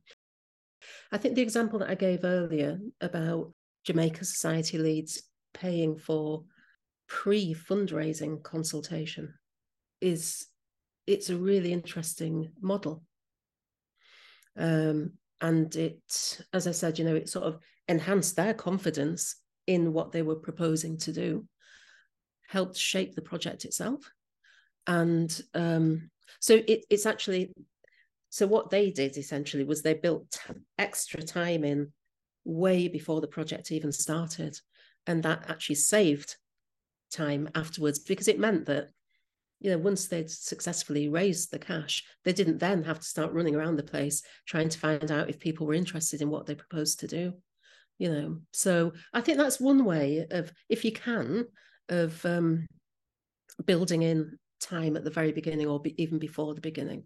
I 1.12 1.18
think 1.18 1.36
the 1.36 1.42
example 1.42 1.80
that 1.80 1.90
I 1.90 1.96
gave 1.96 2.24
earlier 2.24 2.80
about 3.02 3.54
Jamaica 3.86 4.26
Society 4.26 4.78
Leeds 4.78 5.24
paying 5.54 5.98
for 5.98 6.44
pre-fundraising 7.08 8.44
consultation 8.44 9.34
is 10.02 10.48
it's 11.06 11.30
a 11.30 11.38
really 11.38 11.72
interesting 11.72 12.52
model. 12.62 13.04
Um, 14.58 15.14
and 15.40 15.74
it, 15.76 16.42
as 16.52 16.68
I 16.68 16.72
said, 16.72 17.00
you 17.00 17.06
know, 17.06 17.16
it 17.16 17.30
sort 17.30 17.46
of 17.46 17.60
enhanced 17.88 18.36
their 18.36 18.54
confidence 18.54 19.36
in 19.68 19.94
what 19.94 20.12
they 20.12 20.22
were 20.22 20.36
proposing 20.36 20.98
to 20.98 21.12
do 21.12 21.46
helped 22.48 22.78
shape 22.78 23.14
the 23.14 23.22
project 23.22 23.66
itself. 23.66 24.10
And 24.88 25.40
um, 25.54 26.10
so 26.40 26.56
it, 26.68 26.86
it's 26.90 27.06
actually, 27.06 27.54
so 28.30 28.48
what 28.48 28.70
they 28.70 28.90
did 28.90 29.18
essentially 29.18 29.66
was 29.66 29.82
they 29.82 29.94
built 29.94 30.40
extra 30.78 31.22
time 31.22 31.64
in 31.64 31.92
way 32.46 32.88
before 32.88 33.20
the 33.20 33.28
project 33.28 33.72
even 33.72 33.92
started. 33.92 34.58
And 35.06 35.24
that 35.24 35.50
actually 35.50 35.76
saved 35.76 36.38
time 37.12 37.50
afterwards 37.56 38.00
because 38.00 38.28
it 38.28 38.40
meant 38.40 38.66
that 38.66 38.90
you 39.60 39.72
know 39.72 39.78
once 39.78 40.08
they'd 40.08 40.30
successfully 40.30 41.08
raised 41.08 41.52
the 41.52 41.60
cash 41.60 42.04
they 42.26 42.34
didn't 42.34 42.60
then 42.60 42.84
have 42.84 43.00
to 43.00 43.06
start 43.06 43.32
running 43.32 43.56
around 43.56 43.76
the 43.76 43.84
place 43.84 44.22
trying 44.46 44.70
to 44.70 44.78
find 44.78 45.10
out 45.10 45.30
if 45.30 45.40
people 45.40 45.66
were 45.66 45.74
interested 45.74 46.22
in 46.22 46.30
what 46.30 46.46
they 46.46 46.54
proposed 46.54 47.00
to 47.00 47.08
do 47.08 47.34
you 47.98 48.10
know? 48.10 48.40
So 48.52 48.94
i 49.14 49.22
think 49.22 49.38
that's 49.38 49.60
one 49.60 49.86
way 49.86 50.26
of 50.30 50.52
if 50.70 50.86
you 50.86 50.92
can 50.92 51.46
of 51.90 52.26
um, 52.26 52.68
building 53.66 54.02
in 54.02 54.38
time 54.60 54.98
at 54.98 55.04
the 55.04 55.10
very 55.10 55.32
beginning 55.32 55.68
or 55.68 55.80
be, 55.80 56.02
even 56.02 56.20
before 56.20 56.54
the 56.54 56.62
beginning. 56.62 57.04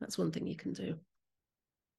That's 0.00 0.18
one 0.18 0.30
thing 0.30 0.46
you 0.46 0.56
can 0.56 0.72
do. 0.72 0.96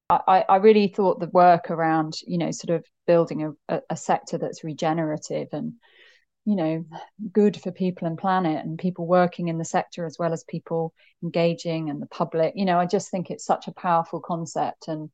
I, 0.08 0.44
I 0.48 0.56
really 0.56 0.88
thought 0.88 1.20
the 1.20 1.28
work 1.28 1.70
around 1.70 2.14
you 2.26 2.38
know 2.38 2.50
sort 2.50 2.76
of 2.76 2.84
building 3.06 3.54
a, 3.68 3.80
a 3.88 3.96
sector 3.96 4.38
that's 4.38 4.64
regenerative 4.64 5.48
and 5.52 5.74
you 6.44 6.56
know 6.56 6.84
good 7.32 7.60
for 7.60 7.70
people 7.70 8.08
and 8.08 8.18
planet 8.18 8.64
and 8.64 8.76
people 8.76 9.06
working 9.06 9.46
in 9.46 9.56
the 9.56 9.64
sector 9.64 10.04
as 10.04 10.16
well 10.18 10.32
as 10.32 10.42
people 10.48 10.92
engaging 11.22 11.90
and 11.90 12.02
the 12.02 12.06
public 12.06 12.54
you 12.56 12.64
know 12.64 12.80
i 12.80 12.86
just 12.86 13.08
think 13.08 13.30
it's 13.30 13.44
such 13.44 13.68
a 13.68 13.72
powerful 13.72 14.18
concept 14.18 14.88
and 14.88 15.10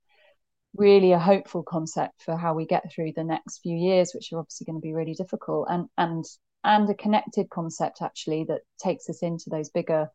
really 0.79 1.13
a 1.13 1.19
hopeful 1.19 1.63
concept 1.63 2.23
for 2.23 2.37
how 2.37 2.55
we 2.55 2.67
get 2.67 2.93
through 2.93 3.13
the 3.13 3.25
next 3.25 3.59
few 3.59 3.77
years, 3.77 4.13
which 4.15 4.33
are 4.33 4.39
obviously 4.39 4.65
going 4.65 4.81
to 4.81 4.87
be 4.87 4.95
really 4.95 5.15
difficult, 5.15 5.69
and 5.71 5.89
and 5.99 6.25
and 6.65 6.89
a 6.91 6.95
connected 6.95 7.51
concept 7.51 8.03
actually 8.03 8.45
that 8.45 8.63
takes 8.83 9.09
us 9.09 9.23
into 9.23 9.51
those 9.51 9.71
bigger 9.71 10.11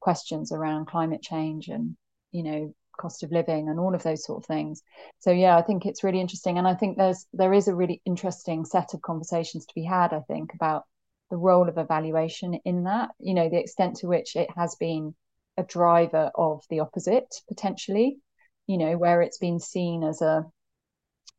questions 0.00 0.52
around 0.52 0.86
climate 0.86 1.22
change 1.22 1.68
and 1.68 1.96
you 2.30 2.42
know 2.42 2.74
cost 2.98 3.22
of 3.22 3.32
living 3.32 3.68
and 3.68 3.80
all 3.80 3.94
of 3.94 4.02
those 4.02 4.24
sort 4.24 4.42
of 4.42 4.46
things. 4.46 4.82
So 5.18 5.30
yeah, 5.32 5.56
I 5.56 5.62
think 5.62 5.86
it's 5.86 6.04
really 6.04 6.20
interesting, 6.20 6.58
and 6.58 6.66
I 6.68 6.74
think 6.74 6.96
there's 6.96 7.26
there 7.32 7.52
is 7.52 7.68
a 7.68 7.74
really 7.74 8.00
interesting 8.04 8.64
set 8.64 8.94
of 8.94 9.02
conversations 9.02 9.66
to 9.66 9.74
be 9.74 9.84
had. 9.84 10.12
I 10.12 10.20
think 10.20 10.54
about 10.54 10.84
the 11.30 11.36
role 11.36 11.68
of 11.68 11.78
evaluation 11.78 12.54
in 12.64 12.84
that, 12.84 13.10
you 13.18 13.34
know, 13.34 13.48
the 13.48 13.58
extent 13.58 13.96
to 13.96 14.06
which 14.06 14.36
it 14.36 14.48
has 14.56 14.76
been 14.76 15.14
a 15.56 15.62
driver 15.64 16.30
of 16.34 16.64
the 16.70 16.80
opposite 16.80 17.34
potentially, 17.48 18.18
you 18.66 18.78
know, 18.78 18.96
where 18.96 19.22
it's 19.22 19.38
been 19.38 19.60
seen 19.60 20.02
as 20.04 20.22
a 20.22 20.44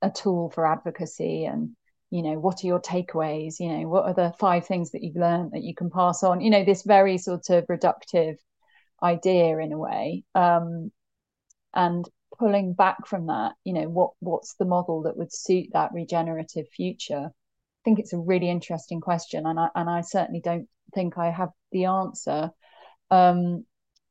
a 0.02 0.12
tool 0.12 0.50
for 0.50 0.68
advocacy 0.68 1.46
and 1.46 1.76
you 2.12 2.22
know 2.22 2.40
what 2.40 2.64
are 2.64 2.68
your 2.68 2.82
takeaways? 2.82 3.60
You 3.60 3.70
know 3.70 3.88
what 3.88 4.06
are 4.06 4.14
the 4.14 4.34
five 4.40 4.66
things 4.66 4.92
that 4.92 5.04
you've 5.04 5.16
learned 5.16 5.52
that 5.52 5.64
you 5.64 5.74
can 5.76 5.90
pass 5.90 6.24
on? 6.24 6.42
You 6.42 6.50
know 6.50 6.64
this 6.64 6.84
very 6.84 7.18
sort 7.18 7.50
of 7.50 7.66
reductive 7.68 8.36
idea 9.04 9.58
in 9.58 9.74
a 9.74 9.78
way 9.78 10.24
um, 10.36 10.92
and 11.74 12.08
pulling 12.38 12.74
back 12.74 13.08
from 13.08 13.28
that 13.28 13.54
you 13.64 13.74
know 13.74 13.88
what 13.88 14.12
what's 14.20 14.56
the 14.56 14.66
model 14.66 15.04
that 15.04 15.18
would 15.18 15.34
suit 15.34 15.68
that 15.74 15.94
regenerative 15.94 16.68
future? 16.70 17.26
I 17.28 17.82
think 17.84 18.00
it's 18.00 18.14
a 18.14 18.18
really 18.18 18.50
interesting 18.50 19.00
question 19.02 19.46
and 19.46 19.60
i 19.60 19.70
and 19.76 19.90
i 19.90 20.02
certainly 20.02 20.42
don't 20.42 20.68
think 20.94 21.18
i 21.18 21.30
have 21.30 21.50
the 21.72 21.86
answer. 21.86 22.52
Um, 23.12 23.66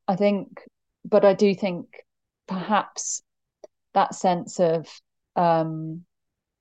i 0.07 0.17
think 0.17 0.61
but 1.05 1.25
i 1.25 1.35
do 1.35 1.55
think 1.55 1.87
perhaps 2.47 3.23
that 3.95 4.15
sense 4.15 4.61
of 4.61 4.89
um, 5.37 6.05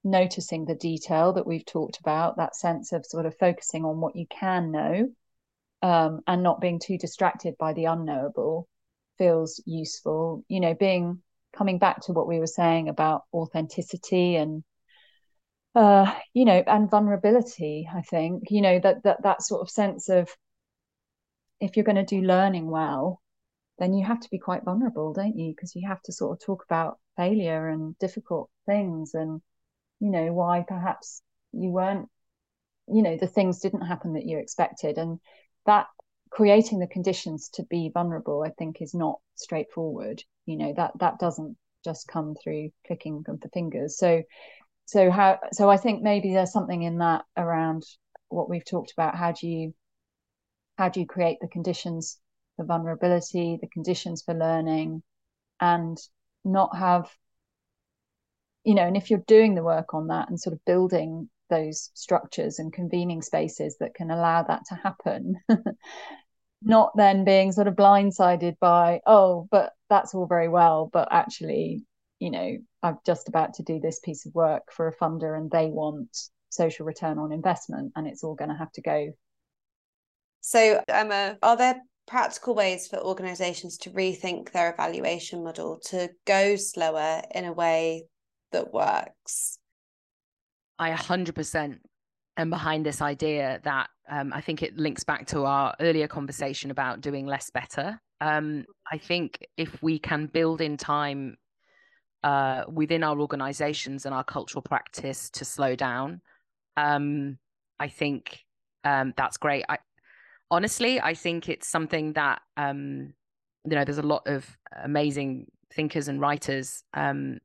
noticing 0.03 0.65
the 0.65 0.75
detail 0.75 1.33
that 1.33 1.47
we've 1.47 1.65
talked 1.65 1.99
about 1.99 2.37
that 2.37 2.55
sense 2.55 2.91
of 2.91 3.05
sort 3.05 3.25
of 3.25 3.37
focusing 3.37 3.85
on 3.85 3.99
what 3.99 4.15
you 4.15 4.25
can 4.27 4.71
know 4.71 5.09
um, 5.81 6.21
and 6.27 6.43
not 6.43 6.61
being 6.61 6.79
too 6.79 6.97
distracted 6.97 7.55
by 7.57 7.73
the 7.73 7.85
unknowable 7.85 8.67
feels 9.17 9.61
useful. 9.65 10.43
You 10.47 10.59
know 10.59 10.73
being 10.73 11.21
coming 11.55 11.77
back 11.77 12.01
to 12.01 12.13
what 12.13 12.27
we 12.27 12.39
were 12.39 12.47
saying 12.47 12.89
about 12.89 13.23
authenticity 13.33 14.35
and 14.35 14.63
uh, 15.75 16.13
you 16.33 16.45
know 16.45 16.63
and 16.67 16.89
vulnerability 16.89 17.87
i 17.93 18.01
think 18.01 18.43
you 18.49 18.61
know 18.61 18.79
that 18.79 19.03
that 19.03 19.23
that 19.23 19.41
sort 19.41 19.61
of 19.61 19.69
sense 19.69 20.09
of 20.09 20.29
if 21.59 21.75
you're 21.75 21.85
going 21.85 21.95
to 21.95 22.03
do 22.03 22.21
learning 22.21 22.69
well 22.69 23.21
then 23.79 23.93
you 23.93 24.05
have 24.05 24.19
to 24.19 24.29
be 24.29 24.39
quite 24.39 24.63
vulnerable 24.63 25.13
don't 25.13 25.37
you? 25.37 25.51
Because 25.51 25.75
you 25.75 25.87
have 25.87 26.01
to 26.03 26.13
sort 26.13 26.37
of 26.37 26.45
talk 26.45 26.63
about 26.65 26.99
failure 27.17 27.69
and 27.69 27.97
difficult 27.99 28.49
things 28.65 29.13
and 29.13 29.41
you 29.99 30.09
know 30.09 30.33
why 30.33 30.63
perhaps 30.67 31.21
you 31.51 31.69
weren't 31.69 32.09
you 32.87 33.01
know 33.01 33.17
the 33.17 33.27
things 33.27 33.59
didn't 33.59 33.85
happen 33.85 34.13
that 34.13 34.25
you 34.25 34.37
expected. 34.37 34.97
And 34.97 35.19
that 35.65 35.87
creating 36.29 36.79
the 36.79 36.87
conditions 36.87 37.49
to 37.53 37.63
be 37.63 37.91
vulnerable 37.93 38.43
i 38.43 38.49
think 38.49 38.81
is 38.81 38.93
not 38.93 39.19
straightforward. 39.35 40.23
You 40.45 40.57
know 40.57 40.73
that 40.77 40.91
that 40.99 41.19
doesn't 41.19 41.57
just 41.85 42.07
come 42.07 42.35
through 42.41 42.69
clicking 42.87 43.23
of 43.27 43.39
the 43.41 43.49
fingers. 43.49 43.97
So 43.97 44.23
so 44.85 45.09
how 45.11 45.39
so 45.53 45.69
i 45.69 45.77
think 45.77 46.03
maybe 46.03 46.33
there's 46.33 46.51
something 46.51 46.83
in 46.83 46.97
that 46.99 47.23
around 47.37 47.83
what 48.29 48.49
we've 48.49 48.65
talked 48.65 48.91
about. 48.91 49.15
How 49.15 49.31
do 49.31 49.47
you 49.47 49.73
how 50.77 50.89
do 50.89 50.99
you 50.99 51.05
create 51.05 51.37
the 51.39 51.47
conditions 51.47 52.19
for 52.55 52.65
vulnerability 52.65 53.57
the 53.61 53.67
conditions 53.67 54.21
for 54.21 54.33
learning 54.33 55.01
and 55.59 55.97
not 56.45 56.75
have 56.77 57.09
you 58.63 58.75
know 58.75 58.83
and 58.83 58.97
if 58.97 59.09
you're 59.09 59.23
doing 59.27 59.55
the 59.55 59.63
work 59.63 59.93
on 59.93 60.07
that 60.07 60.29
and 60.29 60.39
sort 60.39 60.53
of 60.53 60.65
building 60.65 61.29
those 61.49 61.91
structures 61.93 62.59
and 62.59 62.73
convening 62.73 63.21
spaces 63.21 63.77
that 63.79 63.93
can 63.93 64.09
allow 64.09 64.43
that 64.43 64.63
to 64.65 64.75
happen 64.75 65.35
not 66.61 66.91
then 66.95 67.25
being 67.25 67.51
sort 67.51 67.67
of 67.67 67.75
blindsided 67.75 68.57
by 68.59 68.99
oh 69.05 69.47
but 69.51 69.73
that's 69.89 70.13
all 70.13 70.25
very 70.25 70.47
well 70.47 70.89
but 70.91 71.07
actually 71.11 71.83
you 72.19 72.31
know 72.31 72.57
i'm 72.81 72.97
just 73.05 73.27
about 73.27 73.53
to 73.53 73.63
do 73.63 73.79
this 73.79 73.99
piece 73.99 74.25
of 74.25 74.33
work 74.33 74.71
for 74.71 74.87
a 74.87 74.95
funder 74.95 75.37
and 75.37 75.51
they 75.51 75.67
want 75.67 76.29
social 76.53 76.85
return 76.85 77.17
on 77.17 77.31
investment 77.31 77.91
and 77.95 78.07
it's 78.07 78.23
all 78.23 78.35
going 78.35 78.49
to 78.49 78.55
have 78.55 78.71
to 78.73 78.81
go. 78.81 79.11
So 80.41 80.81
emma 80.87 81.37
are 81.41 81.57
there 81.57 81.81
practical 82.07 82.53
ways 82.53 82.87
for 82.87 82.97
organizations 82.97 83.77
to 83.77 83.89
rethink 83.91 84.51
their 84.51 84.71
evaluation 84.71 85.43
model 85.43 85.79
to 85.79 86.09
go 86.25 86.55
slower 86.55 87.21
in 87.33 87.45
a 87.45 87.53
way 87.53 88.05
that 88.51 88.73
works 88.73 89.57
i 90.79 90.91
100% 90.91 91.79
am 92.37 92.49
behind 92.49 92.85
this 92.85 93.01
idea 93.01 93.59
that 93.63 93.89
um, 94.09 94.33
I 94.33 94.41
think 94.41 94.61
it 94.63 94.77
links 94.77 95.03
back 95.03 95.27
to 95.27 95.45
our 95.45 95.75
earlier 95.79 96.07
conversation 96.07 96.71
about 96.71 97.01
doing 97.01 97.25
less 97.25 97.49
better. 97.49 97.99
Um, 98.21 98.65
I 98.91 98.97
think 98.97 99.45
if 99.57 99.81
we 99.81 99.99
can 99.99 100.27
build 100.27 100.61
in 100.61 100.77
time 100.77 101.37
uh, 102.23 102.63
within 102.67 103.03
our 103.03 103.19
organizations 103.19 104.05
and 104.05 104.13
our 104.13 104.23
cultural 104.23 104.61
practice 104.61 105.29
to 105.31 105.45
slow 105.45 105.75
down, 105.75 106.21
um, 106.77 107.37
I 107.79 107.87
think 107.87 108.39
um, 108.83 109.13
that's 109.15 109.37
great. 109.37 109.63
I, 109.69 109.77
honestly, 110.53 111.01
I 111.01 111.15
think 111.15 111.49
it's 111.49 111.67
something 111.67 112.13
that, 112.13 112.41
um, 112.57 113.13
you 113.65 113.75
know, 113.75 113.83
there's 113.83 113.97
a 113.97 114.03
lot 114.03 114.27
of 114.27 114.45
amazing 114.83 115.47
thinkers 115.73 116.07
and 116.07 116.21
writers 116.21 116.83
um, 116.93 117.39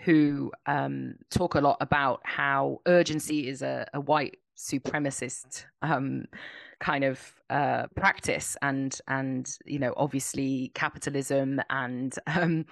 who 0.00 0.52
um, 0.66 1.14
talk 1.30 1.54
a 1.54 1.60
lot 1.60 1.78
about 1.80 2.20
how 2.24 2.80
urgency 2.86 3.48
is 3.48 3.62
a, 3.62 3.86
a 3.94 4.00
white 4.00 4.36
supremacist 4.58 5.64
um, 5.80 6.26
kind 6.80 7.04
of 7.04 7.32
uh, 7.48 7.86
practice, 7.96 8.56
and 8.60 8.98
and 9.08 9.56
you 9.64 9.78
know 9.78 9.94
obviously 9.96 10.70
capitalism 10.74 11.60
and 11.70 12.14
um, 12.26 12.66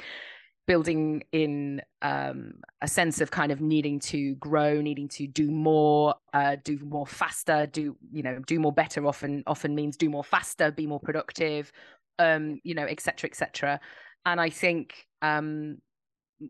building 0.71 1.21
in 1.33 1.83
um, 2.01 2.55
a 2.81 2.87
sense 2.87 3.21
of 3.21 3.33
kind 3.33 3.51
of 3.51 3.61
needing 3.61 3.99
to 3.99 4.37
grow, 4.37 4.81
needing 4.81 5.09
to 5.09 5.27
do 5.27 5.51
more, 5.51 6.15
uh, 6.33 6.55
do 6.63 6.79
more 6.85 7.09
faster, 7.09 7.67
do 7.67 7.97
you 8.13 8.23
know 8.23 8.39
do 8.47 8.61
more 8.61 8.73
better. 8.73 9.05
Often 9.05 9.43
often 9.49 9.75
means 9.75 9.97
do 9.97 10.09
more 10.09 10.23
faster, 10.23 10.71
be 10.71 10.87
more 10.87 11.01
productive, 11.01 11.73
um, 12.21 12.61
you 12.63 12.75
know, 12.75 12.85
etc. 12.85 13.29
etc. 13.29 13.81
And 14.25 14.41
I 14.41 14.49
think 14.49 15.09
um, 15.23 15.79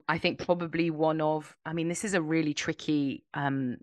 I 0.07 0.19
think 0.19 0.39
probably 0.39 0.91
one 0.91 1.23
of 1.23 1.57
I 1.65 1.73
mean 1.73 1.89
this 1.89 2.05
is 2.05 2.13
a 2.13 2.21
really 2.21 2.53
tricky 2.53 3.25
um 3.33 3.79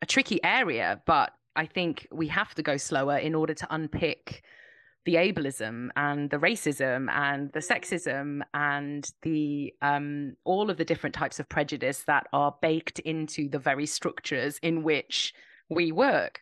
a 0.00 0.06
tricky 0.06 0.38
area 0.44 1.02
but 1.06 1.32
I 1.56 1.66
think 1.66 2.06
we 2.12 2.28
have 2.28 2.54
to 2.54 2.62
go 2.62 2.76
slower 2.76 3.18
in 3.18 3.34
order 3.34 3.54
to 3.54 3.66
unpick 3.74 4.44
the 5.06 5.14
ableism 5.14 5.88
and 5.96 6.28
the 6.30 6.36
racism 6.36 7.08
and 7.10 7.50
the 7.52 7.60
sexism 7.60 8.42
and 8.52 9.10
the 9.22 9.72
um 9.80 10.34
all 10.44 10.68
of 10.68 10.76
the 10.76 10.84
different 10.84 11.14
types 11.14 11.40
of 11.40 11.48
prejudice 11.48 12.04
that 12.06 12.26
are 12.32 12.54
baked 12.60 12.98
into 13.00 13.48
the 13.48 13.58
very 13.58 13.86
structures 13.86 14.58
in 14.62 14.82
which 14.82 15.32
we 15.70 15.92
work 15.92 16.40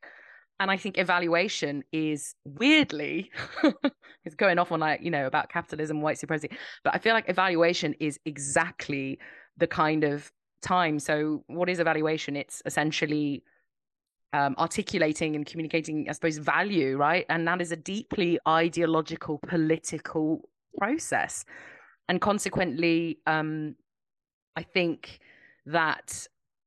and 0.61 0.71
I 0.71 0.77
think 0.77 0.99
evaluation 0.99 1.85
is 1.93 2.35
weirdly 2.45 3.31
it's 4.25 4.35
going 4.35 4.59
off 4.59 4.73
on 4.73 4.81
like 4.81 5.03
you 5.03 5.11
know 5.11 5.27
about 5.27 5.49
capitalism, 5.49 6.01
white 6.01 6.19
supremacy, 6.19 6.51
but 6.83 6.95
I 6.95 6.99
feel 6.99 7.13
like 7.13 7.29
evaluation 7.29 7.95
is 8.01 8.19
exactly 8.25 9.19
the 9.57 9.67
kind 9.67 10.05
of 10.05 10.31
time. 10.63 10.99
So 10.99 11.45
what 11.47 11.69
is 11.69 11.81
evaluation? 11.81 12.37
It's 12.37 12.63
essentially 12.67 13.43
um, 14.35 14.55
articulating 14.59 15.37
and 15.37 15.47
communicating, 15.47 16.07
I 16.09 16.13
suppose, 16.13 16.39
value, 16.39 16.97
right? 16.97 17.25
And 17.29 17.47
that 17.47 17.63
is 17.63 17.71
a 17.73 17.77
deeply 17.77 18.39
ideological, 18.47 19.39
political 19.47 20.49
process, 20.77 21.45
and 22.09 22.21
consequently, 22.21 23.21
um, 23.27 23.77
I 24.57 24.63
think 24.63 25.21
that 25.67 26.27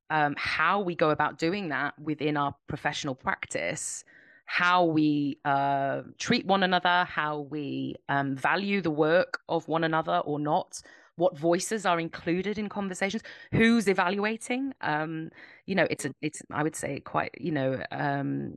um, 0.10 0.36
how 0.38 0.82
we 0.82 0.96
go 0.96 1.10
about 1.10 1.38
doing 1.38 1.70
that 1.70 1.94
within 2.00 2.38
our 2.38 2.56
professional 2.68 3.16
practice, 3.16 4.04
how 4.46 4.86
we 4.86 5.38
uh, 5.44 6.04
treat 6.18 6.46
one 6.46 6.64
another, 6.64 7.06
how 7.10 7.42
we 7.42 7.96
um, 8.08 8.36
value 8.36 8.82
the 8.82 8.92
work 8.92 9.40
of 9.50 9.68
one 9.68 9.84
another 9.84 10.20
or 10.20 10.40
not, 10.40 10.82
what 11.18 11.38
voices 11.38 11.86
are 11.86 12.00
included 12.00 12.58
in 12.58 12.70
conversations, 12.70 13.24
who's 13.52 13.88
evaluating. 13.88 14.74
Um, 14.82 15.30
you 15.66 15.76
know, 15.76 15.88
it's 15.90 16.06
a, 16.06 16.14
it's 16.22 16.42
I 16.52 16.64
would 16.64 16.76
say 16.76 17.00
quite, 17.02 17.32
you 17.40 17.52
know, 17.52 17.82
um, 17.92 18.56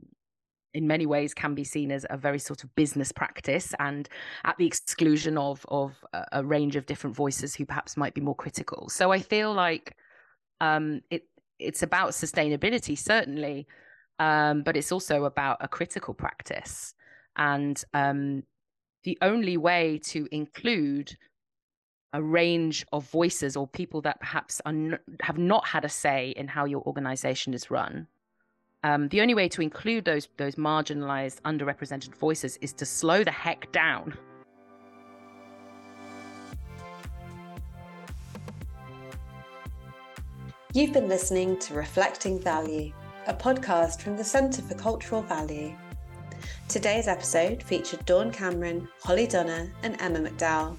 in 0.73 0.87
many 0.87 1.05
ways 1.05 1.33
can 1.33 1.53
be 1.53 1.65
seen 1.65 1.91
as 1.91 2.05
a 2.09 2.17
very 2.17 2.39
sort 2.39 2.63
of 2.63 2.73
business 2.75 3.11
practice 3.11 3.73
and 3.79 4.07
at 4.45 4.57
the 4.57 4.65
exclusion 4.65 5.37
of 5.37 5.65
of 5.67 5.93
a 6.31 6.43
range 6.43 6.75
of 6.75 6.85
different 6.85 7.15
voices 7.15 7.53
who 7.53 7.65
perhaps 7.65 7.97
might 7.97 8.13
be 8.13 8.21
more 8.21 8.35
critical. 8.35 8.87
So 8.87 9.11
I 9.11 9.19
feel 9.19 9.53
like 9.53 9.95
um, 10.61 11.01
it 11.09 11.23
it's 11.59 11.83
about 11.83 12.11
sustainability 12.11 12.97
certainly 12.97 13.67
um, 14.19 14.61
but 14.61 14.77
it's 14.77 14.91
also 14.91 15.25
about 15.25 15.57
a 15.61 15.67
critical 15.67 16.13
practice 16.13 16.93
and 17.37 17.83
um, 17.93 18.43
the 19.03 19.17
only 19.21 19.57
way 19.57 19.99
to 20.05 20.27
include 20.31 21.17
a 22.13 22.21
range 22.21 22.85
of 22.91 23.09
voices 23.09 23.55
or 23.55 23.67
people 23.67 24.01
that 24.01 24.19
perhaps 24.19 24.61
n- 24.65 24.99
have 25.21 25.37
not 25.37 25.65
had 25.67 25.85
a 25.85 25.89
say 25.89 26.31
in 26.37 26.47
how 26.47 26.65
your 26.65 26.81
organization 26.83 27.53
is 27.53 27.71
run 27.71 28.07
um, 28.83 29.07
the 29.09 29.21
only 29.21 29.33
way 29.35 29.47
to 29.47 29.61
include 29.61 30.05
those 30.05 30.27
those 30.37 30.55
marginalized 30.55 31.41
underrepresented 31.41 32.15
voices 32.15 32.57
is 32.57 32.73
to 32.73 32.85
slow 32.85 33.23
the 33.23 33.31
heck 33.31 33.71
down 33.71 34.17
You've 40.73 40.93
been 40.93 41.09
listening 41.09 41.57
to 41.57 41.73
Reflecting 41.73 42.39
Value, 42.39 42.93
a 43.27 43.33
podcast 43.33 43.99
from 43.99 44.15
the 44.15 44.23
Centre 44.23 44.61
for 44.61 44.73
Cultural 44.75 45.21
Value. 45.21 45.75
Today's 46.69 47.09
episode 47.09 47.61
featured 47.61 48.05
Dawn 48.05 48.31
Cameron, 48.31 48.87
Holly 49.03 49.27
Donagh, 49.27 49.69
and 49.83 50.01
Emma 50.01 50.19
McDowell. 50.19 50.77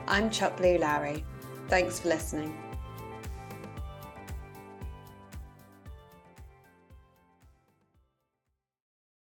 I'm 0.08 0.30
Chuck 0.30 0.58
Blue 0.58 0.78
Lowry. 0.78 1.26
Thanks 1.68 2.00
for 2.00 2.10
listening. 2.10 2.56